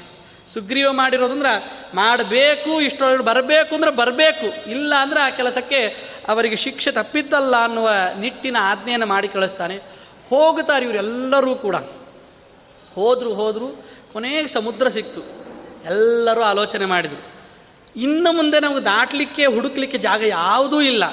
ಸುಗ್ರೀವ 0.54 0.91
ಮಾಡಿರೋದಂದ್ರೆ 0.91 1.71
ಮಾಡಬೇಕು 1.93 2.82
ಇಷ್ಟೊಳಗೆ 2.82 3.23
ಬರಬೇಕು 3.23 3.76
ಅಂದ್ರೆ 3.76 3.91
ಬರಬೇಕು. 3.91 4.69
ಇಲ್ಲ 4.69 4.93
ಅಂದರೆ 4.95 5.19
ಆ 5.19 5.30
ಕೆಲಸಕ್ಕೆ 5.30 5.95
ಅವರಿಗೆ 6.28 6.56
ಶಿಕ್ಷೆ 6.56 6.91
ತಪ್ಪಿದ್ದಲ್ಲ 6.91 7.63
ಅನ್ನುವ 7.63 7.89
ನಿಟ್ಟಿನ 8.19 8.58
ಆಜ್ಞೆಯನ್ನು 8.60 9.06
ಮಾಡಿ 9.06 9.28
ಕಳಿಸ್ತಾನೆ. 9.28 9.78
ಹೋಗುತ್ತಾರೆ 10.30 10.85
ಇವರೆಲ್ಲರೂ 10.85 11.56
ಕೂಡ. 11.56 11.75
ಹೋದರು 12.96 13.33
ಹೋದರು 13.33 13.83
ಕೊನೆಗೆ 14.13 14.48
ಸಮುದ್ರ 14.48 14.88
ಸಿಕ್ತು. 14.88 15.37
ಎಲ್ಲರೂ 15.86 16.42
ಆಲೋಚನೆ 16.42 16.86
ಮಾಡಿದರು. 16.86 17.38
ಇನ್ನು 17.96 18.32
ಮುಂದೆ 18.32 18.60
ನಮಗೆ 18.60 18.86
ದಾಟಲಿಕ್ಕೆ, 18.86 19.46
ಹುಡುಕ್ಲಿಕ್ಕೆ 19.46 19.98
ಜಾಗ 19.98 20.21
ಯಾವುದೂ 20.21 20.82
ಇಲ್ಲ. 20.82 21.04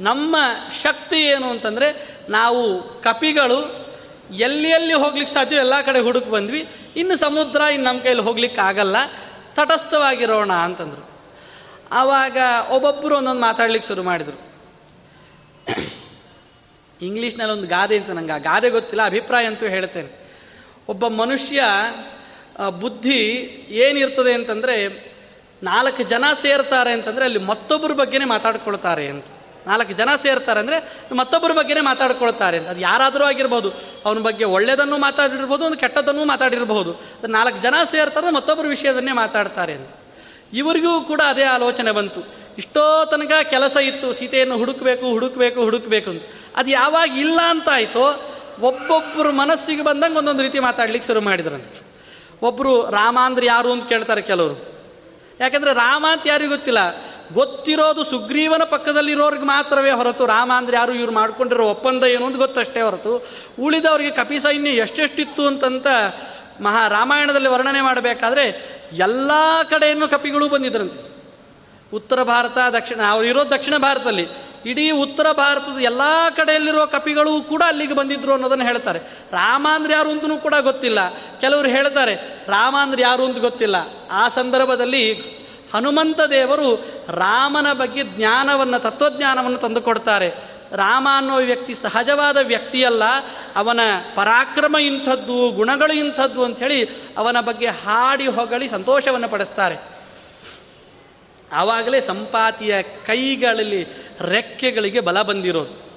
ನಮ್ಮ 0.00 0.36
ಶಕ್ತಿ 0.82 1.16
ಏನು 1.16 1.50
ಅಂತಂದರೆ, 1.50 2.16
ನಾವು 2.28 2.82
ಕಪಿಗಳು 3.02 3.90
ಎಲ್ಲಿ 4.34 4.68
ಎಲ್ಲಿ 4.68 4.92
ಹೋಗ್ಲಿಕ್ಕೆ 4.92 5.34
ಸಾಧ್ಯ 5.34 5.56
ಎಲ್ಲ 5.56 5.80
ಕಡೆ 5.80 6.00
ಹುಡುಕ್ 6.00 6.30
ಬಂದ್ವಿ. 6.30 6.68
ಇನ್ನು 6.96 7.16
ಸಮುದ್ರ 7.16 7.60
ಇನ್ನು 7.60 7.86
ನಮ್ಮ 7.86 8.02
ಕೈಯಲ್ಲಿ 8.02 8.24
ಹೋಗ್ಲಿಕ್ಕೆ 8.24 8.60
ಆಗಲ್ಲ. 8.60 8.96
ತಟಸ್ಥವಾಗಿರೋಣ 9.54 10.52
ಅಂತಂದರು. 10.52 11.10
ಆವಾಗ 11.92 12.36
ಒಬ್ಬೊಬ್ಬರು 12.70 13.16
ಒಂದೊಂದು 13.16 13.40
ಮಾತಾಡ್ಲಿಕ್ಕೆ 13.40 13.88
ಶುರು 13.88 14.02
ಮಾಡಿದರು. 14.02 14.50
ಇಂಗ್ಲೀಷ್ನಲ್ಲಿ 17.02 17.52
ಒಂದು 17.52 17.68
ಗಾದೆ 17.68 17.98
ಅಂತ 17.98 18.10
ನಂಗೆ. 18.10 18.32
ಆ 18.32 18.38
ಗಾದೆ 18.38 18.70
ಗೊತ್ತಿಲ್ಲ, 18.70 19.06
ಅಭಿಪ್ರಾಯ 19.06 19.46
ಅಂತೂ 19.46 19.66
ಹೇಳ್ತೇನೆ. 19.66 20.20
ಒಬ್ಬ 20.88 21.08
ಮನುಷ್ಯ 21.08 21.62
ಬುದ್ಧಿ 22.68 23.20
ಏನಿರ್ತದೆ 23.70 24.32
ಅಂತಂದರೆ 24.32 25.10
ನಾಲ್ಕು 25.62 26.02
ಜನ 26.02 26.24
ಸೇರ್ತಾರೆ 26.34 26.92
ಅಂತಂದರೆ 26.92 27.24
ಅಲ್ಲಿ 27.24 27.38
ಮತ್ತೊಬ್ಬರ 27.38 27.92
ಬಗ್ಗೆನೇ 27.92 28.24
ಮಾತಾಡ್ಕೊಳ್ತಾರೆ 28.24 29.06
ಅಂತ. 29.06 29.24
ನಾಲ್ಕು 29.66 29.92
ಜನ 29.92 30.08
ಸೇರ್ತಾರೆ 30.14 30.60
ಅಂದರೆ 30.60 31.06
ಮತ್ತೊಬ್ಬರ 31.14 31.52
ಬಗ್ಗೆನೇ 31.52 31.80
ಮಾತಾಡ್ಕೊಳ್ತಾರೆ 31.80 32.58
ಅಂತ. 32.58 32.68
ಅದು 32.68 32.80
ಯಾರಾದರೂ 32.80 33.24
ಆಗಿರ್ಬೋದು, 33.24 33.70
ಅವನ 34.04 34.18
ಬಗ್ಗೆ 34.18 34.44
ಒಳ್ಳೆಯದನ್ನು 34.44 34.98
ಮಾತಾಡಿರ್ಬೋದು, 34.98 35.64
ಒಂದು 35.64 35.78
ಕೆಟ್ಟದನ್ನು 35.78 36.24
ಮಾತಾಡಿರ್ಬೋದು. 36.24 36.90
ಅದು 36.92 37.32
ನಾಲ್ಕು 37.32 37.58
ಜನ 37.62 37.74
ಸೇರ್ತಾರೆ 37.84 38.30
ಮತ್ತೊಬ್ಬರ 38.30 38.66
ವಿಷಯದನ್ನೇ 38.66 39.12
ಮಾತಾಡ್ತಾರೆ 39.12 39.72
ಅಂತ. 39.72 39.90
ಇವರಿಗೂ 40.52 41.00
ಕೂಡ 41.00 41.20
ಅದೇ 41.26 41.42
ಆಲೋಚನೆ 41.42 41.90
ಬಂತು. 41.90 42.20
ಇಷ್ಟೋ 42.58 43.04
ತನಕ 43.04 43.32
ಕೆಲಸ 43.50 43.76
ಇತ್ತು, 43.76 44.14
ಸೀತೆಯನ್ನು 44.14 44.58
ಹುಡುಕಬೇಕು 44.58 45.10
ಹುಡುಕಬೇಕು 45.10 45.60
ಹುಡುಕಬೇಕು 45.64 46.10
ಅಂತ. 46.10 46.22
ಅದು 46.56 46.70
ಯಾವಾಗ 46.70 47.18
ಇಲ್ಲ 47.18 47.40
ಅಂತ 47.48 47.68
ಆಯಿತೋ, 47.68 48.06
ಒಬ್ಬೊಬ್ಬರ 48.60 49.30
ಮನಸ್ಸಿಗೆ 49.30 49.82
ಬಂದಂಗೆ 49.82 50.18
ಒಂದೊಂದು 50.18 50.42
ರೀತಿ 50.42 50.58
ಮಾತಾಡ್ಲಿಕ್ಕೆ 50.58 51.06
ಶುರು 51.06 51.20
ಮಾಡಿದ್ರಂತೆ. 51.20 51.89
ಒಬ್ಬರು 52.42 52.90
ರಾಮ 52.90 53.18
ಅಂದ್ರೆ 53.22 53.46
ಯಾರು 53.46 53.72
ಅಂತ 53.72 53.88
ಕೇಳ್ತಾರೆ 53.88 54.22
ಕೆಲವರು. 54.22 54.70
ಯಾಕಂದರೆ 55.40 55.72
ರಾಮ 55.72 56.06
ಅಂತ 56.12 56.22
ಯಾರಿಗೂ 56.26 56.50
ಗೊತ್ತಿಲ್ಲ. 56.50 57.10
ಗೊತ್ತಿರೋದು 57.32 58.04
ಸುಗ್ರೀವನ 58.04 58.62
ಪಕ್ಕದಲ್ಲಿರೋರಿಗೆ 58.64 59.42
ಮಾತ್ರವೇ 59.42 59.90
ಹೊರತು 59.90 60.26
ರಾಮ 60.26 60.52
ಅಂದರೆ 60.56 60.76
ಯಾರು 60.76 60.92
ಇವ್ರು 60.94 61.12
ಮಾಡ್ಕೊಂಡಿರೋ 61.12 61.68
ಒಪ್ಪಂದ 61.68 62.04
ಏನು 62.04 62.26
ಅಂತ 62.26 62.36
ಗೊತ್ತಷ್ಟೇ 62.36 62.80
ಹೊರತು 62.80 63.26
ಉಳಿದವರಿಗೆ 63.60 64.10
ಕಪಿ 64.10 64.40
ಸೈನ್ಯ 64.40 64.70
ಎಷ್ಟೆಷ್ಟಿತ್ತು 64.70 65.46
ಅಂತಂತ 65.46 65.86
ಮಹಾ 66.60 66.88
ರಾಮಾಯಣದಲ್ಲಿ 66.88 67.48
ವರ್ಣನೆ 67.48 67.80
ಮಾಡಬೇಕಾದ್ರೆ 67.80 68.64
ಎಲ್ಲ 68.92 69.30
ಕಡೆಯನ್ನು 69.70 70.08
ಕಪಿಗಳು 70.08 70.48
ಬಂದಿದ್ರಂತೆ. 70.48 71.19
ಉತ್ತರ 71.94 72.22
ಭಾರತ, 72.22 72.58
ದಕ್ಷಿಣ, 72.70 73.00
ಅವ್ರು 73.08 73.28
ಇರೋದು 73.28 73.50
ದಕ್ಷಿಣ 73.50 73.76
ಭಾರತದಲ್ಲಿ. 73.76 74.28
ಇಡೀ 74.66 74.90
ಉತ್ತರ 74.90 75.32
ಭಾರತದ 75.32 75.78
ಎಲ್ಲ 75.80 76.00
ಕಡೆಯಲ್ಲಿರೋ 76.36 76.86
ಕಪಿಗಳು 76.86 77.42
ಕೂಡ 77.42 77.62
ಅಲ್ಲಿಗೆ 77.66 77.94
ಬಂದಿದ್ರು 77.94 78.32
ಅನ್ನೋದನ್ನು 78.32 78.64
ಹೇಳ್ತಾರೆ. 78.64 78.98
ರಾಮ 79.32 79.66
ಅಂದ್ರೆ 79.70 79.92
ಯಾರು 79.92 80.10
ಅಂತಲೂ 80.10 80.36
ಕೂಡ 80.36 80.54
ಗೊತ್ತಿಲ್ಲ. 80.60 80.98
ಕೆಲವರು 81.40 81.68
ಹೇಳ್ತಾರೆ 81.68 82.14
ರಾಮ 82.48 82.76
ಅಂದ್ರೆ 82.80 83.02
ಯಾರು 83.02 83.24
ಅಂತ 83.24 83.38
ಗೊತ್ತಿಲ್ಲ. 83.38 83.76
ಆ 84.10 84.28
ಸಂದರ್ಭದಲ್ಲಿ 84.28 85.14
ಹನುಮಂತ 85.74 86.20
ದೇವರು 86.20 86.76
ರಾಮನ 87.08 87.72
ಬಗ್ಗೆ 87.72 88.04
ಜ್ಞಾನವನ್ನು, 88.04 88.78
ತತ್ವಜ್ಞಾನವನ್ನು 88.78 89.58
ತಂದುಕೊಡ್ತಾರೆ 89.58 90.32
ರಾಮ 90.72 91.08
ಅನ್ನೋ 91.16 91.36
ವ್ಯಕ್ತಿ 91.36 91.74
ಸಹಜವಾದ 91.74 92.36
ವ್ಯಕ್ತಿಯಲ್ಲ. 92.36 93.02
ಅವನ 93.56 93.80
ಪರಾಕ್ರಮ 94.14 94.76
ಇಂಥದ್ದು, 94.76 95.50
ಗುಣಗಳು 95.50 95.92
ಇಂಥದ್ದು 95.92 96.44
ಅಂಥೇಳಿ 96.44 96.88
ಅವನ 97.18 97.40
ಬಗ್ಗೆ 97.40 97.66
ಹಾಡಿ 97.66 98.26
ಹೊಗಳಿ 98.26 98.68
ಸಂತೋಷವನ್ನು 98.68 99.28
ಪಡಿಸ್ತಾರೆ. 99.28 99.99
ಆವಾಗಲೇ 101.52 102.00
ಸಂಪಾತಿಯ 102.00 102.82
ಕೈಗಳಲ್ಲಿ 102.82 103.86
ರೆಕ್ಕೆಗಳಿಗೆ 104.20 105.00
ಬಲ 105.00 105.22
ಬಂದಿರೋದು. 105.22 105.90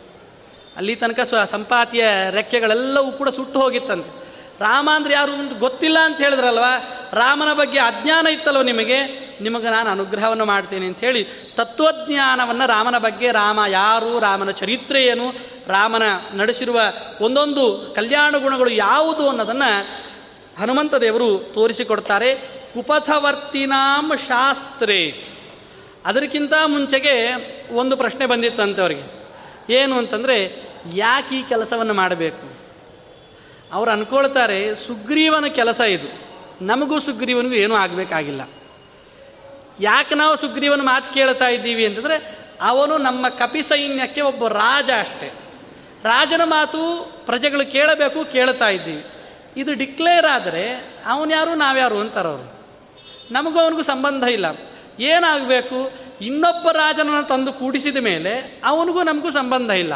ಅಲ್ಲಿ 0.77 0.95
ತನಕ 0.95 1.19
ಸ್ವ 1.19 1.45
ಸಂಪಾತಿಯ 1.45 2.05
ರೆಕ್ಕೆಗಳೆಲ್ಲವೂ 2.29 3.11
ಕೂಡ 3.11 3.29
ಸುಟ್ಟು 3.29 3.61
ಹೋಗಿತ್ತಂತೆ. 3.61 4.23
ರಾಮ 4.59 4.89
ಅಂದ್ರೆ 4.93 5.13
ಯಾರು 5.13 5.31
ಅಂತ 5.31 5.59
ಗೊತ್ತಿಲ್ಲ 5.59 5.97
ಅಂತ 5.99 6.17
ಹೇಳಿದ್ರಲ್ವ? 6.17 6.63
ರಾಮನ 7.13 7.53
ಬಗ್ಗೆ 7.53 7.79
ಅಜ್ಞಾನ 7.79 8.27
ಇತ್ತಲ್ವ 8.27 8.61
ನಿಮಗೆ? 8.61 9.23
ನಿಮಗೆ 9.41 9.69
ನಾನು 9.69 9.89
ಅನುಗ್ರಹವನ್ನು 9.89 10.45
ಮಾಡ್ತೇನೆ 10.45 10.85
ಅಂತ 10.85 10.99
ಹೇಳಿ 10.99 11.27
ತತ್ವಜ್ಞಾನವನ್ನು 11.55 12.67
ರಾಮನ 12.67 12.97
ಬಗ್ಗೆ 12.97 13.31
ರಾಮ 13.31 13.59
ಯಾರು, 13.67 14.19
ರಾಮನ 14.19 14.51
ಚರಿತ್ರೆ 14.51 15.05
ಏನು, 15.05 15.33
ರಾಮನ 15.67 16.03
ನಡೆಸಿರುವ 16.33 16.81
ಒಂದೊಂದು 17.21 17.93
ಕಲ್ಯಾಣ 17.95 18.35
ಗುಣಗಳು 18.37 18.69
ಯಾವುದು 18.69 19.29
ಅನ್ನೋದನ್ನು 19.29 19.87
ಹನುಮಂತ 20.61 20.95
ದೇವರು 20.95 21.51
ತೋರಿಸಿಕೊಡ್ತಾರೆ. 21.53 22.35
ಕುಪಥವರ್ತಿನಾಂ 22.73 24.17
ಶಾಸ್ತ್ರೇ. 24.27 25.25
ಅದಕ್ಕಿಂತ 26.05 26.53
ಮುಂಚೆಗೆ 26.65 27.27
ಒಂದು 27.71 27.97
ಪ್ರಶ್ನೆ 27.97 28.25
ಬಂದಿತ್ತಂತೆ 28.25 28.81
ಅವರಿಗೆ. 28.81 29.23
ಏನು 29.73 29.97
ಅಂತಂದರೆ, 29.97 30.63
ಯಾಕೆ 30.93 31.35
ಈ 31.35 31.43
ಕೆಲಸವನ್ನು 31.43 31.93
ಮಾಡಬೇಕು? 31.93 32.53
ಅವ್ರು 33.73 33.91
ಅನ್ಕೊಳ್ತಾರೆ, 33.91 34.75
ಸುಗ್ರೀವನ 34.75 35.45
ಕೆಲಸ 35.45 35.79
ಇದು. 35.79 36.33
ನಮಗೂ 36.65 36.99
ಸುಗ್ರೀವನಿಗೂ 36.99 37.55
ಏನೂ 37.55 37.75
ಆಗಬೇಕಾಗಿಲ್ಲ. 37.75 38.41
ಯಾಕೆ 39.79 40.15
ನಾವು 40.15 40.37
ಸುಗ್ರೀವನ 40.37 40.81
ಮಾತು 40.81 41.13
ಕೇಳ್ತಾ 41.13 41.47
ಇದ್ದೀವಿ 41.47 41.85
ಅಂತಂದರೆ, 41.85 42.37
ಅವನು 42.61 42.97
ನಮ್ಮ 42.97 43.29
ಕಪಿ 43.29 43.61
ಸೈನ್ಯಕ್ಕೆ 43.61 44.21
ಒಬ್ಬ 44.21 44.47
ರಾಜ 44.47 44.89
ಅಷ್ಟೇ. 44.99 45.33
ರಾಜನ 46.03 46.41
ಮಾತು 46.43 47.11
ಪ್ರಜೆಗಳು 47.25 47.71
ಕೇಳಬೇಕು, 47.71 48.25
ಕೇಳ್ತಾ 48.31 48.69
ಇದ್ದೀವಿ. 48.69 49.05
ಇದು 49.57 49.73
ಡಿಕ್ಲೇರ್ 49.73 50.25
ಆದರೆ, 50.25 50.93
ಅವನ್ಯಾರು, 51.05 51.55
ನಾವ್ಯಾರು 51.55 51.99
ಅಂತಾರವರು. 51.99 52.63
ನಮಗೂ 53.31 53.59
ಅವನಿಗೂ 53.59 53.81
ಸಂಬಂಧ 53.81 54.23
ಇಲ್ಲ. 54.23 54.72
ಏನಾಗಬೇಕು? 54.99 55.91
ಇನ್ನೊಬ್ಬ 56.21 56.69
ರಾಜನನ್ನು 56.71 57.27
ತಂದು 57.27 57.53
ಕೂಡಿಸಿದ 57.53 57.97
ಮೇಲೆ 57.97 58.61
ಅವನಿಗೂ 58.65 59.03
ನಮಗೂ 59.03 59.31
ಸಂಬಂಧ 59.31 59.71
ಇಲ್ಲ. 59.71 59.93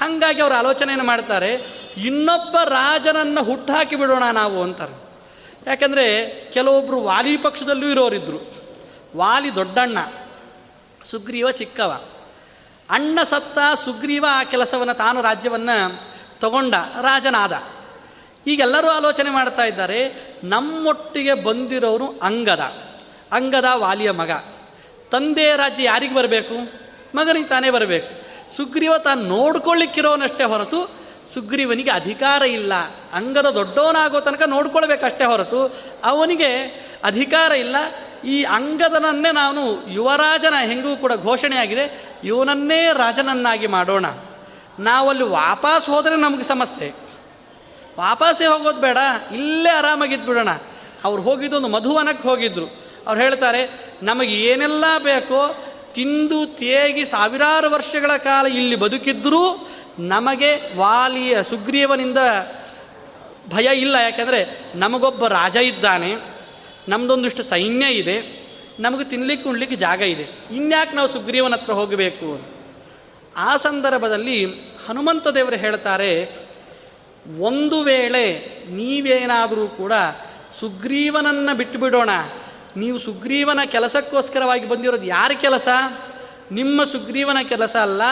ಹಾಗಾಗಿ 0.00 0.40
ಅವರು 0.40 0.54
ಆಲೋಚನೆಯನ್ನು 0.54 1.06
ಮಾಡ್ತಾರೆ, 1.06 1.54
ಇನ್ನೊಬ್ಬ 1.96 2.56
ರಾಜನನ್ನು 2.64 3.44
ಹುಟ್ಟಾಕಿ 3.44 3.96
ಬಿಡೋಣ 3.96 4.22
ನಾವು 4.32 4.62
ಅಂತಾರೆ. 4.62 5.02
ಯಾಕಂದರೆ 5.66 6.28
ಕೆಲವೊಬ್ಬರು 6.50 7.00
ವಾಲಿ 7.00 7.36
ಪಕ್ಷದಲ್ಲೂ 7.36 7.88
ಇರೋರಿದ್ರು. 7.88 8.38
ವಾಲಿ 9.16 9.54
ದೊಡ್ಡಣ್ಣ, 9.54 9.98
ಸುಗ್ರೀವ 11.04 11.50
ಚಿಕ್ಕವ. 11.50 12.04
ಅಣ್ಣ 12.90 13.22
ಸತ್ತ 13.22 13.58
ಸುಗ್ರೀವ 13.78 14.26
ಆ 14.30 14.44
ಕೆಲಸವನ್ನು 14.44 14.94
ತಾನು 14.94 15.22
ರಾಜ್ಯವನ್ನು 15.22 16.00
ತಗೊಂಡ 16.40 16.74
ರಾಜನಾದ. 17.00 17.62
ಈಗೆಲ್ಲರೂ 18.46 18.88
ಆಲೋಚನೆ 18.88 19.30
ಮಾಡ್ತಾ 19.30 19.64
ಇದ್ದಾರೆ, 19.64 20.14
ನಮ್ಮೊಟ್ಟಿಗೆ 20.44 21.34
ಬಂದಿರೋರು 21.34 22.06
ಅಂಗದ. 22.22 22.91
ಅಂಗದ 23.32 23.64
ವಾಲಿಯ 23.74 24.10
ಮಗ. 24.10 24.30
ತಂದೆ 25.10 25.56
ರಾಜ್ಯ 25.56 25.84
ಯಾರಿಗೆ 25.84 26.14
ಬರಬೇಕು? 26.14 26.54
ಮಗನಿಗೆ 27.14 27.46
ತಾನೇ 27.46 27.70
ಬರಬೇಕು. 27.70 28.22
ಸುಗ್ರೀವ 28.56 28.98
ತಾನು 28.98 29.22
ನೋಡ್ಕೊಳ್ಳಿಕ್ಕಿರೋನಷ್ಟೇ 29.22 30.44
ಹೊರತು 30.44 30.90
ಸುಗ್ರೀವನಿಗೆ 31.34 31.90
ಅಧಿಕಾರ 31.90 32.42
ಇಲ್ಲ. 32.42 32.72
ಅಂಗದ 33.12 33.50
ದೊಡ್ಡವನಾಗೋ 33.50 34.20
ತನಕ 34.20 34.42
ನೋಡ್ಕೊಳ್ಬೇಕಷ್ಟೇ 34.42 35.24
ಹೊರತು 35.24 35.74
ಅವನಿಗೆ 36.04 36.56
ಅಧಿಕಾರ 37.04 37.52
ಇಲ್ಲ. 37.52 37.76
ಈ 38.24 38.44
ಅಂಗದನನ್ನೇ 38.44 39.32
ನಾನು 39.32 39.88
ಯುವರಾಜನ 39.88 40.54
ಹೆಂಗೂ 40.64 40.96
ಕೂಡ 40.96 41.12
ಘೋಷಣೆಯಾಗಿದೆ. 41.22 42.02
ಇವನನ್ನೇ 42.24 42.88
ರಾಜನನ್ನಾಗಿ 42.92 43.66
ಮಾಡೋಣ. 43.66 44.06
ನಾವಲ್ಲಿ 44.78 45.22
ವಾಪಸ್ 45.22 45.90
ಹೋದರೆ 45.90 46.16
ನಮಗೆ 46.16 46.42
ಸಮಸ್ಯೆ. 46.42 46.88
ವಾಪಸ್ಸೇ 47.98 48.46
ಹೋಗೋದು 48.46 48.80
ಬೇಡ. 48.80 48.98
ಇಲ್ಲೇ 49.32 49.70
ಆರಾಮಾಗಿದ್ದು 49.70 50.26
ಬಿಡೋಣ 50.26 50.48
ಅವ್ರು 51.04 51.22
ಹೋಗಿದ್ದು 51.22 51.56
ಒಂದು 51.56 51.68
ಮಧುವನಕ್ಕೆ 51.68 52.28
ಹೋಗಿದ್ರು. 52.28 52.91
ಅವ್ರು 53.06 53.20
ಹೇಳ್ತಾರೆ, 53.20 53.62
ನಮಗೆ 54.02 54.34
ಏನೆಲ್ಲ 54.50 54.84
ಬೇಕೋ 55.04 55.40
ತಿಂದು 55.94 56.38
ತೇಗಿ 56.58 57.04
ಸಾವಿರಾರು 57.04 57.68
ವರ್ಷಗಳ 57.70 58.12
ಕಾಲ 58.16 58.46
ಇಲ್ಲಿ 58.46 58.76
ಬದುಕಿದ್ದರೂ 58.76 59.70
ನಮಗೆ 59.98 60.50
ವಾಲಿಯ 60.76 61.42
ಸುಗ್ರೀವನಿಂದ 61.42 62.20
ಭಯ 63.48 63.68
ಇಲ್ಲ. 63.78 63.96
ಯಾಕೆಂದರೆ 64.02 64.40
ನಮಗೊಬ್ಬ 64.74 65.26
ರಾಜ 65.26 65.56
ಇದ್ದಾನೆ 65.56 66.10
ನಮ್ಮದೊಂದಿಷ್ಟು 66.88 67.42
ಸೈನ್ಯ 67.42 67.86
ಇದೆ, 67.92 68.16
ನಮಗೆ 68.80 69.04
ತಿನ್ಲಿಕ್ಕೆ 69.04 69.48
ಉಣ್ಲಿಕ್ಕೆ 69.48 69.76
ಜಾಗ 69.76 70.00
ಇದೆ. 70.02 70.26
ಇನ್ಯಾಕೆ 70.56 70.94
ನಾವು 70.96 71.08
ಸುಗ್ರೀವನ 71.08 71.54
ಹತ್ರ 71.54 71.72
ಹೋಗಬೇಕು? 71.72 72.28
ಆ 73.36 73.50
ಸಂದರ್ಭದಲ್ಲಿ 73.56 74.38
ಹನುಮಂತ 74.86 75.28
ದೇವರು 75.28 75.56
ಹೇಳ್ತಾರೆ, 75.56 76.12
ಒಂದು 77.40 77.80
ವೇಳೆ 77.82 78.24
ನೀವೇನಾದರೂ 78.70 79.66
ಕೂಡ 79.68 79.92
ಸುಗ್ರೀವನನ್ನು 80.60 81.52
ಬಿಟ್ಟು 81.56 81.78
ಬಿಡೋಣ 81.78 82.10
ನೀವು 82.76 82.98
ಸುಗ್ರೀವನ 82.98 83.60
ಕೆಲಸಕ್ಕೋಸ್ಕರವಾಗಿ 83.66 84.68
ಬಂದಿರೋದು 84.68 85.04
ಯಾರ 85.04 85.30
ಕೆಲಸ? 85.40 85.68
ನಿಮ್ಮ 86.52 86.84
ಸುಗ್ರೀವನ 86.84 87.38
ಕೆಲಸ 87.48 87.76
ಅಲ್ಲ, 87.76 88.02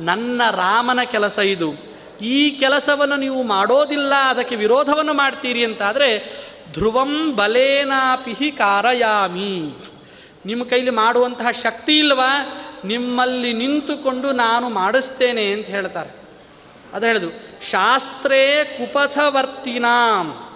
ನನ್ನ 0.00 0.42
ರಾಮನ 0.50 1.02
ಕೆಲಸ 1.02 1.38
ಇದು. 1.38 1.74
ಈ 2.20 2.50
ಕೆಲಸವನ್ನು 2.50 3.16
ನೀವು 3.16 3.42
ಮಾಡೋದಿಲ್ಲ, 3.42 4.14
ಅದಕ್ಕೆ 4.14 4.56
ವಿರೋಧವನ್ನು 4.56 5.14
ಮಾಡ್ತೀರಿ 5.14 5.64
ಅಂತಾದರೆ, 5.64 6.40
ಧ್ರುವಂ 6.72 7.36
ಬಲೇನಾಪಿಹಿ 7.36 8.50
ಕಾರಯಾಮಿ. 8.50 9.74
ನಿಮ್ಮ 10.46 10.64
ಕೈಲಿ 10.64 10.90
ಮಾಡುವಂತಹ 10.90 11.50
ಶಕ್ತಿ 11.50 11.98
ಇಲ್ವಾ? 11.98 12.62
ನಿಮ್ಮಲ್ಲಿ 12.84 13.52
ನಿಂತುಕೊಂಡು 13.52 14.32
ನಾನು 14.32 14.68
ಮಾಡಿಸ್ತೇನೆ 14.68 15.52
ಅಂತ 15.52 15.66
ಹೇಳ್ತಾರೆ. 15.66 16.10
ಅದು 16.94 17.06
ಹೇಳಿದ್ರು 17.06 17.30
ಶಾಸ್ತ್ರೇ 17.70 18.64
ಕುಪಥವರ್ತಿನಾಂ. 18.64 20.48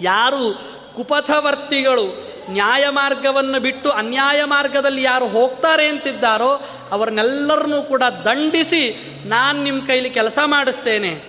ಯಾರು 0.00 0.73
ಕುಪಥವರ್ತಿಗಳು 0.94 2.34
ನ್ಯಾಯ 2.50 2.88
ಮಾರ್ಗವನ್ನು 2.88 3.60
ಬಿಟ್ಟು 3.60 3.90
ಅನ್ಯಾಯ 3.90 4.44
ಮಾರ್ಗದಲ್ಲಿ 4.44 5.02
ಯಾರು 5.02 5.28
ಹೋಗ್ತಾರೆ 5.28 5.86
ಅಂತಿದ್ದಾರೋ 5.86 6.62
ಅವ್ರನ್ನೆಲ್ಲರನ್ನೂ 6.90 7.82
ಕೂಡ 7.82 8.02
ದಂಡಿಸಿ 8.24 8.96
ನಾನು 9.26 9.62
ನಿಮ್ಮ 9.62 9.86
ಕೈಲಿ 9.86 10.10
ಕೆಲಸ 10.10 10.38
ಮಾಡಿಸ್ತೇನೆ. 10.44 11.22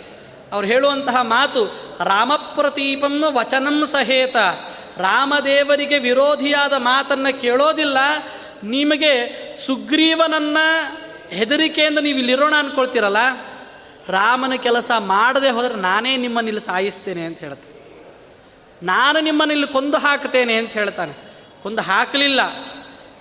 ಅವ್ರು 0.52 0.68
ಹೇಳುವಂತಹ 0.68 1.16
ಮಾತು 1.22 1.66
ರಾಮಪ್ರತೀಪಂ 2.04 3.24
ವಚನಂ 3.28 3.86
ಸಹೇತ. 3.86 4.36
ರಾಮದೇವರಿಗೆ 4.98 5.98
ವಿರೋಧಿಯಾದ 5.98 6.74
ಮಾತನ್ನು 6.74 7.42
ಕೇಳೋದಿಲ್ಲ. 7.42 7.98
ನಿಮಗೆ 8.64 9.46
ಸುಗ್ರೀವನನ್ನ 9.66 10.58
ಹೆದರಿಕೆಯಿಂದ 11.30 12.00
ನೀವು 12.00 12.18
ಇಲ್ಲಿರೋಣ 12.18 12.56
ಅನ್ಕೊಳ್ತೀರಲ್ಲ? 12.58 13.18
ರಾಮನ 14.10 14.54
ಕೆಲಸ 14.54 14.92
ಮಾಡದೆ 14.98 15.50
ಹೋದರೆ 15.50 15.76
ನಾನೇ 15.76 16.18
ನಿಮ್ಮನ್ನು 16.18 16.48
ಇಲ್ಲಿ 16.48 16.62
ಸಾಯಿಸ್ತೇನೆ 16.62 17.26
ಅಂತ 17.26 17.40
ಹೇಳ್ತೇನೆ 17.40 17.75
ನಾನು 18.84 19.20
ನಿಮ್ಮನ್ನು 19.20 19.54
ಇಲ್ಲಿ 19.54 19.68
ಕೊಂದು 19.68 19.98
ಹಾಕ್ತೇನೆ 19.98 20.56
ಅಂತ 20.56 20.74
ಹೇಳ್ತಾನೆ. 20.74 21.14
ಕೊಂದು 21.64 21.82
ಹಾಕಲಿಲ್ಲ. 21.82 22.40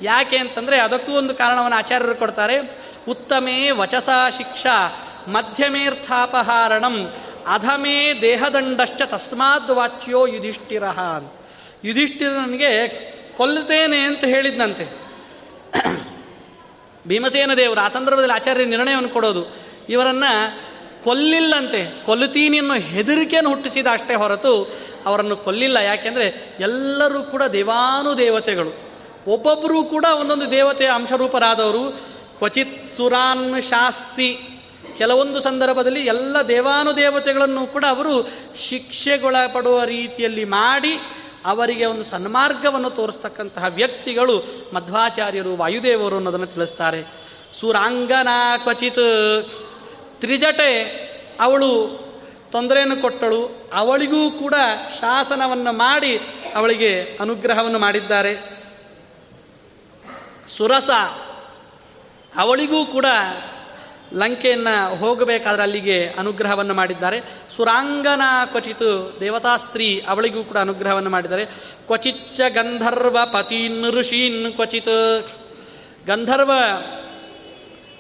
ಯಾಕೆ 0.02 0.36
ಅಂತಂದರೆ 0.36 0.80
ಅದಕ್ಕೂ 0.80 1.12
ಒಂದು 1.12 1.34
ಕಾರಣವನ್ನು 1.34 1.76
ಆಚಾರ್ಯರು 1.76 2.14
ಕೊಡ್ತಾರೆ. 2.14 2.78
ಉತ್ತಮೇ 3.08 3.70
ವಚಸಾ 3.70 4.30
ಶಿಕ್ಷಾ 4.30 5.00
ಮಧ್ಯಮೇರ್ಥಾಪಹಾರಣಂ 5.28 7.12
ಅಧಮೇ 7.46 8.20
ದೇಹದಂಡಶ್ಚ 8.20 9.02
ತಸ್ಮಾದ್ 9.02 9.70
ವಾಚ್ಯೋ 9.70 10.26
ಯುಧಿಷ್ಠಿರ 10.26 10.82
ಯುಧಿಷ್ಠಿರನಿಗೆ 11.84 12.88
ಕೊಲ್ಲುತ್ತೇನೆ 13.36 13.98
ಅಂತ 13.98 14.24
ಹೇಳಿದ್ನಂತೆ. 14.24 15.04
ಭೀಮಸೇನ 17.08 17.54
ದೇವರು, 17.54 17.80
ಆ 17.80 17.88
ಸಂದರ್ಭದಲ್ಲಿ 17.88 18.32
ಆಚಾರ್ಯ 18.32 18.64
ನಿರ್ಣಯವನ್ನು 18.64 19.08
ಕೊಡೋದು. 19.08 19.56
ಇವರನ್ನು 19.88 20.73
ಕೊಲ್ಲಿಲ್ಲಂತೆ. 21.04 22.02
ಕೊಲ್ಲುತ್ತೀನಿ 22.04 22.58
ಅನ್ನೋ 22.58 22.74
ಹೆದರಿಕೆಯನ್ನು 22.74 23.50
ಹುಟ್ಟಿಸಿದ 23.50 23.86
ಅಷ್ಟೇ 23.92 24.14
ಹೊರತು 24.14 24.70
ಅವರನ್ನು 25.06 25.36
ಕೊಲ್ಲಿಲ್ಲ. 25.36 25.76
ಯಾಕೆಂದರೆ 25.76 26.56
ಎಲ್ಲರೂ 26.60 27.22
ಕೂಡ 27.22 27.42
ದೇವಾನುದೇವತೆಗಳು. 27.42 28.94
ಒಬ್ಬೊಬ್ಬರೂ 29.26 29.84
ಕೂಡ 29.84 30.04
ಒಂದೊಂದು 30.20 30.50
ದೇವತೆಯ 30.50 30.90
ಅಂಶರೂಪರಾದವರು. 30.94 32.14
ಕ್ವಚಿತ್ 32.38 32.96
ಸುರಾನ್ 32.96 33.62
ಶಾಸ್ತಿ 33.62 34.38
ಕೆಲವೊಂದು 34.98 35.40
ಸಂದರ್ಭದಲ್ಲಿ 35.40 36.00
ಎಲ್ಲ 36.00 36.36
ದೇವಾನುದೇವತೆಗಳನ್ನು 36.48 37.66
ಕೂಡ 37.66 37.84
ಅವರು 37.88 38.30
ಶಿಕ್ಷೆಗೊಳಪಡುವ 38.56 39.84
ರೀತಿಯಲ್ಲಿ 39.84 40.44
ಮಾಡಿ 40.44 41.00
ಅವರಿಗೆ 41.46 41.86
ಒಂದು 41.86 42.02
ಸನ್ಮಾರ್ಗವನ್ನು 42.02 42.90
ತೋರಿಸ್ತಕ್ಕಂತಹ 42.90 43.64
ವ್ಯಕ್ತಿಗಳು 43.64 44.44
ಮಧ್ವಾಚಾರ್ಯರು, 44.74 45.56
ವಾಯುದೇವರು 45.56 46.16
ಅನ್ನೋದನ್ನು 46.16 46.46
ತಿಳಿಸ್ತಾರೆ. 46.46 47.04
ಸುರಾಂಗನಾ 47.60 48.56
ಕ್ವಚಿತ್ 48.56 49.63
ತ್ರಿಜಟೆ 50.24 50.82
ಅವಳು 51.40 52.04
ತೊಂದರೆಯನ್ನು 52.52 52.96
ಕೊಟ್ಟಳು. 52.96 53.70
ಅವಳಿಗೂ 53.72 54.30
ಕೂಡ 54.30 54.54
ಶಾಸನವನ್ನು 55.00 55.72
ಮಾಡಿ 55.72 56.18
ಅವಳಿಗೆ 56.54 57.18
ಅನುಗ್ರಹವನ್ನು 57.20 57.78
ಮಾಡಿದ್ದಾರೆ. 57.78 58.60
ಸುರಸ 60.46 60.90
ಅವಳಿಗೂ 62.36 62.86
ಕೂಡ 62.86 63.06
ಲಂಕೆಯನ್ನು 64.12 64.96
ಹೋಗಬೇಕಾದ್ರೆ 64.96 65.62
ಅಲ್ಲಿಗೆ 65.62 66.08
ಅನುಗ್ರಹವನ್ನು 66.18 66.74
ಮಾಡಿದ್ದಾರೆ. 66.74 67.22
ಸುರಾಂಗನ 67.56 68.22
ಕ್ವಚಿತು 68.46 69.16
ದೇವತಾ 69.20 69.56
ಸ್ತ್ರೀ 69.56 70.04
ಅವಳಿಗೂ 70.08 70.44
ಕೂಡ 70.44 70.56
ಅನುಗ್ರಹವನ್ನು 70.56 71.10
ಮಾಡಿದ್ದಾರೆ. 71.10 71.44
ಕ್ವಚಿಚ್ಚ 71.86 72.40
ಗಂಧರ್ವ 72.48 73.18
ಪತೀನ್ 73.32 73.84
ಋಷೀನ್ 73.84 74.52
ಕ್ವಚಿತ್ 74.52 75.28
ಗಂಧರ್ವ 76.06 76.52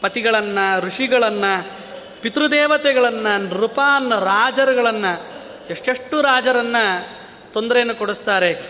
ಪತಿಗಳನ್ನು, 0.00 0.86
ಋಷಿಗಳನ್ನು 0.86 1.83
ಪಿತೃದೇವತೆಗಳನ್ನು 2.24 3.38
ನೃಪಾನ್ 3.38 4.10
ರಾಜರುಗಳನ್ನು, 4.10 5.24
ಎಷ್ಟೆಷ್ಟು 5.70 6.20
ರಾಜರನ್ನು 6.20 7.08
ತೊಂದರೆಯನ್ನು 7.52 7.94
ಕೊಡಿಸ್ತಾರೆ. 7.94 8.62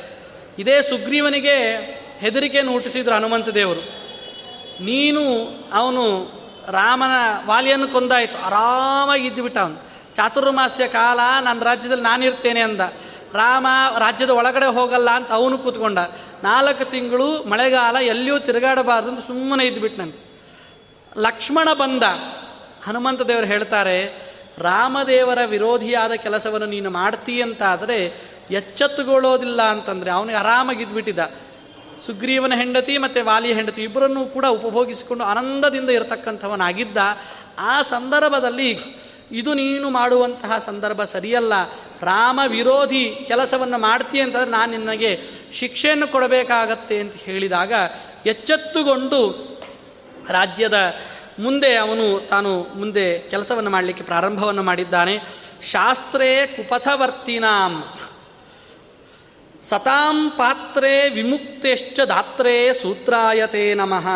ಇದೇ 0.59 0.83
ಸುಗ್ರೀವನಿಗೆ 0.83 1.77
ಹೆದರಿಕೆಯನ್ನು 2.19 2.73
ಹುಟ್ಟಿಸಿದ್ರು 2.73 3.15
ಹನುಮಂತ 3.15 3.49
ದೇವರು. 3.49 3.81
ನೀನು 4.85 5.23
ಅವನು 5.73 6.31
ರಾಮನ 6.71 7.47
ವಾಲಿಯನ್ನು 7.47 7.89
ಕೊಂದಾಯಿತು. 7.89 8.39
ಆರಾಮಾಗಿ 8.39 9.27
ಇದ್ದುಬಿಟ್ಟ 9.27 9.59
ಅವನು. 9.59 9.83
ಚಾತುರ್ಮಾಸ್ಯ 10.17 10.89
ಕಾಲ, 10.89 11.21
ನನ್ನ 11.45 11.63
ರಾಜ್ಯದಲ್ಲಿ 11.63 12.05
ನಾನಿರ್ತೇನೆ 12.05 12.61
ಅಂದ. 12.61 12.81
ರಾಮ 13.35 13.67
ರಾಜ್ಯದ 13.99 14.31
ಒಳಗಡೆ 14.31 14.67
ಹೋಗಲ್ಲ 14.67 15.11
ಅಂತ 15.11 15.31
ಅವನು 15.31 15.59
ಕೂತ್ಕೊಂಡ. 15.59 15.99
ನಾಲ್ಕು 16.45 16.85
ತಿಂಗಳು 16.85 17.45
ಮಳೆಗಾಲ 17.45 17.97
ಎಲ್ಲಿಯೂ 17.97 18.39
ತಿರುಗಾಡಬಾರ್ದು 18.39 19.09
ಅಂತ 19.09 19.27
ಸುಮ್ಮನೆ 19.27 19.67
ಇದ್ದುಬಿಟ್ನಂತೆ. 19.67 20.41
ಲಕ್ಷ್ಮಣ 21.17 21.73
ಬಂದ. 21.73 22.03
ಹನುಮಂತ 22.87 23.23
ದೇವರು 23.23 23.47
ಹೇಳ್ತಾರೆ, 23.47 23.97
ರಾಮದೇವರ 24.59 25.39
ವಿರೋಧಿಯಾದ 25.45 26.13
ಕೆಲಸವನ್ನು 26.13 26.67
ನೀನು 26.67 26.91
ಮಾಡ್ತೀಯಂತಾದರೆ 26.91 27.99
ಎಚ್ಚೆತ್ತುಗೊಳ್ಳೋದಿಲ್ಲ 28.51 29.63
ಅಂತಂದರೆ 29.63 30.11
ಅವನಿಗೆ 30.11 30.39
ಆರಾಮಾಗಿದ್ಬಿಟ್ಟಿದ್ದ. 30.39 31.19
ಸುಗ್ರೀವನ 32.07 32.53
ಹೆಂಡತಿ 32.57 32.99
ಮತ್ತು 32.99 33.25
ವಾಲಿಯ 33.25 33.53
ಹೆಂಡತಿ 33.55 33.83
ಇಬ್ಬರನ್ನೂ 33.83 34.25
ಕೂಡ 34.25 34.47
ಉಪಭೋಗಿಸಿಕೊಂಡು 34.47 35.25
ಆನಂದದಿಂದ 35.25 35.91
ಇರತಕ್ಕಂಥವನಾಗಿದ್ದ. 35.91 36.97
ಆ 37.59 37.83
ಸಂದರ್ಭದಲ್ಲಿ 37.83 38.79
ಇದು 39.33 39.55
ನೀನು 39.55 39.91
ಮಾಡುವಂತಹ 39.91 40.59
ಸಂದರ್ಭ 40.59 41.03
ಸರಿಯಲ್ಲ. 41.05 41.53
ರಾಮ 42.03 42.41
ವಿರೋಧಿ 42.47 43.25
ಕೆಲಸವನ್ನು 43.29 43.79
ಮಾಡ್ತೀಯ 43.79 44.23
ಅಂತಂದರೆ 44.23 44.51
ನಾನು 44.51 44.71
ನಿನಗೆ 44.77 45.11
ಶಿಕ್ಷೆಯನ್ನು 45.53 46.09
ಕೊಡಬೇಕಾಗತ್ತೆ 46.09 46.99
ಅಂತ 46.99 47.17
ಹೇಳಿದಾಗ 47.17 47.73
ಎಚ್ಚೆತ್ತುಗೊಂಡು 48.27 49.21
ರಾಜ್ಯದ 50.29 50.79
ಮುಂದೆ 51.39 51.77
ಅವನು 51.77 52.29
ತಾನು 52.29 52.67
ಮುಂದೆ 52.75 53.19
ಕೆಲಸವನ್ನು 53.19 53.71
ಮಾಡಲಿಕ್ಕೆ 53.71 54.05
ಪ್ರಾರಂಭವನ್ನು 54.05 54.63
ಮಾಡಿದ್ದಾನೆ. 54.63 55.19
ಶಾಸ್ತ್ರೇ 55.63 56.47
ಕುಪಥವರ್ತಿನಾಂ. 56.47 57.85
ಸತಾಂ 59.63 60.31
ಪಾತ್ರೆ 60.31 61.09
ವಿಮುಕ್ತೇಶ್ಚ 61.09 62.01
ದಾತ್ರೆ 62.01 62.73
ಸೂತ್ರಾಯತೆ 62.73 63.75
ನಮಃ. 63.75 64.07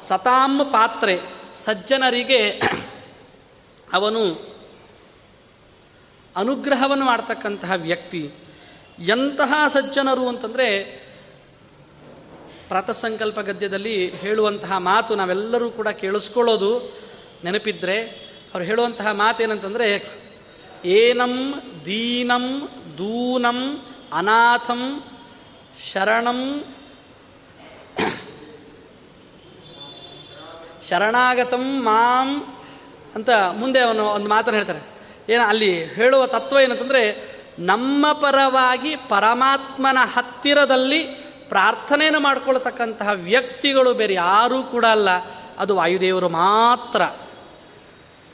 ಸತಾಂ 0.00 0.58
ಪಾತ್ರೆ 0.58 1.20
ಸಜ್ಜನರಿಗೆ 1.50 2.60
ಅವನು 3.92 4.54
ಅನುಗ್ರಹವನ್ನು 6.36 7.04
ಮಾಡ್ತಕ್ಕಂತಹ 7.04 7.72
ವ್ಯಕ್ತಿ. 7.72 8.30
ಎಂತಹ 9.00 9.68
ಸಜ್ಜನರು 9.68 10.28
ಅಂತಂದರೆ 10.28 11.05
ಪ್ರಾತಸಂಕಲ್ಪ 12.68 13.40
ಗದ್ಯದಲ್ಲಿ 13.40 14.10
ಹೇಳುವಂತಹ 14.10 14.78
ಮಾತು 14.78 15.14
ನಾವೆಲ್ಲರೂ 15.14 15.70
ಕೂಡ 15.70 15.88
ಕೇಳಿಸ್ಕೊಳ್ಳೋದು 15.88 16.94
ನೆನಪಿದ್ರೆ 17.44 18.26
ಅವ್ರು 18.54 18.64
ಹೇಳುವಂತಹ 18.64 19.06
ಮಾತೇನಂತಂದರೆ, 19.06 20.08
ಏನಂ 20.84 21.62
ದೀನಂ 21.84 22.68
ದೂನಂ 22.98 23.82
ಅನಾಥಂ 24.12 25.04
ಶರಣಂ 25.92 26.64
ಶರಣಾಗತಂ 30.88 31.82
ಮಾಂ 31.84 32.54
ಅಂತ 33.14 33.30
ಮುಂದೆ 33.30 33.80
ಅವನು 33.80 34.04
ಒಂದು 34.06 34.28
ಮಾತನ್ನು 34.28 34.60
ಹೇಳ್ತಾರೆ. 34.60 34.80
ಏನು, 35.32 35.44
ಅಲ್ಲಿ 35.44 35.84
ಹೇಳುವ 35.84 36.26
ತತ್ವ 36.26 36.60
ಏನಂತಂದರೆ, 36.60 37.02
ನಮ್ಮ 37.58 38.12
ಪರವಾಗಿ 38.12 38.96
ಪರಮಾತ್ಮನ 38.96 39.98
ಹತ್ತಿರದಲ್ಲಿ 40.14 41.25
ಪ್ರಾರ್ಥನೆಯನ್ನು 41.48 42.20
ಮಾಡ್ಕೊಳ್ತಕ್ಕಂತಹ 42.20 43.08
ವ್ಯಕ್ತಿಗಳು 43.14 43.94
ಬೇರೆ 43.94 44.14
ಯಾರೂ 44.14 44.62
ಕೂಡ 44.62 44.84
ಅಲ್ಲ. 44.84 45.08
ಅದು 45.58 45.76
ವಾಯುದೇವರು 45.76 46.28
ಮಾತ್ರ. 46.28 47.02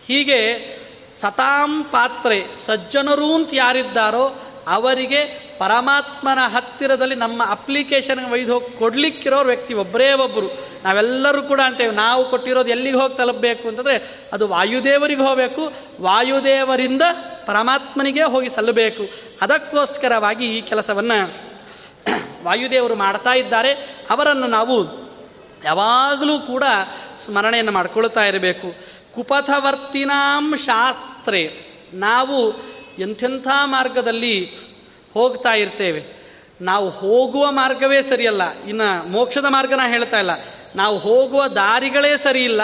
ಹೀಗೆ 0.07 0.73
ಸತಾಂ 1.21 1.83
ಪಾತ್ರೆ 1.83 2.47
ಸಜ್ಜನರು 2.67 3.35
ಅಂತ 3.35 3.51
ಯಾರಿದ್ದಾರೋ 3.53 4.43
ಅವರಿಗೆ 4.69 5.53
ಪರಮಾತ್ಮನ 5.59 6.39
ಹತ್ತಿರದಲ್ಲಿ 6.47 7.15
ನಮ್ಮ 7.15 7.43
ಅಪ್ಲಿಕೇಶನ್ 7.51 8.33
ಒಯ್ದು 8.33 8.55
ಹೋಗಿ 8.55 8.79
ಕೊಡ್ಲಿಕ್ಕಿರೋರು 8.79 9.49
ವ್ಯಕ್ತಿ 9.49 9.75
ಒಬ್ಬರೇ 9.75 10.13
ಒಬ್ಬರು 10.13 10.47
ನಾವೆಲ್ಲರೂ 10.85 11.43
ಕೂಡ 11.43 11.61
ಅಂತೇವೆ. 11.65 11.95
ನಾವು 11.95 12.31
ಕೊಟ್ಟಿರೋದು 12.31 12.71
ಎಲ್ಲಿಗೆ 12.71 12.97
ಹೋಗಿ 12.97 13.15
ತಲುಪಬೇಕು 13.15 13.69
ಅಂತಂದರೆ 13.69 14.21
ಅದು 14.33 14.49
ವಾಯುದೇವರಿಗೆ 14.49 15.23
ಹೋಗಬೇಕು. 15.23 15.73
ವಾಯುದೇವರಿಂದ 16.01 17.03
ಪರಮಾತ್ಮನಿಗೆ 17.47 18.23
ಹೋಗಿ 18.23 18.49
ಸಲ್ಲಬೇಕು. 18.49 19.03
ಅದಕ್ಕೋಸ್ಕರವಾಗಿ 19.43 20.59
ಈ 20.59 20.61
ಕೆಲಸವನ್ನು 20.61 21.52
ವಾಯುದೇವರು 22.45 22.95
ಮಾಡ್ತಾ 22.95 23.33
ಇದ್ದಾರೆ. 23.33 23.73
ಅವರನ್ನು 24.11 24.47
ನಾವು 24.47 25.03
ಯಾವಾಗಲೂ 25.65 26.39
ಕೂಡ 26.39 26.65
ಸ್ಮರಣೆಯನ್ನು 27.19 27.73
ಮಾಡ್ಕೊಳ್ತಾ 27.73 28.25
ಇರಬೇಕು. 28.25 28.75
ಕುಪಥವರ್ತಿನಾಂ 29.15 30.57
ಶಾಸ್ತ್ರೆ. 30.57 31.73
ನಾವು 31.95 32.55
ಎಂಥೆಂಥ 32.99 33.49
ಮಾರ್ಗದಲ್ಲಿ 33.65 34.57
ಹೋಗ್ತಾ 35.15 35.55
ಇರ್ತೇವೆ. 35.55 36.23
ನಾವು 36.61 36.91
ಹೋಗುವ 36.91 37.51
ಮಾರ್ಗವೇ 37.51 38.03
ಸರಿಯಲ್ಲ. 38.03 38.63
ಇನ್ನು 38.63 39.09
ಮೋಕ್ಷದ 39.09 39.45
ಮಾರ್ಗ 39.49 39.73
ನಾ 39.73 39.89
ಹೇಳ್ತಾ 39.89 40.19
ಇಲ್ಲ. 40.19 40.31
ನಾವು 40.77 40.99
ಹೋಗುವ 40.99 41.47
ದಾರಿಗಳೇ 41.47 42.17
ಸರಿ 42.17 42.45
ಇಲ್ಲ 42.45 42.61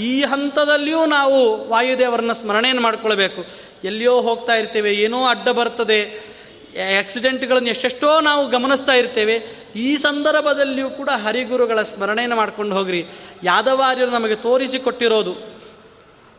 ಈ 0.00 0.22
ಹಂತದಲ್ಲಿಯೂ 0.22 1.06
ನಾವು 1.06 1.68
ವಾಯುದೇವರನ್ನ 1.68 2.32
ಸ್ಮರಣೆಯನ್ನು 2.32 2.82
ಮಾಡ್ಕೊಳ್ಬೇಕು. 2.82 3.44
ಎಲ್ಲಿಯೋ 3.84 4.20
ಹೋಗ್ತಾ 4.20 4.54
ಇರ್ತೇವೆ. 4.54 4.92
ಏನೋ 4.92 5.26
ಅಡ್ಡ 5.26 5.48
ಬರ್ತದೆ. 5.48 6.33
ಆಕ್ಸಿಡೆಂಟ್ಗಳನ್ನು 6.78 7.68
ಎಷ್ಟೆಷ್ಟೋ 7.68 8.20
ನಾವು 8.20 8.48
ಗಮನಿಸ್ತಾ 8.48 8.92
ಇರ್ತೇವೆ. 8.92 9.42
ಈ 9.76 9.96
ಸಂದರ್ಭದಲ್ಲಿಯೂ 9.96 10.90
ಕೂಡ 10.90 11.08
ಹರಿಗುರುಗಳ 11.08 11.82
ಸ್ಮರಣೆಯನ್ನು 11.82 12.36
ಮಾಡ್ಕೊಂಡು 12.36 12.76
ಹೋಗ್ರಿ. 12.76 13.06
ಯಾದವಾರ್ಯರು 13.42 14.10
ನಮಗೆ 14.10 14.34
ತೋರಿಸಿಕೊಟ್ಟಿರೋದು 14.34 15.34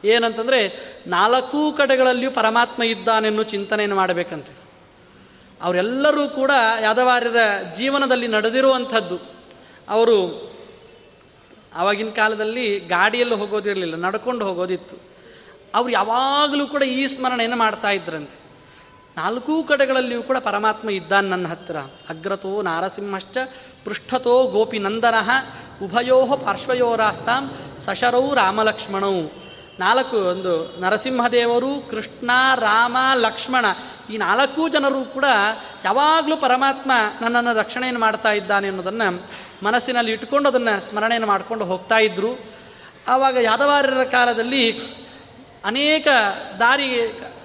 ಏನಂತಂದರೆ, 0.03 0.79
ನಾಲ್ಕೂ 1.07 1.71
ಕಡೆಗಳಲ್ಲಿಯೂ 1.71 2.31
ಪರಮಾತ್ಮ 2.31 2.83
ಇದ್ದಾನೆನ್ನು 2.83 3.43
ಚಿಂತನೆಯನ್ನು 3.43 3.95
ಮಾಡಬೇಕಂತೆ. 3.95 4.53
ಅವರೆಲ್ಲರೂ 5.61 6.27
ಕೂಡ 6.27 6.51
ಯಾದವಾರ್ಯರ 6.81 7.37
ಜೀವನದಲ್ಲಿ 7.75 8.27
ನಡೆದಿರುವಂಥದ್ದು. 8.27 9.19
ಅವರು 9.89 10.51
ಆವಾಗಿನ 11.75 12.09
ಕಾಲದಲ್ಲಿ 12.09 12.79
ಗಾಡಿಯಲ್ಲಿ 12.79 13.35
ಹೋಗೋದಿರಲಿಲ್ಲ, 13.35 13.95
ನಡ್ಕೊಂಡು 13.95 14.45
ಹೋಗೋದಿತ್ತು. 14.45 14.95
ಅವ್ರು 15.75 15.91
ಯಾವಾಗಲೂ 15.91 16.67
ಕೂಡ 16.67 16.83
ಈ 16.83 17.07
ಸ್ಮರಣೆಯನ್ನು 17.07 17.57
ಮಾಡ್ತಾ 17.57 17.89
ಇದ್ರಂತೆ. 17.89 18.44
ನಾಲ್ಕೂ 19.17 19.63
ಕಡೆಗಳಲ್ಲಿಯೂ 19.63 20.23
ಕೂಡ 20.23 20.37
ಪರಮಾತ್ಮ 20.37 20.89
ಇದ್ದಾನೆ 20.89 21.29
ನನ್ನ 21.29 21.47
ಹತ್ತಿರ. 21.47 21.77
ಅಗ್ರತೋ 22.09 22.61
ನಾರಸಿಂಹಶ್ಚ 22.61 23.37
ಪೃಷ್ಠತೋ 23.85 24.47
ಗೋಪಿನಂದನ 24.47 25.15
ಉಭಯೋ 25.83 26.25
ಪಾರ್ಶ್ವಯೋರಾಸ್ತಾಂ 26.25 27.51
ಸಶರೌ 27.79 28.33
ರಾಮಲಕ್ಷ್ಮಣೌ. 28.33 29.21
ನಾಲ್ಕು 29.79 30.17
ಒಂದು 30.17 30.81
ನರಸಿಂಹದೇವರು, 30.81 31.87
ಕೃಷ್ಣ, 31.91 32.31
ರಾಮ, 32.55 32.97
ಲಕ್ಷ್ಮಣ 33.15 33.65
ಈ 34.09 34.17
ನಾಲ್ಕು 34.17 34.69
ಜನರು 34.69 35.05
ಕೂಡ 35.05 35.25
ಯಾವಾಗಲೂ 35.85 36.37
ಪರಮಾತ್ಮ 36.37 36.91
ನನ್ನನ್ನು 37.21 37.53
ರಕ್ಷಣೆಯನ್ನು 37.53 38.01
ಮಾಡ್ತಾ 38.01 38.31
ಇದ್ದಾನೆ 38.31 38.67
ಅನ್ನೋದನ್ನು 38.67 39.23
ಮನಸ್ಸಿನಲ್ಲಿ 39.65 40.11
ಇಟ್ಕೊಂಡು 40.11 40.49
ಅದನ್ನು 40.49 40.81
ಸ್ಮರಣೆಯನ್ನು 40.81 41.27
ಮಾಡಿಕೊಂಡು 41.27 41.65
ಹೋಗ್ತಾ 41.65 41.97
ಇದ್ದರು 41.97 42.39
ಆವಾಗ 43.07 43.37
ಯಾದವಾರ್ಯರ 43.37 44.03
ಕಾಲದಲ್ಲಿ 44.03 44.79
ಅನೇಕ 45.65 46.07
ದಾರಿ 46.59 46.95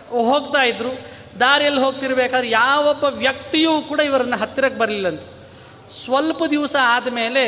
ಹೋಗ್ತಾ 0.08 0.62
ಇದ್ದರು 0.62 1.09
ದಾರಿಯಲ್ಲಿ 1.38 1.80
ಹೋಗ್ತಿರ್ಬೇಕಾದ್ರೆ 1.80 2.50
ಯಾವೊಬ್ಬ 2.50 3.04
ವ್ಯಕ್ತಿಯೂ 3.04 3.80
ಕೂಡ 3.80 4.00
ಇವರನ್ನು 4.00 4.36
ಹತ್ತಿರಕ್ಕೆ 4.36 4.78
ಬರಲಿಲ್ಲಂತೆ 4.78 5.40
ಸ್ವಲ್ಪ 6.04 6.42
ದಿವಸ 6.50 6.76
ಆದಮೇಲೆ 6.82 7.42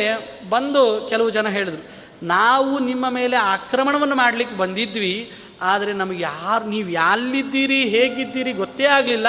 ಬಂದು 0.49 1.07
ಕೆಲವು 1.09 1.31
ಜನ 1.31 1.49
ಹೇಳಿದ್ರು, 1.49 1.83
ನಾವು 2.23 2.79
ನಿಮ್ಮ 2.79 3.11
ಮೇಲೆ 3.11 3.37
ಆಕ್ರಮಣವನ್ನು 3.37 4.15
ಮಾಡಲಿಕ್ಕೆ 4.15 4.57
ಬಂದಿದ್ವಿ, 4.57 5.33
ಆದರೆ 5.61 5.93
ನಮಗೆ 5.93 6.23
ಯಾರು, 6.23 6.65
ನೀವು 6.65 6.89
ಎಲ್ಲಿದ್ದೀರಿ 6.89 7.85
ಹೇಗಿದ್ದೀರಿ 7.85 8.53
ಗೊತ್ತೇ 8.53 8.85
ಆಗಲಿಲ್ಲ. 8.85 9.27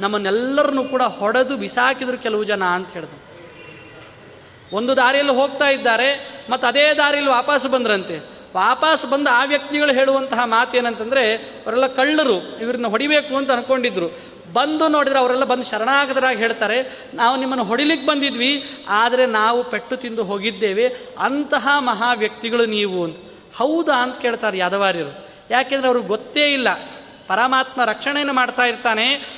ನಮ್ಮನ್ನೆಲ್ಲರನ್ನು 0.00 0.84
ಕೂಡ 0.84 1.02
ಹೊಡೆದು 1.02 1.56
ಬಿಸಾಕಿದ್ರು 1.56 2.18
ಕೆಲವು 2.18 2.44
ಜನ 2.44 2.62
ಅಂತ 2.62 2.92
ಹೇಳಿದ್ರು. 2.92 3.20
ಒಂದು 4.76 4.96
ದಾರಿಯಲ್ಲಿ 4.96 5.32
ಹೋಗ್ತಾ 5.32 5.68
ಇದ್ದಾರೆ, 5.68 6.40
ಮತ್ತು 6.50 6.66
ಅದೇ 6.66 6.94
ದಾರಿಯಲ್ಲಿ 6.94 7.30
ವಾಪಸ್ 7.30 7.66
ಬಂದ್ರಂತೆ. 7.66 8.39
ವಾಪಸ್ 8.54 9.10
ಬಂದ 9.10 9.28
ಆ 9.32 9.44
ವ್ಯಕ್ತಿಗಳು 9.44 9.92
ಹೇಳುವಂತಹ 9.92 10.44
ಮಾತೇನಂತಂದರೆ, 10.44 11.34
ಅವರೆಲ್ಲ 11.34 11.86
ಕಳ್ಳರು, 11.86 12.58
ಇವ್ರನ್ನ 12.58 12.86
ಹೊಡಿಬೇಕು 12.86 13.36
ಅಂತ 13.36 13.50
ಅನ್ಕೊಂಡಿದ್ರು. 13.50 14.08
ಬಂದು 14.52 14.88
ನೋಡಿದ್ರೆ 14.88 15.18
ಅವರೆಲ್ಲ 15.18 15.44
ಬಂದು 15.44 15.64
ಶರಣಾಗತರಾಗಿ 15.64 16.38
ಹೇಳ್ತಾರೆ, 16.38 17.06
ನಾವು 17.14 17.36
ನಿಮ್ಮನ್ನು 17.36 17.64
ಹೊಡಿಲಿಕ್ಕೆ 17.64 18.06
ಬಂದಿದ್ವಿ, 18.06 18.64
ಆದರೆ 18.88 19.26
ನಾವು 19.26 19.64
ಪೆಟ್ಟು 19.64 19.96
ತಿಂದು 19.96 20.24
ಹೋಗಿದ್ದೇವೆ, 20.24 20.96
ಅಂತಹ 21.18 21.68
ಮಹಾ 21.78 22.12
ವ್ಯಕ್ತಿಗಳು 22.12 22.66
ನೀವು 22.66 23.04
ಅಂತ. 23.04 23.16
ಹೌದಾ 23.56 24.02
ಅಂತ 24.02 24.18
ಕೇಳ್ತಾರೆ 24.18 24.58
ಯಾದವಾರ್ಯರು. 24.58 25.26
ಯಾಕೆಂದರೆ 25.50 25.88
ಅವ್ರಿಗೆ 25.88 26.08
ಗೊತ್ತೇ 26.08 26.52
ಇಲ್ಲ. 26.52 26.74
ಪರಮಾತ್ಮ 27.28 27.84
ರಕ್ಷಣೆಯನ್ನು 27.84 28.32
ಮಾಡ್ತಾ 28.32 28.64
ಇರ್ತಾನೆ. 28.64 29.28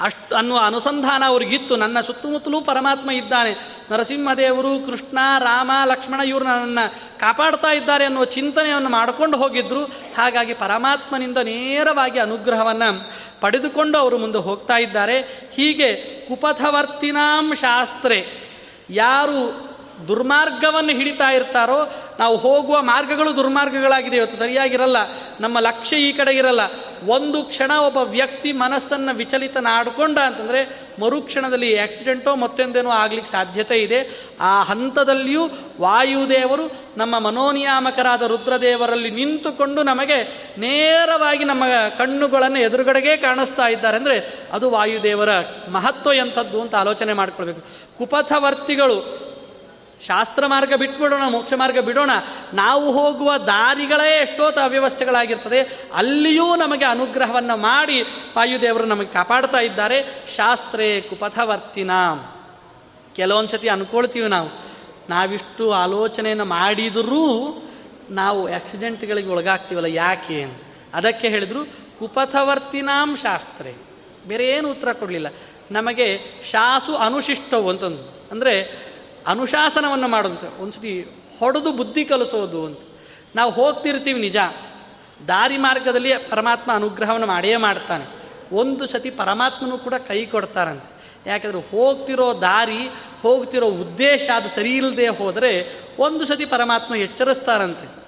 ಅಷ್ಟು 0.00 0.36
ಅನ್ನುವ 0.36 0.58
ಅನುಸಂಧಾನ 0.58 1.22
ಅವ್ರಿಗಿತ್ತು. 1.26 1.76
ನನ್ನ 1.76 2.00
ಸುತ್ತಮುತ್ತಲೂ 2.00 2.60
ಪರಮಾತ್ಮ 2.60 3.10
ಇದ್ದಾನೆ. 3.10 3.78
ನರಸಿಂಹದೇವರು, 3.90 4.86
ಕೃಷ್ಣ, 4.86 5.18
ರಾಮ, 5.38 5.70
ಲಕ್ಷ್ಮಣ 5.84 6.20
ಇವರು 6.20 6.44
ನನ್ನನ್ನು 6.44 7.18
ಕಾಪಾಡ್ತಾ 7.20 7.72
ಇದ್ದಾರೆ 7.72 8.04
ಅನ್ನುವ 8.04 8.24
ಚಿಂತನೆಯನ್ನು 8.24 8.88
ಮಾಡಿಕೊಂಡು 8.88 9.38
ಹೋಗಿದ್ರು. 9.38 9.84
ಹಾಗಾಗಿ 10.16 10.54
ಪರಮಾತ್ಮನಿಂದ 10.54 11.36
ನೇರವಾಗಿ 11.36 12.18
ಅನುಗ್ರಹವನ್ನು 12.18 13.12
ಪಡೆದುಕೊಂಡು 13.40 13.98
ಅವರು 13.98 14.18
ಮುಂದೆ 14.18 14.38
ಹೋಗ್ತಾ 14.38 14.76
ಇದ್ದಾರೆ. 14.76 15.20
ಹೀಗೆ 15.54 15.94
ಕುಪಥವರ್ತಿನಾಂ 16.28 17.54
ಶಾಸ್ತ್ರೆ. 17.54 18.48
ಯಾರು 18.90 19.67
ದುರ್ಮಾರ್ಗವನ್ನು 20.08 20.90
ಹಿಡಿತಾ 20.90 21.32
ಇರ್ತಾರೋ, 21.32 21.92
ನಾವು 22.18 22.36
ಹೋಗುವ 22.36 22.82
ಮಾರ್ಗಗಳು 22.82 23.36
ದುರ್ಮಾರ್ಗಗಳಾಗಿದೆ. 23.36 24.16
ಇವತ್ತು 24.16 24.36
ಸರಿಯಾಗಿರಲ್ಲ. 24.36 24.96
ನಮ್ಮ 25.40 25.60
ಲಕ್ಷ್ಯ 25.60 25.96
ಈ 25.96 26.12
ಕಡೆ 26.12 26.32
ಇರಲ್ಲ. 26.32 26.60
ಒಂದು 27.06 27.42
ಕ್ಷಣ 27.42 27.70
ಒಬ್ಬ 27.70 27.96
ವ್ಯಕ್ತಿ 27.96 28.52
ಮನಸ್ಸನ್ನು 28.52 29.16
ವಿಚಲಿತನ 29.16 29.66
ಆಡ್ಕೊಂಡ 29.70 30.18
ಅಂತಂದರೆ 30.18 30.88
ಮರುಕ್ಷಣದಲ್ಲಿ 31.00 31.78
ಆಕ್ಸಿಡೆಂಟೋ 31.78 32.36
ಮತ್ತೊಂದೇನೋ 32.36 32.90
ಆಗ್ಲಿಕ್ಕೆ 32.90 33.30
ಸಾಧ್ಯತೆ 33.30 33.82
ಇದೆ. 33.82 34.20
ಆ 34.40 34.62
ಹಂತದಲ್ಲಿಯೂ 34.62 35.50
ವಾಯುದೇವರು 35.80 36.72
ನಮ್ಮ 36.96 37.18
ಮನೋನಿಯಾಮಕರಾದ 37.18 38.22
ರುದ್ರದೇವರಲ್ಲಿ 38.22 39.10
ನಿಂತುಕೊಂಡು 39.10 39.82
ನಮಗೆ 39.82 40.24
ನೇರವಾಗಿ 40.58 41.44
ನಮ್ಮ 41.44 41.64
ಕಣ್ಣುಗಳನ್ನು 41.98 42.58
ಎದುರುಗಡೆಗೆ 42.58 43.16
ಕಾಣಿಸ್ತಾ 43.16 43.68
ಇದ್ದಾರೆ 43.68 43.96
ಅಂದರೆ 43.96 44.34
ಅದು 44.52 44.70
ವಾಯುದೇವರ 44.70 45.28
ಮಹತ್ವ 45.70 46.12
ಎಂಥದ್ದು 46.12 46.62
ಅಂತ 46.62 46.74
ಆಲೋಚನೆ 46.74 47.12
ಮಾಡಿಕೊಳ್ಬೇಕು. 47.12 47.62
ಕುಪಥವರ್ತಿಗಳು 47.98 49.27
ಶಾಸ್ತ್ರ 50.06 50.46
ಮಾರ್ಗ 50.46 50.74
ಬಿಟ್ಬಿಡೋಣ, 50.74 51.22
ಮೋಕ್ಷ 51.28 51.52
ಮಾರ್ಗ 51.56 51.78
ಬಿಡೋಣ. 51.78 52.10
ನಾವು 52.54 52.92
ಹೋಗುವ 52.92 53.36
ದಾರಿಗಳೇ 53.36 54.20
ಎಷ್ಟೋ 54.20 54.44
ಅವ್ಯವಸ್ಥೆಗಳಾಗಿರ್ತದೆ 54.50 55.60
ಅಲ್ಲಿಯೂ 55.94 56.56
ನಮಗೆ 56.56 56.84
ಅನುಗ್ರಹವನ್ನು 56.84 57.56
ಮಾಡಿ 57.56 58.02
ವಾಯುದೇವರು 58.36 58.84
ನಮಗೆ 58.84 59.06
ಕಾಪಾಡ್ತಾ 59.06 59.60
ಇದ್ದಾರೆ. 59.60 60.24
ಶಾಸ್ತ್ರೇ 60.36 61.00
ಕುಪಥವರ್ತಿನ. 61.00 61.90
ಕೆಲವೊಂದು 63.16 63.48
ಸತಿ 63.48 63.68
ಅನ್ಕೊಳ್ತೀವಿ 63.68 64.28
ನಾವು. 64.28 64.48
ನಾವಿಷ್ಟು 65.10 65.72
ಆಲೋಚನೆಯನ್ನು 65.72 66.44
ಮಾಡಿದರೂ 66.44 67.26
ನಾವು 68.10 68.54
ಆಕ್ಸಿಡೆಂಟ್ಗಳಿಗೆ 68.54 69.28
ಒಳಗಾಗ್ತೀವಲ್ಲ, 69.28 69.86
ಯಾಕೆ 69.86 70.46
ಅದಕ್ಕೆ 70.94 71.28
ಹೇಳಿದರು, 71.28 71.64
ಕುಪಥವರ್ತಿನಾಂ 71.98 73.16
ಶಾಸ್ತ್ರೇ. 73.16 73.74
ಬೇರೆ 74.28 74.46
ಏನು 74.46 74.70
ಉತ್ತರ 74.70 74.92
ಕೊಡಲಿಲ್ಲ. 74.92 75.26
ನಮಗೆ 75.70 76.20
ಶಾಸು 76.50 76.96
ಅನುಶಿಷ್ಟವು 76.96 77.70
ಅಂತಂದು. 77.70 78.18
ಅಂದರೆ 78.30 78.87
ಅನುಶಾಸನವನ್ನು 79.28 80.08
ಮಾಡೋದಂತ 80.08 80.60
ಒಂದ್ಸತಿ 80.60 81.06
ಹೊಡೆದು 81.38 81.72
ಬುದ್ಧಿ 81.72 82.04
ಕಲಿಸೋದು 82.04 82.66
ಅಂತ. 82.66 82.78
ನಾವು 83.36 83.52
ಹೋಗ್ತಿರ್ತೀವಿ 83.52 84.20
ನಿಜ, 84.20 84.36
ದಾರಿ 85.28 85.56
ಮಾರ್ಗದಲ್ಲಿ 85.56 86.16
ಪರಮಾತ್ಮ 86.16 86.72
ಅನುಗ್ರಹವನ್ನು 86.72 87.26
ಮಾಡೇ 87.26 87.56
ಮಾಡ್ತಾನೆ. 87.56 88.04
ಒಂದು 88.52 88.86
ಸತಿ 88.86 89.10
ಪರಮಾತ್ಮನೂ 89.10 89.78
ಕೂಡ 89.78 89.94
ಕೈ 89.94 90.26
ಕೊಡ್ತಾರಂತೆ. 90.26 90.98
ಯಾಕಂದರೆ 91.30 91.70
ಹೋಗ್ತಿರೋ 91.70 92.34
ದಾರಿ, 92.34 92.88
ಹೋಗ್ತಿರೋ 93.22 93.66
ಉದ್ದೇಶ 93.66 94.28
ಅದು 94.36 94.48
ಸರಿ 94.48 94.76
ಇಲ್ಲದೆ 94.76 95.08
ಹೋದರೆ 95.08 95.80
ಒಂದು 95.98 96.26
ಸತಿ 96.26 96.46
ಪರಮಾತ್ಮ 96.46 96.94
ಎಚ್ಚರಿಸ್ತಾರಂತೆ. 96.94 98.07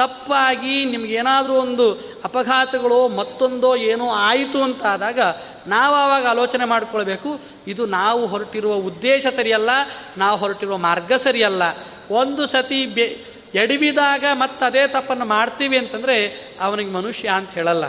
ತಪ್ಪಾಗಿ 0.00 0.84
ನಿಮಗೇನಾದರೂ 0.84 1.54
ಒಂದು 1.54 1.86
ಅಪಘಾತಗಳು 2.24 3.08
ಮತ್ತೊಂದೋ 3.08 3.70
ಏನೋ 3.76 4.06
ಆಯಿತು 4.10 4.62
ಅಂತ 4.62 4.82
ಆದಾಗ 4.84 5.20
ನಾವು 5.66 5.94
ಆವಾಗ 5.94 6.24
ಆಲೋಚನೆ 6.26 6.64
ಮಾಡಿಕೊಳ್ಬೇಕು, 6.64 7.30
ಇದು 7.66 7.86
ನಾವು 7.86 8.26
ಹೊರಟಿರುವ 8.26 8.74
ಉದ್ದೇಶ 8.74 9.26
ಸರಿಯಲ್ಲ, 9.26 9.70
ನಾವು 10.18 10.36
ಹೊರಟಿರುವ 10.38 10.76
ಮಾರ್ಗ 10.76 11.12
ಸರಿಯಲ್ಲ. 11.12 11.62
ಒಂದು 12.10 12.46
ಸತಿ 12.46 12.86
ಬೆ, 12.86 13.06
ಎಡವಿದಾಗ 13.54 14.24
ಮತ್ತೆ 14.32 14.64
ಅದೇ 14.64 14.86
ತಪ್ಪನ್ನು 14.86 15.24
ಮಾಡ್ತೀವಿ 15.24 15.76
ಅಂತಂದರೆ 15.78 16.16
ಅವನಿಗೆ 16.60 16.90
ಮನುಷ್ಯ 16.90 17.28
ಅಂತ 17.28 17.50
ಹೇಳಲ್ಲ. 17.50 17.84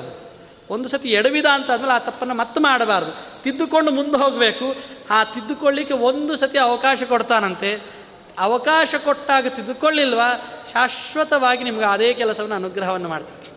ಒಂದು 0.70 0.89
ಸತಿ 0.89 1.09
ಎಡವಿದ 1.09 1.45
ಅಂತ 1.45 1.72
ಆದಮೇಲೆ 1.72 1.93
ಆ 1.93 1.99
ತಪ್ಪನ್ನು 1.99 2.36
ಮತ್ತೆ 2.36 2.59
ಮಾಡಬಾರ್ದು. 2.62 3.43
ತಿದ್ದುಕೊಂಡು 3.43 3.91
ಮುಂದೆ 3.91 4.18
ಹೋಗಬೇಕು, 4.18 4.68
ಆ 5.09 5.24
ತಿದ್ದುಕೊಳ್ಳಿಕ್ಕೆ 5.24 5.93
ಒಂದು 5.93 6.36
ಸತಿ 6.36 6.57
ಅವಕಾಶ 6.57 7.03
ಕೊಡ್ತಾನಂತೆ. 7.03 8.00
ಅವಕಾಶ 8.39 8.95
ಕೊಟ್ಟಾಗ 9.03 9.47
ತಿದ್ದುಕೊಳ್ಳಿಲ್ವಾ? 9.47 10.61
ಶಾಶ್ವತವಾಗಿ 10.73 11.63
ನಿಮಗೆ 11.63 11.86
ಅದೇ 11.86 12.13
ಕೆಲಸವನ್ನು, 12.13 12.55
ಅನುಗ್ರಹವನ್ನು 12.55 13.09
ಮಾಡ್ತಾರೆ 13.09 13.51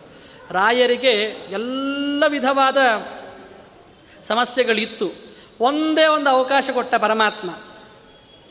ರಾಯರಿಗೆ 0.53 1.11
ಎಲ್ಲ 1.49 2.23
ವಿಧವಾದ 2.27 2.77
ಸಮಸ್ಯೆಗಳಿತ್ತು. 4.23 5.11
ಒಂದೇ 5.59 6.05
ಒಂದು 6.05 6.29
ಅವಕಾಶ 6.29 6.69
ಕೊಟ್ಟ 6.73 6.95
ಪರಮಾತ್ಮ. 6.95 7.49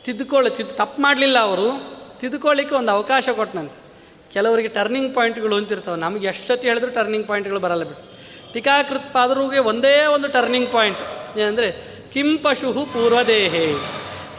ತಿದ್ದುಕೊಳ್ಳಿ, 0.03 0.51
ತಿದ್ದು, 0.51 0.73
ತಪ್ಪು 0.73 1.01
ಮಾಡಲಿಲ್ಲ 1.01 1.39
ಅವರು. 1.39 1.95
ತಿದ್ದುಕೊಳ್ಳಿಕ್ಕೆ 2.19 2.75
ಒಂದು 2.75 2.91
ಅವಕಾಶ 2.91 3.29
ಕೊಟ್ಟನಂತೆ 3.29 3.85
ಕೆಲವರಿಗೆ 4.33 4.67
ಟರ್ನಿಂಗ್ 4.67 5.15
ಪಾಯಿಂಟ್ಗಳು 5.15 5.55
ಅಂತಿರ್ತವೆ. 5.55 5.99
ನಮಗೆ 5.99 6.27
ಎಷ್ಟೊತ್ತಿ 6.27 6.67
ಹೇಳಿದ್ರು 6.67 6.91
ಟರ್ನಿಂಗ್ 6.91 7.27
ಪಾಯಿಂಟ್ಗಳು 7.27 7.59
ಬರಲ್ಲ 7.59 7.83
ಬಿಟ್ಟು 7.83 8.15
ಟೀಕಾಕೃತ್ಪಾದರಿಗೆ 8.53 9.59
ಒಂದೇ 9.59 10.05
ಒಂದು 10.05 10.27
ಟರ್ನಿಂಗ್ 10.27 10.71
ಪಾಯಿಂಟ್ 10.71 10.99
ಏನಂದರೆ 11.37 11.71
ಕಿಂ 12.13 12.37
ಪಶು 12.37 12.73
ಪೂರ್ವದೇಹೇ. 12.73 13.73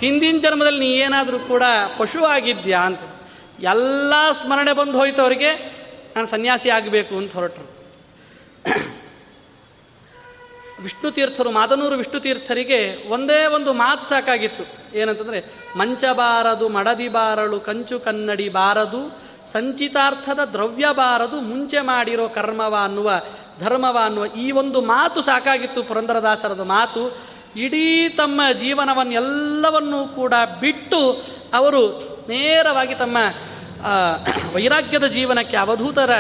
ಹಿಂದಿನ 0.01 0.39
ಜನ್ಮದಲ್ಲಿ 0.41 0.81
ನೀ 0.81 0.91
ಏನಾದರೂ 0.93 1.39
ಕೂಡ 1.39 1.63
ಪಶು 1.99 2.25
ಆಗಿದ್ಯಾ 2.25 2.81
ಅಂತ. 2.81 3.01
ಎಲ್ಲ 3.63 4.13
ಸ್ಮರಣೆ 4.33 4.73
ಬಂದು 4.73 4.99
ಹೋಯ್ತು 4.99 5.23
ಅವರಿಗೆ, 5.23 5.51
ನಾನು 6.17 6.27
ಸನ್ಯಾಸಿ 6.27 6.71
ಆಗಬೇಕು 6.71 7.17
ಅಂತ 7.17 7.33
ಹೊರಟರು. 7.33 7.77
ವಿಷ್ಣು 10.83 11.11
ತೀರ್ಥರು, 11.11 11.51
ಮಾದನೂರು 11.51 11.97
ವಿಷ್ಣು 11.97 12.21
ತೀರ್ಥರಿಗೆ 12.21 13.09
ಒಂದೇ 13.09 13.47
ಒಂದು 13.47 13.73
ಮಾತು 13.73 14.09
ಸಾಕಾಗಿತ್ತು. 14.09 14.65
ಏನಂತಂದರೆ 14.99 15.45
ಮಂಚಬಾರದು 15.77 16.69
ಮಡದಿ 16.69 17.09
ಬಾರಳು, 17.09 17.61
ಕಂಚು 17.61 18.01
ಕನ್ನಡಿ 18.01 18.49
ಬಾರದು, 18.49 19.19
ಸಂಚಿತಾರ್ಥದ 19.53 20.41
ದ್ರವ್ಯ 20.53 20.87
ಬಾರದು, 20.93 21.41
ಮುಂಚೆ 21.41 21.81
ಮಾಡಿರೋ 21.81 22.29
ಕರ್ಮವ 22.29 22.77
ಅನ್ನುವ, 22.85 23.13
ಧರ್ಮವ 23.61 23.99
ಅನ್ನುವ 24.05 24.27
ಈ 24.27 24.51
ಒಂದು 24.51 24.81
ಮಾತು 24.81 25.23
ಸಾಕಾಗಿತ್ತು 25.23 25.83
ಪುರಂದರದಾಸರದ 25.83 26.61
ಮಾತು. 26.61 27.36
ಇಡೀ 27.57 28.09
ತಮ್ಮ 28.09 28.41
ಜೀವನವನ್ನೆಲ್ಲವನ್ನೂ 28.59 30.09
ಕೂಡ 30.09 30.35
ಬಿಟ್ಟು 30.61 31.23
ಅವರು 31.55 31.83
ನೇರವಾಗಿ 32.29 32.95
ತಮ್ಮ 32.95 33.17
ವೈರಾಗ್ಯದ 34.55 35.07
ಜೀವನಕ್ಕೆ 35.07 35.57
ಅವಧೂತರ 35.57 36.11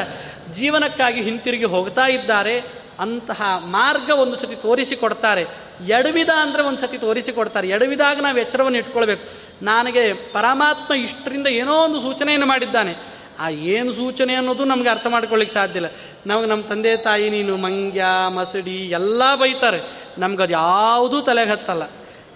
ಜೀವನಕ್ಕಾಗಿ 0.52 1.20
ಹಿಂತಿರುಗಿ 1.20 1.64
ಹೋಗ್ತಾ 1.64 2.06
ಇದ್ದಾರೆ. 2.06 2.86
ಅಂತಹ 3.00 3.42
ಮಾರ್ಗ 3.66 4.10
ಒಂದು 4.10 4.36
ಸತಿ 4.36 4.56
ತೋರಿಸಿಕೊಡ್ತಾರೆ. 4.56 5.46
ಎಡವಿದ 5.88 6.28
ಅಂದರೆ 6.28 6.62
ಒಂದು 6.62 6.78
ಸತಿ 6.78 6.98
ತೋರಿಸಿಕೊಡ್ತಾರೆ. 6.98 7.68
ಎಡವಿದಾಗ 7.68 8.20
ನಾವು 8.20 8.38
ಎಚ್ಚರವನ್ನು 8.38 8.78
ಇಟ್ಕೊಳ್ಬೇಕು. 8.78 9.22
ನನಗೆ 9.64 10.12
ಪರಮಾತ್ಮ 10.12 10.94
ಇಷ್ಟರಿಂದ 10.94 11.46
ಏನೋ 11.46 11.72
ಒಂದು 11.72 12.00
ಸೂಚನೆಯನ್ನು 12.00 12.46
ಮಾಡಿದ್ದಾನೆ. 12.46 12.96
ಆ 13.38 13.48
ಏನು 13.48 13.92
ಸೂಚನೆ 13.92 14.34
ಅನ್ನೋದು 14.34 14.64
ನಮಗೆ 14.64 14.88
ಅರ್ಥ 14.88 15.06
ಮಾಡ್ಕೊಳ್ಳಿಕ್ಕೆ 15.06 15.54
ಸಾಧ್ಯ 15.54 15.76
ಇಲ್ಲ. 15.76 15.86
ನಮಗೆ 16.26 16.46
ನಮ್ಮ 16.46 16.64
ತಂದೆ 16.64 16.96
ತಾಯಿ 16.96 17.30
ನೀನು 17.30 17.56
ಮಂಗ್ಯ, 17.56 18.04
ಮಸಡಿ 18.28 18.76
ಎಲ್ಲ 18.76 19.34
ಬೈತಾರೆ. 19.34 20.05
ನಮ್ಗೆ 20.18 20.42
ಅದು 20.42 20.52
ಯಾವುದೂ 20.52 21.20
ತಲೆಗೆ 21.20 21.50
ಹತ್ತಲ್ಲ. 21.50 21.82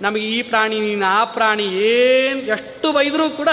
ನಮಗೆ 0.02 0.20
ಈ 0.20 0.42
ಪ್ರಾಣಿ, 0.42 0.80
ನೀನು 0.80 1.06
ಆ 1.06 1.24
ಪ್ರಾಣಿ, 1.24 1.64
ಏನು 1.64 2.40
ಎಷ್ಟು 2.40 2.92
ಬೈದರೂ 2.92 3.30
ಕೂಡ 3.30 3.48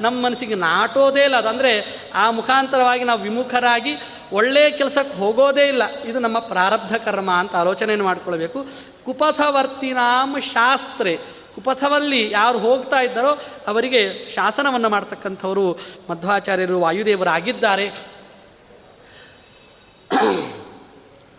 ನಮ್ಮ 0.00 0.24
ಮನಸ್ಸಿಗೆ 0.24 0.54
ನಾಟೋದೇ 0.54 1.24
ಇಲ್ಲ. 1.24 1.36
ಅದಂದರೆ 1.36 2.02
ಆ 2.14 2.30
ಮುಖಾಂತರವಾಗಿ 2.30 3.04
ನಾವು 3.04 3.20
ವಿಮುಖರಾಗಿ 3.20 3.96
ಒಳ್ಳೆಯ 4.32 4.70
ಕೆಲಸಕ್ಕೆ 4.70 5.18
ಹೋಗೋದೇ 5.18 5.64
ಇಲ್ಲ. 5.64 6.00
ಇದು 6.00 6.18
ನಮ್ಮ 6.18 6.38
ಪ್ರಾರಬ್ಧ 6.38 6.96
ಕರ್ಮ 6.96 7.30
ಅಂತ 7.30 7.56
ಆಲೋಚನೆಯನ್ನು 7.56 8.04
ಮಾಡಿಕೊಳ್ಬೇಕು. 8.04 8.66
ಕುಪಥವರ್ತಿನಾಮ 9.04 10.36
ಶಾಸ್ತ್ರೆ. 10.38 11.16
ಕುಪಥವಲ್ಲಿ 11.54 12.30
ಯಾರು 12.30 12.58
ಹೋಗ್ತಾ 12.58 13.00
ಇದ್ದಾರೋ 13.00 13.42
ಅವರಿಗೆ 13.66 14.28
ಶಾಸನವನ್ನು 14.34 14.88
ಮಾಡ್ತಕ್ಕಂಥವರು 14.88 15.78
ಮಧ್ವಾಚಾರ್ಯರು, 16.10 16.80
ವಾಯುದೇವರಾಗಿದ್ದಾರೆ. 16.80 17.90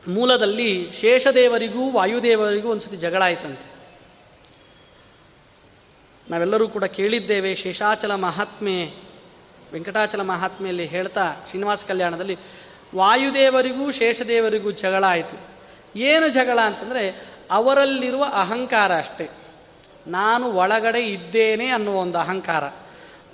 ಮೂಲದಲ್ಲಿ 0.08 0.92
ಶೇಷದೇವರಿಗೂ 0.92 1.92
ವಾಯುದೇವರಿಗೂ 1.92 2.70
ಒಂದು 2.70 2.82
ಸತಿ 2.82 2.96
ಜಗಳ 2.96 3.24
ಆಯ್ತಂತೆ. 3.24 3.78
ನಾವೆಲ್ಲರೂ 6.30 6.68
ಕೂಡ 6.68 6.84
ಕೇಳಿದ್ದೇವೆ 6.84 7.56
ಶೇಷಾಚಲ 7.56 8.16
ಮಹಾತ್ಮೆ, 8.16 8.94
ವೆಂಕಟಾಚಲ 9.74 10.22
ಮಹಾತ್ಮೆಯಲ್ಲಿ 10.22 10.86
ಹೇಳ್ತಾ 10.86 11.34
ಶ್ರೀನಿವಾಸ 11.50 11.84
ಕಲ್ಯಾಣದಲ್ಲಿ 11.84 12.38
ವಾಯುದೇವರಿಗೂ 12.96 13.92
ಶೇಷದೇವರಿಗೂ 13.92 14.72
ಜಗಳ 14.72 15.04
ಆಯಿತು. 15.04 15.40
ಏನು 15.96 16.30
ಜಗಳ 16.30 16.60
ಅಂತಂದರೆ 16.60 17.26
ಅವರಲ್ಲಿರುವ 17.52 18.24
ಅಹಂಕಾರ 18.24 18.98
ಅಷ್ಟೇ. 18.98 19.30
ನಾನು 20.08 20.52
ಒಳಗಡೆ 20.52 21.00
ಇದ್ದೇನೆ 21.00 21.68
ಅನ್ನುವ 21.68 21.96
ಒಂದು 21.96 22.18
ಅಹಂಕಾರ. 22.18 22.64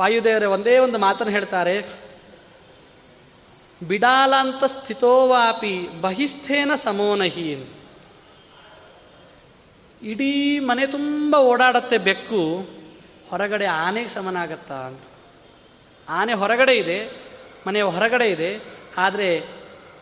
ವಾಯುದೇವರೇ 0.01 0.45
ಒಂದೇ 0.45 0.77
ಒಂದು 0.77 0.97
ಮಾತನ್ನು 0.97 1.33
ಹೇಳ್ತಾರೆ 1.33 2.02
ಬಿಡಾಲಾಂತ 3.87 4.63
ಸ್ಥಿತೋವಾಪಿ 4.63 6.01
ಬಹಿಸ್ಥೇನ 6.01 6.71
ಸಮೋನಹಿ 6.75 7.49
ಇಡೀ 10.01 10.59
ಮನೆ 10.59 10.85
ತುಂಬ 10.87 11.35
ಓಡಾಡತ್ತೆ 11.35 11.97
ಬೆಕ್ಕು, 11.97 12.41
ಹೊರಗಡೆ 13.29 13.65
ಆನೆಗೆ 13.65 14.07
ಸಮನಾಗತ್ತಾ 14.07 14.79
ಅಂತ. 14.87 15.03
ಆನೆ 16.09 16.33
ಹೊರಗಡೆ 16.33 16.75
ಇದೆ, 16.77 16.97
ಮನೆ 17.67 17.81
ಹೊರಗಡೆ 17.81 18.27
ಇದೆ, 18.29 18.51
ಆದರೆ 18.97 19.29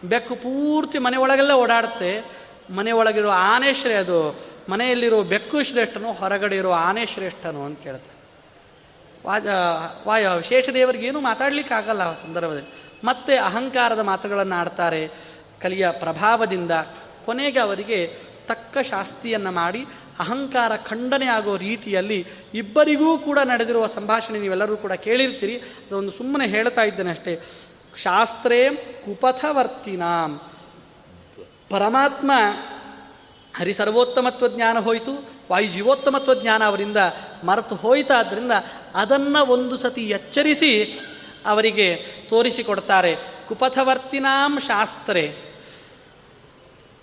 ಬೆಕ್ಕು 0.05 0.35
ಪೂರ್ತಿ 0.35 0.97
ಮನೆ 0.97 1.17
ಒಳಗೆಲ್ಲ 1.17 1.51
ಓಡಾಡುತ್ತೆ. 1.51 2.11
ಮನೆ 2.69 2.91
ಒಳಗಿರೋ 2.91 3.29
ಆನೆ 3.29 3.73
ಶ್ರೇ 3.73 3.93
ಅದು 3.93 4.17
ಮನೆಯಲ್ಲಿರೋ 4.69 5.19
ಬೆಕ್ಕು 5.23 5.63
ಶ್ರೇಷ್ಠನೋ, 5.63 6.11
ಹೊರಗಡೆ 6.11 6.55
ಇರೋ 6.55 6.71
ಆನೆ 6.71 7.05
ಶ್ರೇಷ್ಠನು 7.05 7.65
ಅಂತ 7.65 7.79
ಕೇಳ್ತಾರೆ. 7.79 8.17
ವಾಯ 10.07 10.27
ಶೇಷದೇವರಿಗೆ 10.49 11.07
ಏನೂ 11.07 11.19
ಮಾತಾಡಲಿಕ್ಕಾಗಲ್ಲ 11.19 12.01
ಆ 12.01 12.13
ಸಂದರ್ಭದಲ್ಲಿ. 12.13 12.69
ಮತ್ತೆ 13.03 13.37
ಅಹಂಕಾರದ 13.37 13.99
ಮಾತುಗಳನ್ನು 13.99 14.55
ಆಡ್ತಾರೆ. 14.55 15.09
ಕಲಿಯ 15.61 15.91
ಪ್ರಭಾವದಿಂದ 15.91 16.71
ಕೊನೆಗೆ 17.25 17.59
ಅವರಿಗೆ 17.59 18.15
ತಕ್ಕ 18.47 18.77
ಶಾಸ್ತಿಯನ್ನು 18.77 19.51
ಮಾಡಿ 19.51 19.85
ಅಹಂಕಾರ 20.19 20.75
ಖಂಡನೆ 20.75 21.25
ಆಗೋ 21.25 21.57
ರೀತಿಯಲ್ಲಿ 21.57 22.27
ಇಬ್ಬರಿಗೂ 22.53 23.17
ಕೂಡ 23.17 23.39
ನಡೆದಿರುವ 23.39 23.87
ಸಂಭಾಷಣೆ 23.87 24.39
ನೀವೆಲ್ಲರೂ 24.39 24.77
ಕೂಡ 24.77 24.91
ಕೇಳಿರ್ತೀರಿ. 24.91 25.57
ಅದೊಂದು 25.57 26.11
ಸುಮ್ಮನೆ 26.11 26.47
ಹೇಳ್ತಾ 26.47 26.81
ಇದ್ದೇನೆ 26.81 27.09
ಅಷ್ಟೇ. 27.09 27.39
ಶಾಸ್ತ್ರೇ 27.97 28.69
ಕುಪಥವರ್ತಿನಾಂ. 29.05 30.41
ಪರಮಾತ್ಮ 31.69 32.31
ಹರಿಸರ್ವೋತ್ತಮತ್ವ 33.57 34.47
ಜ್ಞಾನ 34.47 34.79
ಹೋಯಿತು. 34.79 35.41
ವಾಯು 35.51 35.69
ಜೀವೋತ್ತಮತ್ವ 35.69 36.33
ಜ್ಞಾನ 36.33 36.63
ಅವರಿಂದ 36.63 36.97
ಮರೆತು 37.43 37.75
ಹೋಯಿತಾದ್ದರಿಂದ 37.75 38.51
ಅದನ್ನು 38.95 39.45
ಒಂದು 39.45 39.77
ಸತಿ 39.77 40.09
ಎಚ್ಚರಿಸಿ 40.09 40.99
ಅವರಿಗೆ 41.45 42.05
ತೋರಿಸಿಕೊಡ್ತಾರೆ. 42.29 43.15
ಕುಪಥವರ್ತಿನಾಂ 43.47 44.59
ಶಾಸ್ತ್ರೆ. 44.59 45.37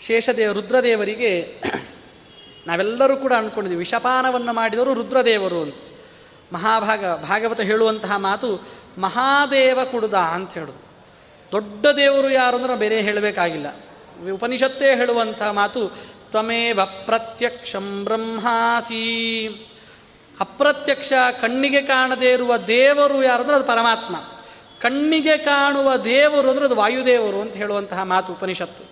ಶೇಷದೇವ 0.01 0.53
ರುದ್ರದೇವರಿಗೆ 0.53 1.63
ನಾವೆಲ್ಲರೂ 2.67 3.17
ಕೂಡ 3.17 3.33
ಅಂದ್ಕೊಂಡಿದ್ದೀವಿ 3.33 3.79
ವಿಷಪಾನವನ್ನು 3.79 4.53
ಮಾಡಿದವರು 4.53 4.95
ರುದ್ರದೇವರು 4.95 5.63
ಅಂತ. 5.63 5.75
ಮಹಾಭಾಗ, 6.53 7.07
ಭಾಗವತ 7.07 7.61
ಹೇಳುವಂತಹ 7.61 8.17
ಮಾತು 8.17 8.69
ಮಹಾದೇವ 8.99 9.79
ಕುಡುದ 9.85 10.15
ಅಂತ 10.15 10.55
ಹೇಳೋದು. 10.55 10.89
ದೊಡ್ಡ 11.53 11.87
ದೇವರು 11.87 12.31
ಯಾರು 12.31 12.57
ಅಂದ್ರೆ 12.57 12.77
ಬೇರೆ 12.77 13.03
ಹೇಳಬೇಕಾಗಿಲ್ಲ. 13.03 13.67
ಉಪನಿಷತ್ತೇ 14.33 14.97
ಹೇಳುವಂತಹ 14.97 15.51
ಮಾತು 15.51 15.89
ತ್ವಮೇವ 16.31 16.81
ಪ್ರತ್ಯಕ್ಷಂ 16.85 18.05
ಬ್ರಹ್ಮಾಸಿ. 18.05 19.49
ಅಪ್ರತ್ಯಕ್ಷ 20.41 21.13
ಕಣ್ಣಿಗೆ 21.41 21.83
ಕಾಣದೇ 21.83 22.33
ಇರುವ 22.33 22.57
ದೇವರು 22.57 23.23
ಯಾರು 23.23 23.41
ಅಂದರೆ 23.43 23.57
ಅದು 23.57 23.65
ಪರಮಾತ್ಮ. 23.65 24.17
ಕಣ್ಣಿಗೆ 24.81 25.39
ಕಾಣುವ 25.39 25.97
ದೇವರು 25.97 26.51
ಅಂದರೆ 26.51 26.65
ಅದು 26.65 26.75
ವಾಯುದೇವರು 26.75 27.41
ಅಂತ 27.41 27.57
ಹೇಳುವಂತಹ 27.57 28.03
ಮಾತು 28.03 28.33
ಉಪನಿಷತ್ತು. 28.33 28.85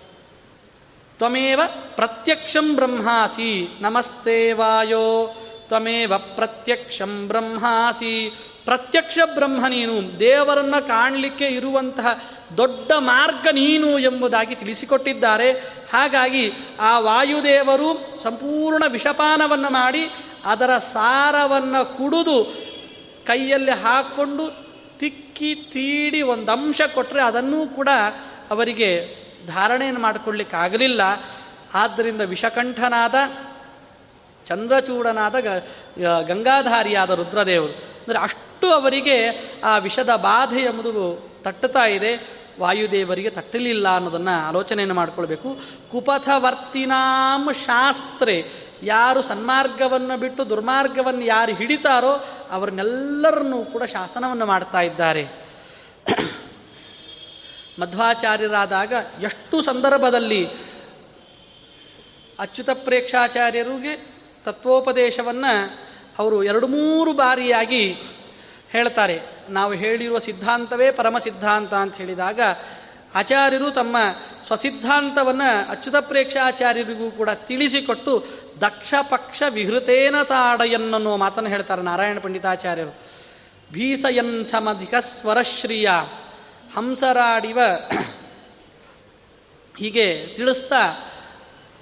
ತ್ವಮೇವ 1.17 1.61
ಪ್ರತ್ಯಕ್ಷಂ 1.95 2.75
ಬ್ರಹ್ಮಾಸಿ, 2.75 3.77
ನಮಸ್ತೆ 3.81 4.53
ವಾಯೋ. 4.53 5.35
ತ್ವಮೇವ 5.67 6.17
ಪ್ರತ್ಯಕ್ಷಂ 6.17 7.27
ಬ್ರಹ್ಮಾಸಿ. 7.27 8.39
ಪ್ರತ್ಯಕ್ಷ 8.65 9.19
ಬ್ರಹ್ಮ 9.33 9.67
ನೀನು, 9.67 10.19
ದೇವರನ್ನು 10.19 10.87
ಕಾಣಲಿಕ್ಕೆ 10.87 11.45
ಇರುವಂತಹ 11.45 12.23
ದೊಡ್ಡ 12.57 12.91
ಮಾರ್ಗ 12.97 13.47
ನೀನು 13.51 13.99
ಎಂಬುದಾಗಿ 13.99 14.55
ತಿಳಿಸಿಕೊಟ್ಟಿದ್ದಾರೆ. 14.55 15.51
ಹಾಗಾಗಿ 15.93 16.53
ಆ 16.79 16.99
ವಾಯುದೇವರು 16.99 18.19
ಸಂಪೂರ್ಣ 18.23 18.83
ವಿಷಪಾನವನ್ನು 18.87 19.69
ಮಾಡಿ 19.69 20.09
ಅದರ 20.45 20.77
ಸಾರವನ್ನು 20.77 21.97
ಕುಡಿದು 21.97 22.67
ಕೈಯಲ್ಲಿ 23.25 23.71
ಹಾಕ್ಕೊಂಡು 23.71 24.67
ತಿಕ್ಕಿ 24.99 25.55
ತೀಡಿ 25.55 26.21
ಒಂದು 26.21 26.51
ಅಂಶ 26.51 26.81
ಕೊಟ್ಟರೆ 26.93 27.21
ಅದನ್ನೂ 27.21 27.67
ಕೂಡ 27.67 27.89
ಅವರಿಗೆ 28.51 29.15
ಧಾರಣೆಯನ್ನು 29.47 30.01
ಮಾಡಿಕೊಳ್ಳಿಕ್ಕಾಗಲಿಲ್ಲ. 30.01 31.01
ಆದ್ದರಿಂದ 31.73 32.21
ವಿಷಕಂಠನಾದ, 32.21 33.15
ಚಂದ್ರಚೂಡನಾದ 34.45 35.35
ಗಂಗಾಧಾರಿಯಾದ 36.27 37.09
ರುದ್ರದೇವರು. 37.09 37.71
ಅಂದರೆ 37.71 38.19
ಅಷ್ಟು 38.19 38.71
ಅವರಿಗೆ 38.71 39.45
ಆ 39.63 39.77
ವಿಷದ 39.77 40.15
ಬಾಧೆ 40.15 40.61
ಎಂಬುದು 40.61 41.29
ತಟ್ಟುತ್ತಾ 41.43 41.85
ಇದೆ. 41.85 42.37
ವಾಯುದೇವರಿಗೆ 42.59 43.29
ತಟ್ಟಲಿಲ್ಲ 43.29 43.95
ಅನ್ನೋದನ್ನು 43.95 44.47
ಆಲೋಚನೆಯನ್ನು 44.47 44.95
ಮಾಡಿಕೊಳ್ಬೇಕು. 44.95 45.59
ಕುಪಥವರ್ತಿನಾಂ 45.91 47.53
ಶಾಸ್ತ್ರೆ. 47.53 48.66
ಯಾರು 48.83 49.21
ಸನ್ಮಾರ್ಗವನ್ನು 49.21 50.17
ಬಿಟ್ಟು 50.17 50.49
ದುರ್ಮಾರ್ಗವನ್ನು 50.49 51.25
ಯಾರು 51.25 51.53
ಹಿಡಿತಾರೋ 51.53 52.27
ಅವರನ್ನೆಲ್ಲರನ್ನೂ 52.51 53.65
ಕೂಡ 53.65 53.83
ಶಾಸನವನ್ನು 53.83 54.45
ಮಾಡ್ತಾ 54.45 54.81
ಇದ್ದಾರೆ. 54.81 55.27
ಮಧ್ವಾಚಾರ್ಯರಾದಾಗ 57.79 58.93
ಎಷ್ಟು 59.21 59.61
ಸಂದರ್ಭದಲ್ಲಿ 59.61 60.47
ಅಚ್ಯುತ 62.39 62.69
ಪ್ರೇಕ್ಷಾಚಾರ್ಯರಿಗೆ 62.73 64.07
ತತ್ವೋಪದೇಶವನ್ನು 64.45 65.77
ಅವರು 66.19 66.43
ಎರಡು 66.43 66.67
ಮೂರು 66.67 67.13
ಬಾರಿಯಾಗಿ 67.13 67.93
ಹೇಳ್ತಾರೆ. 68.69 69.21
ನಾವು 69.49 69.73
ಹೇಳಿರುವ 69.73 70.19
ಸಿದ್ಧಾಂತವೇ 70.19 70.91
ಪರಮ 70.91 71.17
ಸಿದ್ಧಾಂತ 71.17 71.73
ಅಂತ 71.73 71.95
ಹೇಳಿದಾಗ 71.95 72.39
ಆಚಾರ್ಯರು 73.17 73.71
ತಮ್ಮ 73.71 73.97
ಸ್ವಸಿದ್ಧಾಂತವನ್ನು 74.47 75.69
ಅಚ್ಯುತ 75.69 75.95
ಪ್ರೇಕ್ಷಾಚಾರ್ಯರಿಗೂ 75.95 77.11
ಕೂಡ 77.11 77.29
ತಿಳಿಸಿಕೊಟ್ಟು 77.29 78.25
ದಕ್ಷ 78.61 78.93
ಪಕ್ಷ 79.01 79.43
ವಿಹೃತೇನ 79.49 80.23
ತಾಡಯನ್ನೋ 80.23 81.17
ಮಾತನ್ನು 81.17 81.49
ಹೇಳ್ತಾರೆ 81.49 81.81
ನಾರಾಯಣ 81.81 82.19
ಪಂಡಿತಾಚಾರ್ಯರು. 82.19 82.95
ಭೀಸಯನ್ 83.73 84.45
ಸಮಧಿಕ 84.45 84.95
ಸ್ವರಶ್ರೀಯ 84.95 85.89
ಹಂಸರಾಡಿವ 86.75 87.59
ಹೀಗೆ 89.77 90.35
ತಿಳಿಸ್ತಾ 90.35 90.95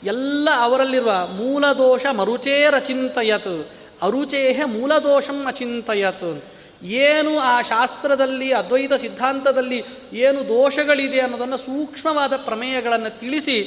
ಎಲ್ಲ 0.04 0.50
ಅವರಲ್ಲಿರುವ 0.60 1.28
ಮೂಲದೋಷ 1.28 2.06
ಮರುಚೇರಚಿಂತಯತ್, 2.06 3.70
ಅರುಚೇಹ 4.02 4.62
ಮೂಲದೋಷಂ 4.66 5.48
ಅಚಿಂತಯತ್ 5.48 6.44
ಏನು 6.86 7.40
ಆ 7.40 7.62
ಶಾಸ್ತ್ರದಲ್ಲಿ, 7.62 8.54
ಅದ್ವೈತ 8.54 8.94
ಸಿದ್ಧಾಂತದಲ್ಲಿ 8.94 9.84
ಏನು 10.14 10.40
ದೋಷಗಳಿದೆ 10.48 11.20
ಅನ್ನೋದನ್ನು 11.20 11.58
ಸೂಕ್ಷ್ಮವಾದ 11.58 12.34
ಪ್ರಮೇಯಗಳನ್ನು 12.38 13.20
ತಿಳಿಸಿ 13.20 13.58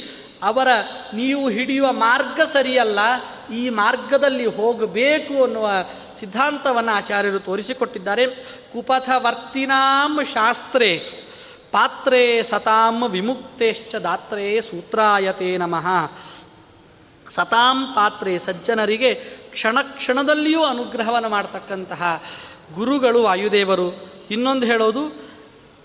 ಅವರ 0.43 0.67
ನೀವು 1.13 1.49
ಹಿಡಿಯುವ 1.49 1.91
ಮಾರ್ಗ 1.91 2.41
ಸರಿಯಲ್ಲ, 2.41 2.99
ಈ 3.53 3.69
ಮಾರ್ಗದಲ್ಲಿ 3.69 4.45
ಹೋಗಬೇಕು 4.45 5.43
ಅನ್ನುವ 5.43 5.69
ಸಿದ್ಧಾಂತವನ್ನು 6.19 6.91
ಆಚಾರ್ಯರು 6.91 7.39
ತೋರಿಸಿಕೊಟ್ಟಿದ್ದಾರೆ. 7.39 8.27
ಕುಪಥವರ್ತಿನಾಂ 8.73 10.25
ಶಾಸ್ತ್ರೇ 10.25 10.91
ಪಾತ್ರೇ 11.71 12.43
ಸತಾಂ 12.43 13.09
ವಿಮುಕ್ತೇಶ್ಚ 13.09 13.95
ದಾತ್ರೇ 13.95 14.61
ಸೂತ್ರಾಯತೆ 14.61 15.57
ನಮಃ. 15.57 15.87
ಸತಾಂ 17.29 17.85
ಪಾತ್ರೆ 17.85 18.39
ಸಜ್ಜನರಿಗೆ 18.39 19.13
ಕ್ಷಣ 19.51 19.77
ಕ್ಷಣದಲ್ಲಿಯೂ 19.81 20.63
ಅನುಗ್ರಹವನ್ನು 20.63 21.29
ಮಾಡ್ತಕ್ಕಂತಹ 21.29 22.23
ಗುರುಗಳು 22.75 23.23
ವಾಯುದೇವರು, 23.23 23.87
ಇನ್ನೊಂದು 24.31 24.65
ಹೇಳೋದು, 24.65 25.03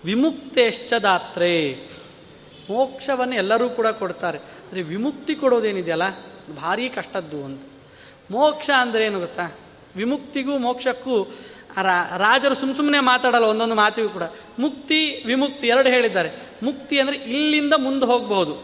ವಿಮುಕ್ತೇಶ್ಚ 0.04 0.92
ದಾತ್ರೆ. 0.92 1.52
ಮೋಕ್ಷವನ್ನು 2.70 3.34
ಎಲ್ಲರೂ 3.34 3.68
ಕೂಡ 3.68 3.86
ಕೊಡ್ತಾರೆ. 3.86 4.38
ಅಂದರೆ 4.38 4.82
ವಿಮುಕ್ತಿ 4.82 5.34
ಕೊಡೋದೇನಿದೆಯಲ್ಲ? 5.34 6.08
ಭಾರೀ 6.56 6.88
ಕಷ್ಟದ್ದು 6.88 7.44
ಅಂತ. 7.44 7.62
ಮೋಕ್ಷ 8.30 8.70
ಅಂದರೆ 8.70 9.04
ಏನು 9.04 9.20
ಗೊತ್ತಾ? 9.20 9.52
ವಿಮುಕ್ತಿಗೂ 9.96 10.58
ಮೋಕ್ಷಕ್ಕೂ 10.58 11.16
ರಾಜರು 12.16 12.54
ಸುಮ್ಮ 12.54 12.74
ಸುಮ್ಮನೆ 12.74 13.00
ಮಾತಾಡಲ್ಲ, 13.00 13.46
ಒಂದೊಂದು 13.46 13.74
ಮಾತಿಗೂ 13.74 14.08
ಕೂಡ. 14.08 14.22
ಮುಕ್ತಿ, 14.58 15.22
ವಿಮುಕ್ತಿ 15.26 15.66
ಎರಡು 15.66 15.88
ಹೇಳಿದ್ದಾರೆ. 15.88 16.30
ಮುಕ್ತಿ 16.62 17.00
ಅಂದರೆ 17.00 17.16
ಇಲ್ಲಿಂದ 17.16 17.72
ಮುಂದೆ 17.76 18.06
ಹೋಗಬಹುದು. 18.06 18.54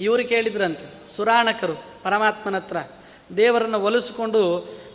ಇವರು 0.00 0.28
ಕೇಳಿದ್ರಂತೆ, 0.28 0.86
ಸುರಾಣಕರು 1.16 1.74
ಪರಮಾತ್ಮನ 2.02 2.56
ಹತ್ರ 2.56 2.76
ದೇವರನ್ನು 3.36 3.80
ಒಲಿಸ್ಕೊಂಡು 3.80 4.42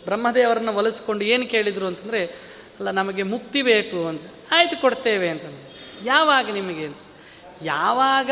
ಬ್ರಹ್ಮದೇವರನ್ನು 0.06 0.74
ಒಲಿಸ್ಕೊಂಡು 0.74 1.24
ಏನು 1.24 1.45
ಕೇಳಿದರು 1.47 1.86
ಅಂತಂದರೆ, 1.86 2.26
ಅಲ್ಲ, 2.26 2.91
ನಮಗೆ 2.91 3.24
ಮುಕ್ತಿ 3.24 3.62
ಬೇಕು 3.62 4.08
ಅಂತ 4.08 4.22
ಆಯಿತು, 4.51 4.82
ಕೊಡ್ತೇವೆ 4.82 5.30
ಅಂತ 5.30 5.43
ಯಾವಾಗ 6.04 6.51
ನಿಮಗೆ 6.51 6.86
ಅಂತ? 6.86 6.97
ಯಾವಾಗ 7.62 8.32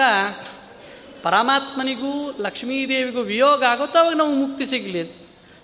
ಪರಮಾತ್ಮನಿಗೂ 1.24 2.36
ಲಕ್ಷ್ಮೀದೇವಿಗೂ 2.40 3.22
ವಿಯೋಗ 3.22 3.64
ಆಗುತ್ತೋ 3.64 4.00
ಅವಾಗ 4.00 4.14
ನಾವು 4.14 4.34
ಮುಕ್ತಿ 4.34 4.66
ಸಿಗಲಿ 4.66 5.12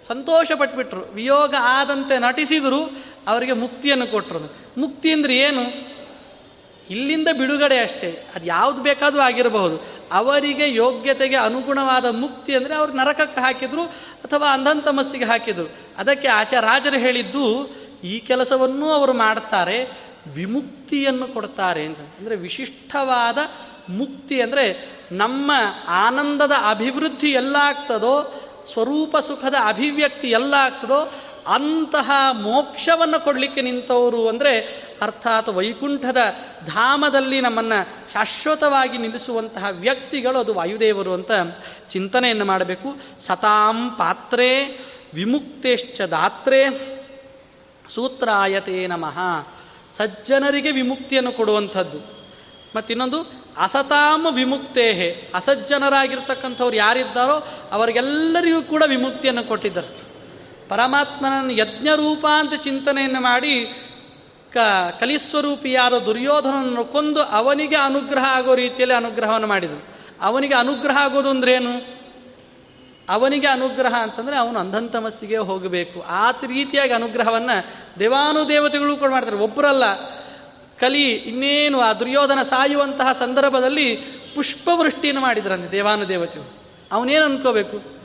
ಸಂತೋಷ 0.07 0.51
ಪಟ್ಬಿಟ್ರು 0.51 1.01
ವಿಯೋಗ 1.01 1.55
ಆದಂತೆ 1.59 2.17
ನಟಿಸಿದರೂ, 2.17 2.91
ಅವರಿಗೆ 3.27 3.53
ಮುಕ್ತಿಯನ್ನು 3.53 4.07
ಕೊಟ್ಟರು 4.07 4.53
ಮುಕ್ತಿ 4.77 5.11
ಅಂದರೆ 5.11 5.37
ಏನು? 5.37 5.97
ಇಲ್ಲಿಂದ 6.89 7.27
ಬಿಡುಗಡೆ 7.37 7.77
ಅಷ್ಟೇ. 7.79 8.27
ಅದು 8.35 8.45
ಯಾವುದು 8.45 8.81
ಬೇಕಾದರೂ 8.81 9.19
ಆಗಿರಬಹುದು. 9.19 9.96
ಅವರಿಗೆ 10.11 10.73
ಯೋಗ್ಯತೆಗೆ 10.73 11.35
ಅನುಗುಣವಾದ 11.35 12.05
ಮುಕ್ತಿ 12.05 12.55
ಅಂದರೆ 12.55 12.75
ಅವರು 12.75 12.93
ನರಕಕ್ಕೆ 12.93 13.41
ಹಾಕಿದರು 13.41 13.83
ಅಥವಾ 14.23 14.53
ಅಂಧಂತಮಸ್ಸಿಗೆ 14.53 15.25
ಹಾಕಿದರು. 15.25 15.69
ಅದಕ್ಕೆ 15.97 16.27
ಆಚಾರ 16.27 16.65
ರಾಜರು 16.65 16.97
ಹೇಳಿದ್ದು, 16.97 17.67
ಈ 18.03 18.19
ಕೆಲಸವನ್ನೂ 18.19 18.89
ಅವರು 18.89 19.13
ಮಾಡ್ತಾರೆ, 19.13 20.07
ವಿಮುಕ್ತಿಯನ್ನು 20.27 21.27
ಕೊಡ್ತಾರೆ 21.27 21.85
ಅಂತ. 21.85 21.99
ಅಂದರೆ 21.99 22.35
ವಿಶಿಷ್ಟವಾದ 22.35 23.37
ಮುಕ್ತಿ 23.89 24.41
ಅಂದರೆ 24.41 24.87
ನಮ್ಮ 25.11 25.51
ಆನಂದದ 25.87 26.51
ಅಭಿವೃದ್ಧಿ 26.69 27.31
ಎಲ್ಲ 27.31 27.55
ಆಗ್ತದೋ 27.59 28.43
ಸ್ವರೂಪ 28.73 29.17
ಸುಖದ 29.17 29.55
ಅಭಿವ್ಯಕ್ತಿ 29.65 30.27
ಎಲ್ಲ 30.29 30.53
ಆಗ್ತದೋ 30.53 31.13
ಅಂತಹ 31.47 32.11
ಮೋಕ್ಷವನ್ನು 32.31 33.23
ಕೊಡಲಿಕ್ಕೆ 33.23 33.61
ನಿಂತವರು 33.61 34.27
ಅಂದರೆ 34.27 34.59
ಅರ್ಥಾತ್ 35.01 35.49
ವೈಕುಂಠದ 35.49 36.17
ಧಾಮದಲ್ಲಿ 36.65 37.41
ನಮ್ಮನ್ನು 37.41 38.11
ಶಾಶ್ವತವಾಗಿ 38.13 38.97
ನಿಲ್ಲಿಸುವಂತಹ 38.97 39.65
ವ್ಯಕ್ತಿಗಳು 39.71 40.39
ಅದು 40.39 40.53
ವಾಯುದೇವರು 40.53 41.13
ಅಂತ 41.13 41.31
ಚಿಂತನೆಯನ್ನು 41.89 42.45
ಮಾಡಬೇಕು. 42.45 42.95
ಸತಾಂ 43.19 43.89
ಪಾತ್ರೆ 43.89 44.65
ವಿಮುಕ್ತೇಶ್ಚ 45.13 46.01
ದಾತ್ರೆ 46.01 46.69
ಸೂತ್ರಾಯತೆ 47.89 48.87
ನಮಃ. 48.87 49.47
ಸಜ್ಜನರಿಗೆ 49.91 50.71
ವಿಮುಕ್ತಿಯನ್ನು 50.71 51.31
ಕೊಡುವಂಥದ್ದು. 51.31 51.99
ಮತ್ತಿನ್ನೊಂದು 52.75 53.31
ಅಸತಾಮ 53.57 54.27
ವಿಮುಕ್ತೇಹೆ. 54.31 55.31
ಅಸಜ್ಜನರಾಗಿರ್ತಕ್ಕಂಥವ್ರು 55.33 56.75
ಯಾರಿದ್ದಾರೋ 56.75 57.47
ಅವರಿಗೆಲ್ಲರಿಗೂ 57.71 58.61
ಕೂಡ 58.61 58.83
ವಿಮುಕ್ತಿಯನ್ನು 58.87 59.43
ಕೊಟ್ಟಿದ್ದರು. 59.43 60.06
ಪರಮಾತ್ಮನನ್ನು 60.69 61.51
ಯಜ್ಞರೂಪ 61.51 62.27
ಅಂತ 62.27 62.53
ಚಿಂತನೆಯನ್ನು 62.63 63.21
ಮಾಡಿ 63.21 63.81
ಕ 64.53 64.57
ಕಲಿಸ್ವರೂಪಿಯಾದ 64.99 65.97
ದುರ್ಯೋಧನನ್ನು 65.97 66.85
ಕೊಂದು 66.85 67.21
ಅವನಿಗೆ 67.21 67.75
ಅನುಗ್ರಹ 67.75 68.23
ಆಗೋ 68.25 68.55
ರೀತಿಯಲ್ಲಿ 68.55 68.95
ಅನುಗ್ರಹವನ್ನು 68.95 69.47
ಮಾಡಿದರು. 69.47 69.83
ಅವನಿಗೆ 70.21 70.53
ಅನುಗ್ರಹ 70.53 70.97
ಆಗೋದು 70.97 71.29
ಅಂದ್ರೇನು 71.29 71.97
ಅವನಿಗೆ 73.09 73.47
ಅನುಗ್ರಹ 73.47 73.93
ಅಂತಂದರೆ 74.01 74.37
ಅವನು 74.37 74.59
ಅಂಧಂತಮಸ್ಸಿಗೆ 74.59 75.37
ಹೋಗಬೇಕು. 75.37 76.01
ಆ 76.01 76.31
ರೀತಿಯಾಗಿ 76.31 76.93
ಅನುಗ್ರಹವನ್ನು 76.93 77.73
ದೇವಾನುದೇವತೆಗಳು 77.99 78.97
ಕೂಡ 78.97 79.09
ಮಾಡ್ತಾರೆ. 79.09 79.37
ಒಬ್ಬರಲ್ಲ 79.37 79.95
ಕಲಿ 80.79 81.11
ಇನ್ನೇನು 81.11 81.79
ಆ 81.79 81.93
ದುರ್ಯೋಧನ 81.93 82.41
ಸಾಯುವಂತಹ 82.41 83.11
ಸಂದರ್ಭದಲ್ಲಿ 83.11 83.95
ಪುಷ್ಪವೃಷ್ಟಿಯನ್ನು 84.35 85.21
ಮಾಡಿದ್ರಂತೆ 85.21 85.71
ದೇವಾನುದೇವತೆಗಳು 85.71 86.53
ಅವನೇನು 86.91 87.25
ಅನ್ಕೋಬೇಕು? 87.25 87.96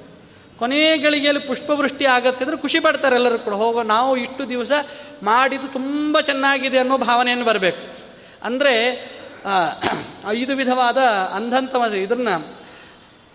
ಕೊನೆ 0.58 0.98
ಗಳಿಗೆಯಲ್ಲಿ 0.98 1.42
ಪುಷ್ಪವೃಷ್ಟಿ 1.46 2.04
ಆಗತ್ತೆ 2.06 2.44
ಅಂದರೆ 2.44 2.58
ಖುಷಿ 2.58 2.80
ಪಡ್ತಾರೆ 2.80 3.14
ಎಲ್ಲರೂ 3.14 3.38
ಕೂಡ. 3.38 3.54
ಹೋಗೋ 3.54 3.82
ನಾವು 3.82 4.16
ಇಷ್ಟು 4.16 4.48
ದಿವಸ 4.48 4.72
ಮಾಡಿದ್ದು 5.22 5.68
ತುಂಬ 5.68 6.20
ಚೆನ್ನಾಗಿದೆ 6.20 6.78
ಅನ್ನೋ 6.78 6.98
ಭಾವನೆಯನ್ನು 6.98 7.44
ಬರಬೇಕು. 7.44 7.82
ಅಂದರೆ 8.44 8.74
ಐದು 10.28 10.56
ವಿಧವಾದ 10.56 10.98
ಅಂಧಂತಮ 11.36 11.94
ಇದನ್ನು 11.94 12.34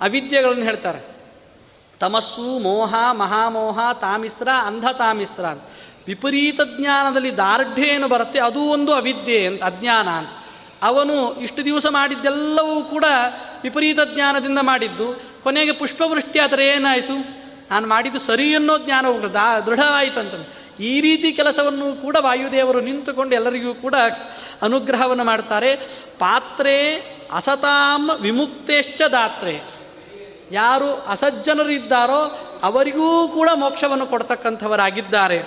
ಅವಿದ್ಯೆಗಳನ್ನು 0.01 0.63
ಹೇಳ್ತಾರೆ. 0.63 1.01
ತಮಸ್ಸು, 1.99 2.59
ಮೋಹ, 2.59 2.95
ಮಹಾಮೋಹ, 3.11 3.79
ತಾಮಿಸ್ರ, 3.93 4.49
ಅಂಧ 4.65 4.87
ತಾಮಿಸ್ರ 4.87 5.45
ಅಂತ. 5.45 5.63
ವಿಪರೀತ 6.07 6.59
ಜ್ಞಾನದಲ್ಲಿ 6.77 7.37
ದಾರ್ಢ್ಯ 7.37 7.83
ಏನು 7.83 8.07
ಬರುತ್ತೆ 8.07 8.39
ಅದು 8.39 8.61
ಒಂದು 8.61 8.91
ಅವಿದ್ಯೆ 8.93 9.47
ಅಂತ, 9.47 9.63
ಅಜ್ಞಾನ 9.63 10.07
ಅಂತ. 10.09 10.29
ಅವನು 10.83 11.39
ಇಷ್ಟು 11.41 11.65
ದಿವಸ 11.65 11.85
ಮಾಡಿದ್ದೆಲ್ಲವೂ 11.89 12.83
ಕೂಡ 12.83 13.05
ವಿಪರೀತ 13.63 13.99
ಜ್ಞಾನದಿಂದ 14.13 14.59
ಮಾಡಿದ್ದು. 14.61 15.07
ಕೊನೆಗೆ 15.47 15.71
ಪುಷ್ಪವೃಷ್ಟಿ 15.71 16.39
ಆದರೆ 16.39 16.63
ಏನಾಯಿತು? 16.67 17.15
ನಾನು 17.71 17.85
ಮಾಡಿದ್ದು 17.87 18.19
ಸರಿ 18.19 18.47
ಅನ್ನೋ 18.55 18.77
ಜ್ಞಾನ 18.77 19.05
ದಾ, 19.33 19.59
ದೃಢವಾಯಿತು 19.59 20.19
ಅಂತ 20.19 20.33
ಈ 20.79 21.01
ರೀತಿ 21.01 21.33
ಕೆಲಸವನ್ನು 21.33 22.01
ಕೂಡ 22.01 22.15
ವಾಯುದೇವರು 22.19 22.79
ನಿಂತುಕೊಂಡು 22.81 23.35
ಎಲ್ಲರಿಗೂ 23.35 23.73
ಕೂಡ 23.73 23.95
ಅನುಗ್ರಹವನ್ನು 24.61 25.23
ಮಾಡ್ತಾರೆ. 25.23 25.75
ಪಾತ್ರೆ 26.19 26.75
ಅಸತಾಂ 27.31 28.03
ವಿಮುಕ್ತೇಶ್ಚ 28.21 29.01
ದಾತ್ರೆ. 29.01 29.55
ಯಾರು 30.51 30.89
ಅಸಜ್ಜನರಿದ್ದಾರೋ 30.93 32.21
ಅವರಿಗೂ 32.63 33.27
ಕೂಡ 33.27 33.49
ಮೋಕ್ಷವನ್ನು 33.55 34.07
ಕೊಡ್ತಕ್ಕಂಥವರಾಗಿದ್ದಾರೆ. 34.07 35.39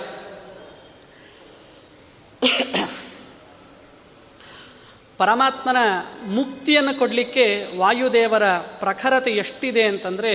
ಪರಮಾತ್ಮನ 5.21 5.79
ಮುಕ್ತಿಯನ್ನು 6.27 6.93
ಕೊಡಲಿಕ್ಕೆ 6.99 7.45
ವಾಯುದೇವರ 7.77 8.45
ಪ್ರಖರತೆ 8.79 9.31
ಎಷ್ಟಿದೆ 9.31 9.83
ಅಂತಂದರೆ 9.83 10.31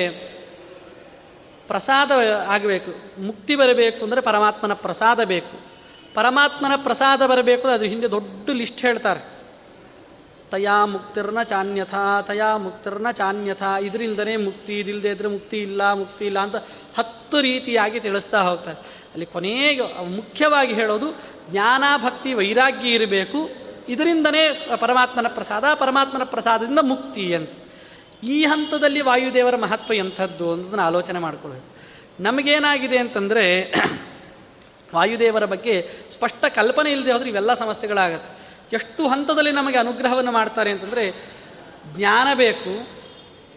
ಪ್ರಸಾದ 1.68 2.10
ಆಗಬೇಕು, 2.46 2.90
ಮುಕ್ತಿ 3.20 3.54
ಬರಬೇಕು 3.56 4.00
ಅಂದರೆ 4.04 4.20
ಪರಮಾತ್ಮನ 4.20 4.74
ಪ್ರಸಾದ 4.84 5.20
ಬೇಕು. 5.24 5.56
ಪರಮಾತ್ಮನ 6.14 6.74
ಪ್ರಸಾದ 6.76 7.22
ಬರಬೇಕು 7.26 7.66
ಅದು 7.68 7.84
ಹಿಂದೆ 7.84 8.08
ದೊಡ್ಡ 8.10 8.50
ಲಿಸ್ಟ್ 8.50 8.80
ಹೇಳ್ತಾರೆ. 8.80 9.22
ತಯಾ 10.50 10.76
ಮುಕ್ತಿರ್ನ 10.84 11.40
ಚಾನ್ಯಥ, 11.42 11.94
ತಯಾ 12.26 12.50
ಮುಕ್ತಿರ್ನ 12.56 13.10
ಚಾನ್ಯಥ, 13.10 13.62
ಇದರಿಂದನೇ 13.82 14.34
ಮುಕ್ತಿ 14.36 14.74
ಇದಿಲ್ಲದೆ 14.80 15.10
ಇದ್ರೆ 15.10 15.28
ಮುಕ್ತಿ 15.28 15.58
ಇಲ್ಲ 15.58 15.82
ಮುಕ್ತಿ 15.92 16.24
ಇಲ್ಲ 16.24 16.38
ಅಂತ 16.38 16.56
ಹತ್ತು 16.98 17.40
ರೀತಿಯಾಗಿ 17.40 17.98
ತಿಳಿಸ್ತಾ 18.00 18.40
ಹೋಗ್ತಾರೆ. 18.40 18.78
ಅಲ್ಲಿ 19.12 19.26
ಕೊನೆಗೆ 19.26 19.84
ಮುಖ್ಯವಾಗಿ 20.16 20.72
ಹೇಳೋದು 20.74 21.08
ಜ್ಞಾನ, 21.50 21.84
ಭಕ್ತಿ, 22.02 22.30
ವೈರಾಗ್ಯ 22.34 22.88
ಇರಬೇಕು. 22.88 23.65
ಇದರಿಂದನೇ 23.88 24.66
ಪರಮಾತ್ಮನ 24.80 25.26
ಪ್ರಸಾದ, 25.28 25.64
ಪರಮಾತ್ಮನ 25.74 26.22
ಪ್ರಸಾದದಿಂದ 26.24 26.78
ಮುಕ್ತಿ 26.78 27.34
ಅಂತ. 27.34 27.50
ಈ 28.22 28.44
ಹಂತದಲ್ಲಿ 28.44 29.00
ವಾಯುದೇವರ 29.00 29.56
ಮಹತ್ವ 29.56 29.94
ಎಂಥದ್ದು 29.94 30.52
ಅನ್ನೋದನ್ನು 30.52 30.84
ಆಲೋಚನೆ 30.84 31.18
ಮಾಡಿಕೊಳ್ಬೇಕು 31.18 31.76
ನಮಗೇನಾಗಿದೆ 32.22 32.98
ಅಂತಂದರೆ, 32.98 33.74
ವಾಯುದೇವರ 34.94 35.44
ಬಗ್ಗೆ 35.44 35.90
ಸ್ಪಷ್ಟ 36.12 36.44
ಕಲ್ಪನೆ 36.54 36.92
ಇಲ್ಲದೆ 36.92 37.12
ಹೋದರೆ 37.12 37.28
ಇವೆಲ್ಲ 37.28 37.54
ಸಮಸ್ಯೆಗಳಾಗತ್ತೆ. 37.54 38.46
ಎಷ್ಟು 38.72 39.08
ಹಂತದಲ್ಲಿ 39.08 39.52
ನಮಗೆ 39.52 39.78
ಅನುಗ್ರಹವನ್ನು 39.78 40.32
ಮಾಡ್ತಾರೆ 40.32 40.70
ಅಂತಂದರೆ, 40.70 41.30
ಜ್ಞಾನ 41.96 42.34
ಬೇಕು, 42.34 42.88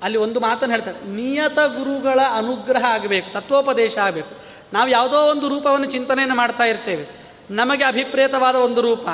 ಅಲ್ಲಿ 0.02 0.18
ಒಂದು 0.18 0.40
ಮಾತನ್ನು 0.40 0.76
ಹೇಳ್ತಾರೆ, 0.76 1.08
ನಿಯತ 1.08 1.60
ಗುರುಗಳ 1.60 2.20
ಅನುಗ್ರಹ 2.38 2.86
ಆಗಬೇಕು, 2.86 3.34
ತತ್ವೋಪದೇಶ 3.34 3.98
ಆಗಬೇಕು. 3.98 4.36
ನಾವು 4.74 4.90
ಯಾವುದೋ 4.90 5.18
ಒಂದು 5.18 5.50
ರೂಪವನ್ನು 5.50 5.86
ಚಿಂತನೆಯನ್ನು 5.86 6.36
ಮಾಡ್ತಾ 6.36 6.64
ಇರ್ತೇವೆ. 6.64 7.08
ನಮಗೆ 7.52 7.86
ಅಭಿಪ್ರೇತವಾದ 7.86 8.56
ಒಂದು 8.56 8.82
ರೂಪ. 8.82 9.08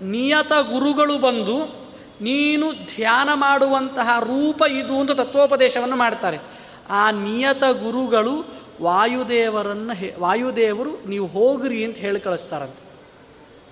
ನಿಯತ 0.00 0.52
ಗುರುಗಳು 0.52 1.18
ಬಂದು 1.18 1.82
ನೀನು 2.20 2.72
ಧ್ಯಾನ 2.72 3.28
ಮಾಡುವಂತಹ 3.34 4.20
ರೂಪ 4.20 4.62
ಇದು 4.70 5.00
ಅಂತ 5.00 5.10
ತತ್ವೋಪದೇಶವನ್ನು 5.10 5.96
ಮಾಡ್ತಾರೆ. 5.96 6.38
ಆ 6.90 7.10
ನಿಯತ 7.10 7.64
ಗುರುಗಳು 7.64 8.62
ವಾಯುದೇವರನ್ನು 8.82 9.92
ಹೇ, 9.92 10.14
ವಾಯುದೇವರು 10.18 11.08
ನೀವು 11.08 11.26
ಹೋಗ್ರಿ 11.26 11.84
ಅಂತ 11.84 11.96
ಹೇಳಿ 11.96 12.20
ಕಳಿಸ್ತಾರಂತೆ. 12.20 12.92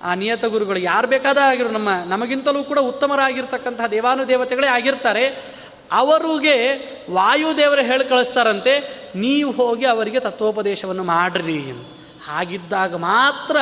ಆ 0.02 0.14
ನಿಯತ 0.14 0.44
ಗುರುಗಳು 0.44 0.78
ಯಾರು 0.78 1.08
ಬೇಕಾದ 1.08 1.38
ಆಗಿರೋ, 1.38 1.68
ನಮ್ಮ, 1.68 1.88
ನಮಗಿಂತಲೂ 2.08 2.64
ಕೂಡ 2.64 2.78
ಉತ್ತಮರಾಗಿರ್ತಕ್ಕಂತಹ 2.78 3.86
ದೇವಾನುದೇವತೆಗಳೇ 3.86 4.66
ಆಗಿರ್ತಾರೆ. 4.66 5.26
ಅವರಿಗೆ 5.92 6.76
ವಾಯುದೇವರು 7.10 7.82
ಹೇಳಿ 7.82 8.04
ಕಳಿಸ್ತಾರಂತೆ, 8.04 9.04
ನೀವು 9.16 9.52
ಹೋಗಿ 9.52 9.86
ಅವರಿಗೆ 9.86 10.20
ತತ್ವೋಪದೇಶವನ್ನು 10.20 11.04
ಮಾಡ್ರಿ 11.04 11.72
ಹಾಗಿದ್ದಾಗ 12.26 12.94
ಮಾತ್ರ 12.94 13.56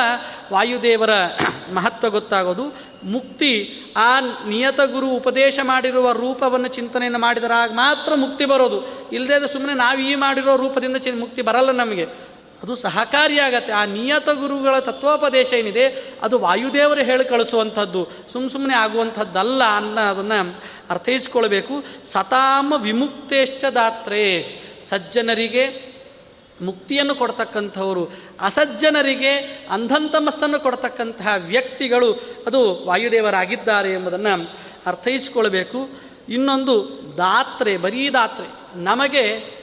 ವಾಯುದೇವರ 0.51 1.09
ಮಹತ್ವ 1.73 2.09
ಗೊತ್ತಾಗೋದು. 2.09 2.89
ಮುಕ್ತಿ, 3.03 3.81
ಆ 3.97 4.19
ನಿಯತ 4.19 4.81
ಗುರು 4.81 5.09
ಉಪದೇಶ 5.09 5.59
ಮಾಡಿರುವ 5.63 6.11
ರೂಪವನ್ನು 6.11 6.67
ಚಿಂತನೆಯನ್ನು 6.67 7.19
ಮಾಡಿದರಾಗ 7.19 7.71
ಮಾತ್ರ 7.71 8.15
ಮುಕ್ತಿ 8.15 8.45
ಬರೋದು. 8.45 9.09
ಇಲ್ಲದೇ 9.11 9.47
ಸುಮ್ಮನೆ 9.47 9.73
ನಾವು 9.73 9.99
ಈ 9.99 10.15
ಮಾಡಿರೋ 10.15 10.55
ರೂಪದಿಂದ 10.55 10.95
ಚಿ 10.95 11.11
ಮುಕ್ತಿ 11.11 11.41
ಬರಲ್ಲ 11.41 11.71
ನಮಗೆ. 11.71 12.03
ಅದು 12.63 12.75
ಸಹಕಾರಿಯಾಗತ್ತೆ. 12.75 13.73
ಆ 13.73 13.85
ನಿಯತ 13.85 14.29
ಗುರುಗಳ 14.29 14.79
ತತ್ವೋಪದೇಶ 14.79 15.53
ಏನಿದೆ, 15.53 16.13
ಅದು 16.23 16.39
ವಾಯುದೇವರು 16.39 17.01
ಹೇಳಿ 17.01 17.25
ಕಳಿಸುವಂಥದ್ದು. 17.25 18.07
ಸುಮ್ಮ 18.33 18.49
ಸುಮ್ಮನೆ 18.49 18.75
ಆಗುವಂಥದ್ದಲ್ಲ 18.75 19.61
ಅನ್ನೋ 19.77 20.11
ಅದನ್ನು 20.11 20.55
ಅರ್ಥೈಸ್ಕೊಳ್ಬೇಕು. 20.89 21.83
ಸತಾಮ 22.05 22.73
ವಿಮುಕ್ತೇಶ್ಚ 22.77 23.65
ದಾತ್ರೆ. 23.65 24.59
ಸಜ್ಜನರಿಗೆ 24.83 25.88
ಮುಕ್ತಿಯನ್ನು 26.61 27.15
ಕೊಡ್ತಕ್ಕಂಥವರು, 27.15 28.09
ಅಸಜ್ಜನರಿಗೆ 28.41 29.31
ಅಂಧಂತಮಸ್ಸನ್ನು 29.71 30.59
ಕೊಡ್ತಕ್ಕಂತಹ 30.59 31.27
ವ್ಯಕ್ತಿಗಳು 31.37 32.13
ಅದು 32.47 32.85
ವಾಯುದೇವರಾಗಿದ್ದಾರೆ 32.85 33.93
ಎಂಬುದನ್ನು 33.93 34.49
ಅರ್ಥೈಸಿಕೊಳ್ಬೇಕು. 34.85 35.89
ಇನ್ನೊಂದು 36.29 36.89
ದಾತ್ರೆ, 37.17 37.77
ಬರೀ 37.77 38.09
ದಾತ್ರೆ, 38.09 38.47
ನಮಗೆ 38.83 39.59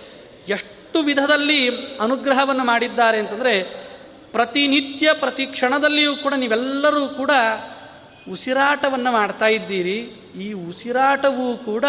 ಎಷ್ಟು 0.49 1.03
ವಿಧದಲ್ಲಿ 1.03 1.68
ಅನುಗ್ರಹವನ್ನು 1.97 2.64
ಮಾಡಿದ್ದಾರೆ 2.64 3.18
ಅಂತಂದರೆ, 3.18 3.62
ಪ್ರತಿನಿತ್ಯ, 4.32 5.12
ಪ್ರತಿ 5.12 5.47
ಕ್ಷಣದಲ್ಲಿಯೂ 5.47 6.16
ಕೂಡ 6.16 6.34
ನೀವೆಲ್ಲರೂ 6.36 7.09
ಕೂಡ 7.09 7.30
ಉಸಿರಾಟವನ್ನು 8.32 9.12
ಮಾಡ್ತಾ 9.12 9.47
ಇದ್ದೀರಿ. 9.47 9.99
ಈ 10.40 10.53
ಉಸಿರಾಟವೂ 10.53 11.57
ಕೂಡ 11.57 11.84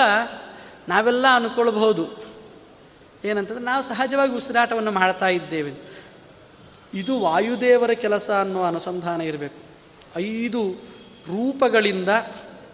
ನಾವೆಲ್ಲ 0.89 1.26
ಅನ್ಕೊಳ್ಬಹುದು. 1.36 2.37
ಏನಂತಂದ್ರೆ 3.28 3.66
ನಾವು 3.66 3.84
ಸಹಜವಾಗಿ 3.84 4.32
ಉಸಿರಾಟವನ್ನು 4.32 4.92
ಮಾಡ್ತಾ 4.92 5.28
ಇದ್ದೇವೆ. 5.28 5.74
ಇದು 6.94 7.20
ವಾಯುದೇವರ 7.20 7.92
ಕೆಲಸ 7.92 8.30
ಅನ್ನೋ 8.30 8.64
ಅನುಸಂಧಾನ 8.64 9.22
ಇರಬೇಕು. 9.22 9.56
ಐದು 10.20 10.72
ರೂಪಗಳಿಂದ 11.28 12.10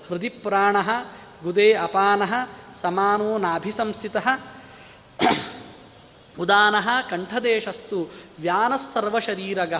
ಹೃದಯ 0.07 0.29
ಪ್ರಾಣ 0.29 0.75
ಗುದೇ 1.43 1.73
ಅಪಾನ 1.73 2.21
ಸಮಾನೋ 2.81 3.37
ನಾಭಿಸಂಸ್ಥಿತ 3.37 4.17
ಉದಾನ 6.39 6.75
ಕಂಠದೇಶಸ್ತು 7.09 8.11
ವ್ಯಾನಸ್ತರ್ವಶರೀರಗ 8.39 9.73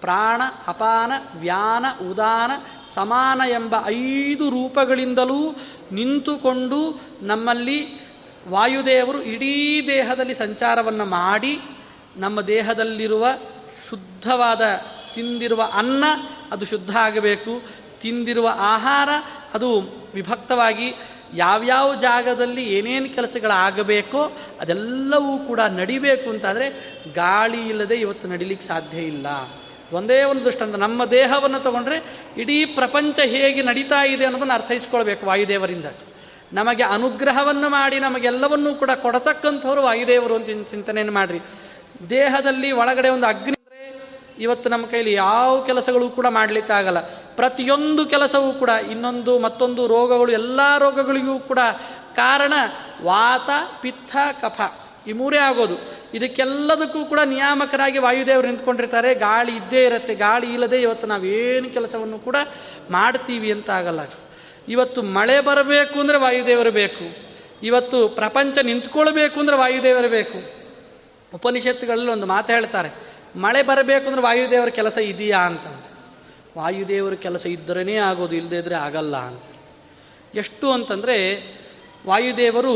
ಪ್ರಾಣ 0.00 0.42
ಅಪಾನ 0.66 1.12
ವ್ಯಾನ 1.38 2.10
ಉದಾನ 2.10 2.50
ಸಮಾನ 2.94 3.40
ಎಂಬ 3.48 3.76
ಐದು 3.86 4.50
ರೂಪಗಳಿಂದಲೂ 4.50 5.50
ನಿಂತುಕೊಂಡು 5.92 7.00
ನಮ್ಮಲ್ಲಿ 7.22 8.03
ವಾಯುದೇವರು 8.48 9.22
ಇಡೀ 9.22 9.86
ದೇಹದಲ್ಲಿ 9.86 10.34
ಸಂಚಾರವನ್ನು 10.34 11.04
ಮಾಡಿ 11.04 11.60
ನಮ್ಮ 12.16 12.40
ದೇಹದಲ್ಲಿರುವ 12.40 13.26
ಶುದ್ಧವಾದ 13.90 14.60
ತಿಂದಿರುವ 15.14 15.70
ಅನ್ನ 15.72 16.04
ಅದು 16.52 16.66
ಶುದ್ಧ 16.66 16.96
ಆಗಬೇಕು. 16.96 17.62
ತಿಂದಿರುವ 18.00 18.48
ಆಹಾರ 18.58 19.08
ಅದು 19.54 19.80
ವಿಭಕ್ತವಾಗಿ 20.14 20.94
ಯಾವ್ಯಾವ 21.34 21.94
ಜಾಗದಲ್ಲಿ 21.94 22.64
ಏನೇನು 22.64 23.14
ಕೆಲಸಗಳಾಗಬೇಕೋ 23.14 24.32
ಅದೆಲ್ಲವೂ 24.60 25.38
ಕೂಡ 25.38 25.60
ನಡಿಬೇಕು 25.60 26.30
ಅಂತಾದರೆ 26.30 26.94
ಗಾಳಿ 27.14 27.68
ಇಲ್ಲದೆ 27.68 27.94
ಇವತ್ತು 27.94 28.28
ನಡಿಲಿಕ್ಕೆ 28.28 28.66
ಸಾಧ್ಯ 28.66 28.98
ಇಲ್ಲ. 28.98 29.26
ಒಂದೇ 29.92 30.22
ಒಂದು 30.22 30.44
ದೃಷ್ಟಾಂತ, 30.44 30.74
ನಮ್ಮ 30.74 31.04
ದೇಹವನ್ನು 31.04 31.60
ತಗೊಂಡ್ರೆ 31.60 32.04
ಇಡೀ 32.36 32.64
ಪ್ರಪಂಚ 32.64 33.18
ಹೇಗೆ 33.20 33.62
ನಡೀತಾ 33.62 34.06
ಇದೆ 34.06 34.24
ಅನ್ನೋದನ್ನು 34.24 34.54
ಅರ್ಥೈಸ್ಕೊಳ್ಬೇಕು 34.54 35.26
ವಾಯುದೇವರಿಂದ. 35.26 35.86
ನಮಗೆ 36.54 36.82
ಅನುಗ್ರಹವನ್ನು 36.82 37.68
ಮಾಡಿ 37.68 38.00
ನಮಗೆಲ್ಲವನ್ನೂ 38.00 38.74
ಕೂಡ 38.74 38.90
ಕೊಡತಕ್ಕಂಥವ್ರು 38.90 39.82
ವಾಯುದೇವರು 39.82 40.34
ಅಂತ 40.34 40.46
ಚಿಂತನೆಯನ್ನು 40.46 41.14
ಮಾಡಿರಿ. 41.14 41.40
ದೇಹದಲ್ಲಿ 42.10 42.72
ಒಳಗಡೆ 42.72 43.08
ಒಂದು 43.08 43.26
ಅಗ್ನಿ 43.26 43.54
ಇವತ್ತು 44.38 44.68
ನಮ್ಮ 44.68 44.86
ಕೈಲಿ 44.86 45.12
ಯಾವ 45.12 45.64
ಕೆಲಸಗಳು 45.64 46.08
ಕೂಡ 46.08 46.26
ಮಾಡಲಿಕ್ಕಾಗಲ್ಲ 46.26 47.00
ಪ್ರತಿಯೊಂದು 47.36 48.06
ಕೆಲಸವೂ 48.06 48.52
ಕೂಡ 48.52 48.68
ಇನ್ನೊಂದು 48.68 49.38
ಮತ್ತೊಂದು 49.38 49.86
ರೋಗಗಳು 49.86 50.32
ಎಲ್ಲ 50.32 50.78
ರೋಗಗಳಿಗೂ 50.78 51.38
ಕೂಡ 51.38 51.58
ಕಾರಣ 52.16 52.52
ವಾತ, 53.02 53.50
ಪಿತ್ತ, 53.80 54.16
ಕಫ. 54.42 54.60
ಈ 55.08 55.12
ಮೂರೇ 55.12 55.38
ಆಗೋದು. 55.38 55.76
ಇದಕ್ಕೆಲ್ಲದಕ್ಕೂ 56.14 57.04
ಕೂಡ 57.04 57.20
ನಿಯಾಮಕರಾಗಿ 57.24 57.98
ವಾಯುದೇವರು 57.98 58.46
ನಿಂತ್ಕೊಂಡಿರ್ತಾರೆ. 58.46 59.14
ಗಾಳಿ 59.14 59.56
ಇದ್ದೇ 59.56 59.84
ಇರುತ್ತೆ. 59.84 60.14
ಗಾಳಿ 60.14 60.52
ಇಲ್ಲದೆ 60.52 60.82
ಇವತ್ತು 60.82 61.06
ನಾವೇನು 61.06 61.70
ಕೆಲಸವನ್ನು 61.70 62.18
ಕೂಡ 62.18 62.36
ಮಾಡ್ತೀವಿ 62.90 63.52
ಅಂತ 63.52 63.70
ಆಗಲ್ಲ. 63.70 64.00
ಇವತ್ತು 64.68 65.02
ಮಳೆ 65.02 65.40
ಬರಬೇಕು 65.40 66.00
ಅಂದರೆ 66.00 66.18
ವಾಯುದೇವರು 66.18 66.70
ಬೇಕು. 66.70 67.06
ಇವತ್ತು 67.62 68.08
ಪ್ರಪಂಚ 68.08 68.58
ನಿಂತ್ಕೊಳ್ಬೇಕು 68.58 69.40
ಅಂದರೆ 69.40 69.56
ವಾಯುದೇವರು 69.56 70.08
ಬೇಕು. 70.08 70.38
ಉಪನಿಷತ್ತುಗಳಲ್ಲಿ 71.34 72.10
ಒಂದು 72.10 72.26
ಮಾತು 72.26 72.52
ಹೇಳ್ತಾರೆ, 72.52 72.90
ಮಳೆ 73.36 73.62
ಬರಬೇಕು 73.62 74.06
ಅಂದರೆ 74.06 74.22
ವಾಯುದೇವರ 74.22 74.68
ಕೆಲಸ 74.68 74.98
ಇದೆಯಾ 74.98 75.38
ಅಂತಂದು 75.38 75.94
ವಾಯುದೇವರ 76.60 77.14
ಕೆಲಸ 77.14 77.46
ಇದ್ದರೇ 77.46 77.96
ಆಗೋದು 77.96 78.36
ಇಲ್ಲದೇ 78.36 78.56
ಇದ್ದರೆ 78.56 78.74
ಆಗಲ್ಲ 78.74 79.16
ಅಂತ. 79.16 79.42
ಎಷ್ಟು 80.34 80.72
ಅಂತಂದರೆ, 80.72 81.16
ವಾಯುದೇವರು 82.06 82.74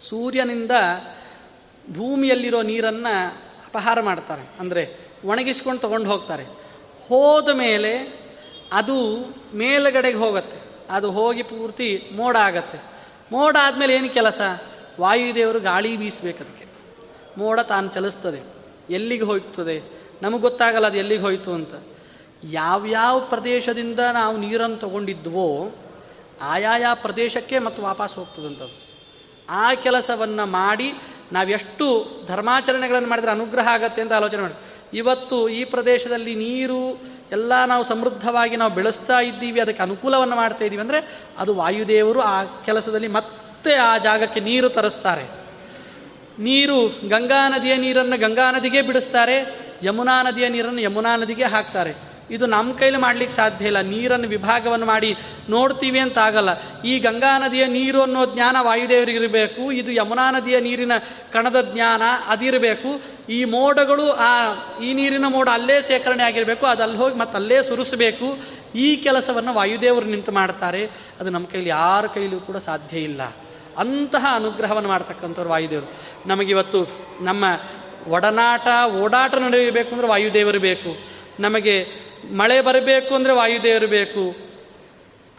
ಸೂರ್ಯನಿಂದ 0.00 0.70
ಭೂಮಿಯಲ್ಲಿರೋ 1.92 2.62
ನೀರನ್ನು 2.62 3.26
ಅಪಹಾರ 3.66 4.00
ಮಾಡ್ತಾರೆ. 4.00 4.42
ಅಂದರೆ 4.60 4.82
ಒಣಗಿಸ್ಕೊಂಡು 5.24 5.80
ತಗೊಂಡು 5.80 6.10
ಹೋಗ್ತಾರೆ. 6.10 6.44
ಹೋದ 7.08 7.48
ಮೇಲೆ 7.48 8.21
ಅದು 8.72 9.18
ಮೇಲುಗಡೆಗೆ 9.54 10.18
ಹೋಗುತ್ತೆ. 10.18 10.56
ಅದು 10.90 11.10
ಹೋಗಿ 11.10 11.42
ಪೂರ್ತಿ 11.42 12.10
ಮೋಡ 12.14 12.36
ಆಗತ್ತೆ. 12.36 12.80
ಮೋಡ 13.32 13.56
ಆದಮೇಲೆ 13.62 13.94
ಏನು 13.94 14.08
ಕೆಲಸ? 14.08 14.40
ವಾಯುದೇವರು 15.00 15.60
ಗಾಳಿ 15.60 15.96
ಬೀಸಬೇಕು 15.96 16.44
ಅದಕ್ಕೆ. 16.44 16.66
ಮೋಡ 17.38 17.60
ತಾನು 17.60 17.88
ಚಲಿಸ್ತದೆ. 17.88 18.40
ಎಲ್ಲಿಗೆ 18.90 19.22
ಹೋಗ್ತದೆ? 19.22 19.82
ನಮಗೆ 20.22 20.40
ಗೊತ್ತಾಗಲ್ಲ 20.40 20.86
ಅದು 20.86 20.96
ಎಲ್ಲಿಗೆ 20.98 21.22
ಹೋಯಿತು 21.22 21.52
ಅಂತ. 21.52 21.74
ಯಾವ್ಯಾವ 22.44 23.20
ಪ್ರದೇಶದಿಂದ 23.20 23.98
ನಾವು 23.98 24.36
ನೀರನ್ನು 24.36 24.76
ತಗೊಂಡಿದ್ವೋ, 24.76 25.70
ಆಯಾಯ 26.42 26.84
ಪ್ರದೇಶಕ್ಕೆ 26.94 27.58
ಮತ್ತು 27.58 27.82
ವಾಪಸ್ 27.82 28.14
ಹೋಗ್ತದಂಥದ್ದು 28.14 28.82
ಆ 29.50 29.74
ಕೆಲಸವನ್ನು 29.74 30.46
ಮಾಡಿ 30.46 30.92
ನಾವೆಷ್ಟು 31.32 32.06
ಧರ್ಮಾಚರಣೆಗಳನ್ನು 32.26 33.08
ಮಾಡಿದರೆ 33.08 33.30
ಅನುಗ್ರಹ 33.30 33.68
ಆಗತ್ತೆ 33.68 34.02
ಅಂತ 34.02 34.12
ಆಲೋಚನೆ 34.12 34.42
ಮಾಡಿ. 34.42 34.54
ಇವತ್ತು 34.96 35.48
ಈ 35.48 35.64
ಪ್ರದೇಶದಲ್ಲಿ 35.64 36.34
ನೀರು 36.34 37.11
ಎಲ್ಲ 37.32 37.64
ನಾವು 37.64 37.84
ಸಮೃದ್ಧವಾಗಿ 37.84 38.56
ನಾವು 38.56 38.72
ಬೆಳೆಸ್ತಾ 38.74 39.20
ಇದ್ದೀವಿ, 39.20 39.60
ಅದಕ್ಕೆ 39.60 39.82
ಅನುಕೂಲವನ್ನು 39.82 40.36
ಮಾಡ್ತಾ 40.36 40.64
ಇದ್ದೀವಿ 40.64 40.82
ಅಂದರೆ 40.82 41.00
ಅದು 41.38 41.54
ವಾಯುದೇವರು 41.54 42.20
ಆ 42.20 42.44
ಕೆಲಸದಲ್ಲಿ 42.44 43.08
ಮತ್ತೆ 43.08 43.74
ಆ 43.74 43.98
ಜಾಗಕ್ಕೆ 43.98 44.40
ನೀರು 44.40 44.68
ತರಿಸ್ತಾರೆ. 44.68 45.24
ನೀರು 46.38 46.78
ಗಂಗಾ 47.08 47.48
ನದಿಯ 47.48 47.76
ನೀರನ್ನು 47.76 48.20
ಗಂಗಾ 48.20 48.50
ನದಿಗೆ 48.50 48.82
ಬಿಡಿಸ್ತಾರೆ, 48.82 49.36
ಯಮುನಾ 49.82 50.22
ನದಿಯ 50.22 50.48
ನೀರನ್ನು 50.48 50.80
ಯಮುನಾ 50.80 51.16
ನದಿಗೆ 51.16 51.44
ಹಾಕ್ತಾರೆ. 51.44 52.11
ಇದು 52.32 52.46
ನಮ್ಮ 52.46 52.76
ಕೈಲಿ 52.76 52.96
ಮಾಡಲಿಕ್ಕೆ 52.96 53.36
ಸಾಧ್ಯ 53.36 53.66
ಇಲ್ಲ. 53.66 53.80
ನೀರನ್ನು 53.80 54.28
ವಿಭಾಗವನ್ನು 54.28 54.86
ಮಾಡಿ 54.86 55.16
ನೋಡ್ತೀವಿ 55.48 55.98
ಅಂತ 55.98 56.18
ಆಗಲ್ಲ. 56.18 56.50
ಈ 56.82 56.98
ಗಂಗಾ 56.98 57.38
ನದಿಯ 57.38 57.66
ನೀರು 57.66 58.02
ಅನ್ನೋ 58.02 58.26
ಜ್ಞಾನ 58.26 58.56
ವಾಯುದೇವರಿಗಿರಬೇಕು 58.60 59.72
ಇದು 59.72 59.92
ಯಮುನಾ 59.92 60.30
ನದಿಯ 60.30 60.60
ನೀರಿನ 60.60 60.92
ಕಣದ 61.32 61.70
ಜ್ಞಾನ 61.74 62.02
ಅದಿರಬೇಕು 62.28 63.00
ಈ 63.28 63.44
ಮೋಡಗಳು 63.44 64.10
ಆ, 64.10 64.54
ಈ 64.82 64.94
ನೀರಿನ 64.94 65.24
ಮೋಡ 65.28 65.48
ಅಲ್ಲೇ 65.52 65.82
ಸೇಕರಣೆ 65.82 66.22
ಆಗಿರಬೇಕು. 66.22 66.66
ಅದು 66.66 66.96
ಹೋಗಿ 66.96 67.18
ಮತ್ತೆ 67.18 67.36
ಅಲ್ಲೇ 67.36 67.62
ಸುರಿಸಬೇಕು. 67.62 68.38
ಈ 68.74 68.96
ಕೆಲಸವನ್ನು 68.96 69.54
ವಾಯುದೇವರು 69.54 70.06
ನಿಂತು 70.06 70.32
ಮಾಡ್ತಾರೆ. 70.32 70.90
ಅದು 71.20 71.30
ನಮ್ಮ 71.30 71.46
ಕೈಲಿ 71.46 71.68
ಯಾರ 71.68 72.06
ಕೈಲೂ 72.06 72.40
ಕೂಡ 72.40 72.56
ಸಾಧ್ಯ 72.56 72.98
ಇಲ್ಲ. 72.98 73.22
ಅಂತಹ 73.78 74.26
ಅನುಗ್ರಹವನ್ನು 74.34 74.88
ಮಾಡ್ತಕ್ಕಂಥವ್ರು 74.88 75.50
ವಾಯುದೇವರು. 75.50 75.92
ನಮಗಿವತ್ತು 76.28 76.88
ನಮ್ಮ 77.20 77.44
ಒಡನಾಟ 78.08 78.68
ಓಡಾಟ 79.02 79.34
ನಡೆಯಬೇಕು 79.34 79.90
ಅಂದರೆ 79.92 80.08
ವಾಯುದೇವರು 80.08 80.60
ಬೇಕು. 80.60 81.12
ನಮಗೆ 81.40 81.86
ಮಳೆ 82.30 82.60
ಬರಬೇಕು 82.60 83.14
ಅಂದರೆ 83.14 83.32
ವಾಯುದೇವರು 83.32 83.86
ಬೇಕು 83.86 84.36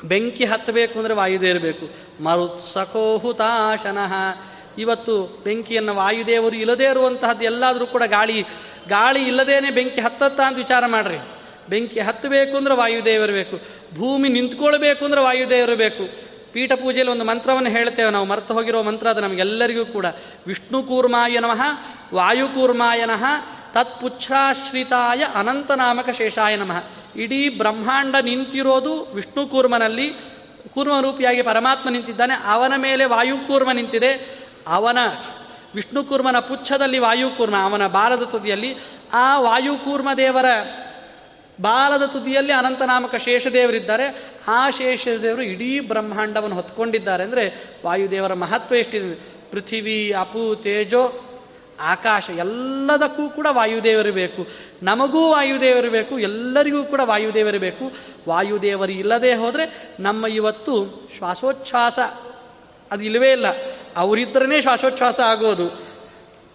ಬೆಂಕಿ 0.06 0.46
ಹತ್ತಬೇಕು 0.46 1.00
ಅಂದರೆ 1.00 1.14
ವಾಯುದೇವರು 1.14 1.60
ಬೇಕು 1.60 1.86
ಮರುತ್ಸಕೋಹುತಾಶನಃ. 2.24 4.14
ಇವತ್ತು 4.78 5.42
ಬೆಂಕಿಯನ್ನು 5.44 5.96
ವಾಯುದೇವರು 5.96 6.56
ಇಲ್ಲದೇ 6.56 6.86
ಇರುವಂತಹದ್ದು 6.86 7.44
ಎಲ್ಲಾದರೂ 7.44 7.86
ಕೂಡ 7.88 8.04
ಗಾಳಿ 8.06 8.42
ಗಾಳಿ 8.88 9.24
ಇಲ್ಲದೇನೆ 9.24 9.70
ಬೆಂಕಿ 9.72 10.02
ಹತ್ತತ್ತಾ 10.02 10.44
ಅಂತ 10.44 10.58
ವಿಚಾರ 10.58 10.86
ಮಾಡ್ರಿ. 10.86 11.20
ಬೆಂಕಿ 11.70 12.00
ಹತ್ತಬೇಕು 12.00 12.58
ಅಂದರೆ 12.58 12.76
ವಾಯುದೇವರು 12.76 13.34
ಬೇಕು 13.34 13.58
ಭೂಮಿ 13.96 14.30
ನಿಂತ್ಕೊಳ್ಬೇಕು 14.30 15.06
ಅಂದರೆ 15.06 15.22
ವಾಯುದೇವರು 15.22 15.76
ಬೇಕು 15.76 16.34
ಪೀಠ 16.54 16.72
ಪೂಜೆಯಲ್ಲಿ 16.74 17.12
ಒಂದು 17.12 17.24
ಮಂತ್ರವನ್ನು 17.24 17.70
ಹೇಳ್ತೇವೆ 17.70 18.10
ನಾವು, 18.10 18.26
ಮರೆತು 18.26 18.54
ಹೋಗಿರೋ 18.54 18.84
ಮಂತ್ರ 18.84 19.08
ಅದು 19.08 19.22
ನಮಗೆಲ್ಲರಿಗೂ 19.22 19.86
ಕೂಡ. 19.86 20.06
ವಿಷ್ಣು 20.48 20.84
ಕೂರ್ಮಾಯ 20.84 21.40
ನಮಃ 21.40 21.62
ವಾಯುಕೂರ್ಮಾಯ 22.14 23.06
ನಮಃ 23.06 23.24
ತತ್ಪುಚ್ಛಾಶ್ರಿತಾಯ 23.74 25.24
ಅನಂತನಾಮಕ 25.36 26.10
ಶೇಷಾಯ 26.10 26.56
ನಮಃ. 26.56 26.84
ಇಡೀ 27.16 27.50
ಬ್ರಹ್ಮಾಂಡ 27.50 28.16
ನಿಂತಿರೋದು 28.22 29.04
ವಿಷ್ಣು 29.04 29.48
ಕೂರ್ಮನಲ್ಲಿ 29.48 30.14
ಕೂರ್ಮರೂಪಿಯಾಗಿ 30.74 31.42
ಪರಮಾತ್ಮ 31.42 31.90
ನಿಂತಿದ್ದಾನೆ. 31.90 32.52
ಅವನ 32.52 32.74
ಮೇಲೆ 32.78 33.06
ವಾಯುಕೂರ್ಮ 33.06 33.72
ನಿಂತಿದೆ. 33.72 34.40
ಅವನ 34.68 34.98
ವಿಷ್ಣು 35.76 36.04
ಕೂರ್ಮನ 36.04 36.40
ಪುಚ್ಛದಲ್ಲಿ 36.40 37.00
ವಾಯುಕೂರ್ಮ, 37.00 37.56
ಅವನ 37.58 37.88
ಬಾಲದ 37.88 38.24
ತುದಿಯಲ್ಲಿ. 38.24 38.76
ಆ 39.14 39.40
ವಾಯುಕೂರ್ಮ 39.40 40.14
ದೇವರ 40.14 40.46
ಬಾಲದ 41.62 42.06
ತುದಿಯಲ್ಲಿ 42.06 42.54
ಅನಂತನಾಮಕ 42.54 43.16
ಶೇಷದೇವರಿದ್ದಾರೆ. 43.16 44.34
ಆ 44.48 44.70
ಶೇಷದೇವರು 44.70 45.42
ಇಡೀ 45.42 45.80
ಬ್ರಹ್ಮಾಂಡವನ್ನು 45.80 46.56
ಹೊತ್ಕೊಂಡಿದ್ದಾರೆ. 46.56 47.24
ಅಂದರೆ 47.24 47.70
ವಾಯುದೇವರ 47.86 48.34
ಮಹತ್ವ 48.34 48.76
ಎಷ್ಟಿದೆ? 48.76 49.16
ಪೃಥಿವಿ 49.52 50.12
ಅಪು 50.12 50.56
ತೇಜೋ 50.56 51.30
ಆಕಾಶ 51.80 52.30
ಎಲ್ಲದಕ್ಕೂ 52.30 53.30
ಕೂಡ 53.30 53.48
ವಾಯುದೇವರು 53.50 54.12
ಬೇಕು 54.12 54.48
ನಮಗೂ 54.84 55.32
ವಾಯುದೇವರು 55.32 55.92
ಬೇಕು 55.92 56.20
ಎಲ್ಲರಿಗೂ 56.20 56.84
ಕೂಡ 56.84 57.02
ವಾಯುದೇವರು 57.04 57.60
ಬೇಕು 57.60 57.92
ವಾಯುದೇವರು 58.30 58.92
ಇಲ್ಲದೆ 58.92 59.36
ಹೋದರೆ 59.36 59.96
ನಮ್ಮ 60.00 60.28
ಇವತ್ತು 60.28 61.02
ಶ್ವಾಸೋಚ್ಛ್ವಾಸ 61.18 62.00
ಅದು 62.92 63.04
ಇಲ್ಲವೇ 63.04 63.32
ಇಲ್ಲ. 63.32 63.46
ಅವರಿದ್ದರೇ 63.98 64.62
ಶ್ವಾಸೋಚ್ಛ್ವಾಸ 64.62 65.20
ಆಗೋದು. 65.20 65.82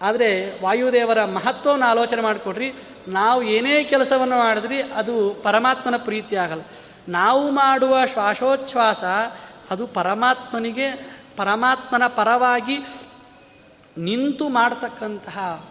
ಆದರೆ 0.01 0.61
ವಾಯುದೇವರ 0.63 1.25
ಮಹತ್ವವನ್ನು 1.25 1.85
ಆಲೋಚನೆ 1.85 2.21
ಮಾಡಿಕೊಡ್ರಿ. 2.21 2.73
ನಾವು 3.07 3.43
ಏನೇ 3.43 3.83
ಕೆಲಸವನ್ನು 3.83 4.37
ಮಾಡಿದ್ರಿ, 4.37 4.81
ಅದು 4.81 5.35
ಪರಮಾತ್ಮನ 5.43 5.97
ಪ್ರೀತಿ 5.97 6.35
ಆಗಲ್ಲ. 6.35 6.61
ನಾವು 7.09 7.51
ಮಾಡುವ 7.51 8.05
ಶ್ವಾಸೋಚ್ಛ್ವಾಸ 8.05 9.03
ಅದು 9.71 9.87
ಪರಮಾತ್ಮನಿಗೆ, 9.87 10.91
ಪರಮಾತ್ಮನ 11.37 12.07
ಪರವಾಗಿ 12.07 12.77
ನಿಂತು 13.97 14.49
ಮಾಡ್ತಕ್ಕಂತಹ 14.49 15.65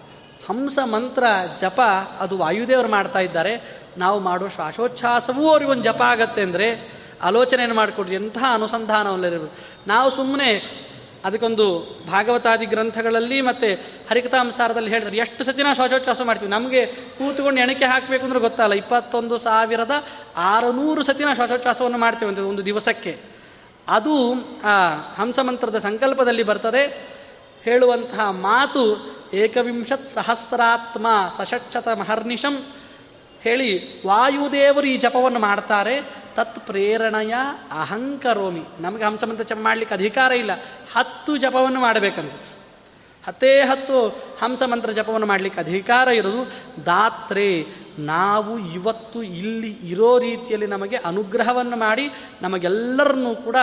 ಹಂಸ, 0.49 0.79
ಮಂತ್ರ, 0.85 1.25
ಜಪ 1.61 1.81
ಅದು 2.21 2.39
ವಾಯುದೇವರು 2.39 2.89
ಮಾಡ್ತಾ 2.89 3.19
ಇದ್ದಾರೆ. 3.19 3.63
ನಾವು 3.99 4.21
ಮಾಡೋ 4.21 4.49
ಶ್ವಾಸೋಚ್ಛಾಸವೂ 4.49 5.51
ಅವ್ರಿಗೊಂದು 5.51 5.83
ಜಪ 5.83 6.03
ಆಗತ್ತೆ 6.03 6.43
ಅಂದರೆ 6.43 6.89
ಆಲೋಚನೆಯನ್ನು 7.23 7.77
ಮಾಡಿಕೊಡ್ರಿ. 7.77 8.15
ಎಂತಹ 8.15 8.45
ಅನುಸಂಧಾನವಲ್ಲಿರಬೇಕು 8.55 9.53
ನಾವು 9.87 10.11
ಸುಮ್ಮನೆ 10.11 10.79
ಅದಕ್ಕೊಂದು 11.25 11.97
ಭಾಗವತಾದಿ 12.09 12.67
ಗ್ರಂಥಗಳಲ್ಲಿ 12.67 13.41
ಮತ್ತು 13.41 13.75
ಹರಿಕತಾಂಸಾರದಲ್ಲಿ 14.09 14.91
ಹೇಳ್ತಾರೆ 14.91 15.17
ಎಷ್ಟು 15.17 15.45
ಸತಿ 15.45 15.63
ನಾವು 15.63 15.75
ಶ್ವಾಸೋಚ್ಛ್ವಾಸ 15.75 16.21
ಮಾಡ್ತೀವಿ. 16.21 16.51
ನಮಗೆ 16.51 16.87
ಕೂತ್ಕೊಂಡು 16.87 17.61
ಎಣಿಕೆ 17.61 17.85
ಹಾಕಬೇಕು 17.85 18.25
ಅಂದ್ರೆ 18.25 18.41
ಗೊತ್ತಲ್ಲ, 18.41 18.75
ಇಪ್ಪತ್ತೊಂದು 18.75 19.39
ಸಾವಿರದ 19.39 19.91
ಆರುನೂರು 20.37 21.03
ಸತಿ 21.03 21.23
ನಾವು 21.23 21.35
ಶ್ವಾಸೋಚ್ಛ್ವಾಸವನ್ನು 21.35 21.99
ಮಾಡ್ತೇವೆ 21.99 22.29
ಅಂತ 22.29 22.41
ಒಂದು 22.41 22.65
ದಿವಸಕ್ಕೆ. 22.65 23.17
ಅದು 23.89 24.35
ಆ 24.65 24.95
ಹಂಸಮಂತ್ರದ 25.17 25.79
ಸಂಕಲ್ಪದಲ್ಲಿ 25.79 26.43
ಬರ್ತದೆ. 26.43 27.18
ಹೇಳುವಂತಹ 27.69 28.31
ಮಾತು 28.31 28.85
ಏಕವಿಂಶತ್ 29.35 30.07
ಸಹಸ್ರಾತ್ಮ 30.07 31.07
ಸಶಕ್ಷತ 31.39 31.89
ಮಹರ್ನಿಶಂ 31.89 32.65
ಹೇಳಿ 33.41 33.71
ವಾಯುದೇವರು 34.07 34.87
ಈ 34.87 34.97
ಜಪವನ್ನು 34.97 35.39
ಮಾಡ್ತಾರೆ. 35.39 35.97
ತತ್ 36.37 36.67
ಪ್ರೇರಣೆಯ 36.67 37.35
ಅಹಂಕರೋಮಿ. 37.73 38.63
ನಮಗೆ 38.81 39.05
ಹಂಸಮಂತ್ರ 39.05 39.45
ಜಪ 39.45 39.59
ಮಾಡಲಿಕ್ಕೆ 39.63 39.95
ಅಧಿಕಾರ 39.95 40.33
ಇಲ್ಲ. 40.33 40.53
ಹತ್ತು 40.95 41.37
ಜಪವನ್ನು 41.37 41.81
ಮಾಡಬೇಕಂತ 41.81 42.33
ಹತ್ತೇ 43.27 43.61
ಹತ್ತು 43.61 43.97
ಹಂಸಮಂತ್ರ 44.43 44.91
ಜಪವನ್ನು 44.91 45.27
ಮಾಡಲಿಕ್ಕೆ 45.27 45.61
ಅಧಿಕಾರ 45.61 46.09
ಇರೋದು 46.09 46.43
ದಾತ್ರೆ, 46.87 47.67
ನಾವು 47.99 48.59
ಇವತ್ತು 48.59 49.23
ಇಲ್ಲಿ 49.23 49.73
ಇರೋ 49.83 50.19
ರೀತಿಯಲ್ಲಿ 50.19 50.67
ನಮಗೆ 50.67 50.97
ಅನುಗ್ರಹವನ್ನು 50.97 51.77
ಮಾಡಿ, 51.77 52.11
ನಮಗೆಲ್ಲರನ್ನೂ 52.43 53.35
ಕೂಡ 53.35 53.57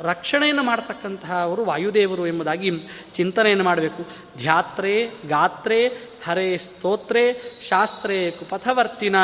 ರಕ್ಷಣೆಯನ್ನು 0.00 0.62
ಮಾಡ್ತಕ್ಕಂತಹ 0.62 1.42
ಅವರು 1.42 1.64
ವಾಯುದೇವರು 1.64 2.26
ಎಂಬುದಾಗಿ 2.26 2.70
ಚಿಂತನೆಯನ್ನು 3.14 3.64
ಮಾಡಬೇಕು. 3.64 4.06
ಧ್ಯಾತ್ರೆ, 4.38 5.06
ಗಾತ್ರೆ, 5.28 5.88
ಹರೇ 6.26 6.58
ಸ್ತೋತ್ರೆ, 6.58 7.42
ಶಾಸ್ತ್ರೇ 7.68 8.30
ಕುಪಥವರ್ತಿನ, 8.30 9.16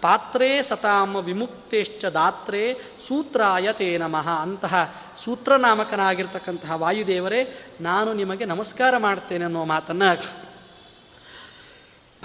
ಪಾತ್ರೆ 0.00 0.62
ಸತಾಮ 0.62 1.16
ವಿಮುಕ್ತೇಶ್ಚ 1.16 2.04
ದಾತ್ರೆ, 2.04 2.74
ಸೂತ್ರಾಯ 3.08 3.72
ತೇ 3.72 3.98
ನಮಃ 3.98 4.28
ಅಂತಹ 4.28 4.94
ಸೂತ್ರನಾಮಕನಾಗಿರ್ತಕ್ಕಂತಹ 5.24 6.72
ವಾಯುದೇವರೇ, 6.72 7.54
ನಾನು 7.80 8.12
ನಿಮಗೆ 8.12 8.44
ನಮಸ್ಕಾರ 8.44 8.94
ಮಾಡ್ತೇನೆ 8.98 9.44
ಅನ್ನೋ 9.44 9.64
ಮಾತನ್ನು 9.64 10.49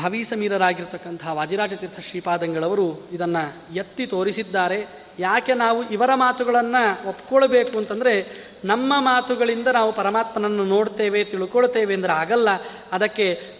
ಭವಿ 0.04 0.24
ಸಮೀರರಾಗಿರ್ತಕ್ಕಂತಹ 0.24 1.28
ವಾದಿರಾಜತೀರ್ಥ 1.34 2.00
ಶ್ರೀಪಾದಂಗಳವರು 2.00 3.10
ಇದನ್ನು 3.12 3.76
ಎತ್ತಿ 3.76 4.08
ತೋರಿಸಿದ್ದಾರೆ. 4.08 4.88
ಯಾಕೆ 5.20 5.54
ನಾವು 5.54 5.90
ಇವರ 5.90 6.10
ಮಾತುಗಳನ್ನು 6.16 7.10
ಒಪ್ಕೊಳ್ಬೇಕು 7.10 7.78
ಅಂತಂದರೆ 7.78 8.28
ನಮ್ಮ 8.66 8.94
ಮಾತುಗಳಿಂದ 9.00 9.68
ನಾವು 9.68 9.92
ಪರಮಾತ್ಮನನ್ನು 9.92 10.66
ನೋಡ್ತೇವೆ, 10.66 11.24
ತಿಳ್ಕೊಳ್ತೇವೆ 11.24 11.94
ಅಂದರೆ 11.94 12.14
ಆಗಲ್ಲ. 12.14 12.50
ಅದಕ್ಕೆ 12.92 13.56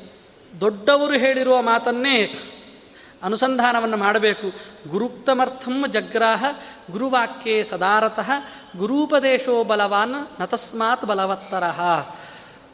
ದೊಡ್ಡವರು 0.62 1.14
ಹೇಳಿರುವ 1.14 1.62
ಮಾತನ್ನೇ 1.62 2.36
ಅನುಸಂಧಾನವನ್ನು 3.24 3.98
ಮಾಡಬೇಕು. 3.98 4.52
ಗುರುಕ್ತಮರ್ಥಂ 4.92 5.86
ಜಗ್ರಾಹ 5.92 6.46
ಗುರುವಾಕ್ಯೇ 6.92 7.64
ಸದಾರತಃ 7.64 8.32
ಗುರೂಪದೇಶೋ 8.78 9.64
ಬಲವಾನ್ 9.64 10.42
ನತಸ್ಮಾತ್ 10.42 11.06
ಬಲವತ್ತರ. 11.06 11.64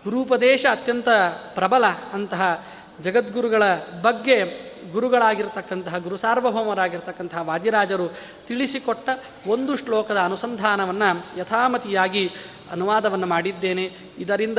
ಗುರುಪದೇಶ 0.03 0.66
ಅತ್ಯಂತ 0.72 1.09
ಪ್ರಬಲ 1.55 1.86
ಅಂತಹ 1.86 2.66
ಜಗದ್ಗುರುಗಳ 3.02 3.64
ಬಗ್ಗೆ 4.02 4.72
ಗುರುಗಳಾಗಿರ್ತಕ್ಕಂತಹ, 4.91 5.97
ಗುರು 5.97 6.18
ಸಾರ್ವಭೌಮರಾಗಿರ್ತಕ್ಕಂತಹ 6.18 7.41
ವಾದಿರಾಜರು 7.41 8.14
ತಿಳಿಸಿಕೊಟ್ಟ 8.47 9.10
ಒಂದು 9.47 9.76
ಶ್ಲೋಕದ 9.76 10.18
ಅನುಸಂಧಾನವನ್ನು 10.18 11.39
ಯಥಾಮತಿಯಾಗಿ 11.39 12.32
ಅನುವಾದವನ್ನು 12.72 13.28
ಮಾಡಿದ್ದೇನೆ. 13.28 13.91
ಇದರಿಂದ 14.18 14.58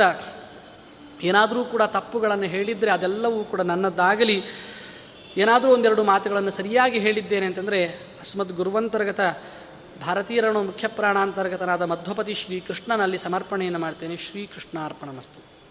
ಏನಾದರೂ 1.21 1.63
ಕೂಡ 1.63 1.81
ತಪ್ಪುಗಳನ್ನು 1.81 2.43
ಹೇಳಿದರೆ 2.43 2.91
ಅದೆಲ್ಲವೂ 2.91 3.43
ಕೂಡ 3.43 3.61
ನನ್ನದಾಗಲಿ. 3.61 4.43
ಏನಾದರೂ 5.37 5.71
ಒಂದೆರಡು 5.71 6.03
ಮಾತುಗಳನ್ನು 6.03 6.49
ಸರಿಯಾಗಿ 6.49 6.99
ಹೇಳಿದ್ದೇನೆ 6.99 7.45
ಅಂತಂದರೆ 7.45 7.85
ಅಸ್ಮದ್ 8.19 8.53
ಗುರುವಂತರ್ಗತ 8.53 9.19
ಭಾರತೀಯರನ್ನು 10.05 10.63
ಮುಖ್ಯ 10.63 10.87
ಪ್ರಾಣಾಂತರ್ಗತನಾದ 10.87 11.81
ಮಧ್ವಪತಿ 11.81 12.33
ಶ್ರೀಕೃಷ್ಣನಲ್ಲಿ 12.33 13.17
ಸಮರ್ಪಣೆಯನ್ನು 13.17 13.79
ಮಾಡ್ತೇನೆ. 13.79 14.17
ಶ್ರೀಕೃಷ್ಣಾರ್ಪಣ 14.17 15.09
ಮಸ್ತು 15.09 15.62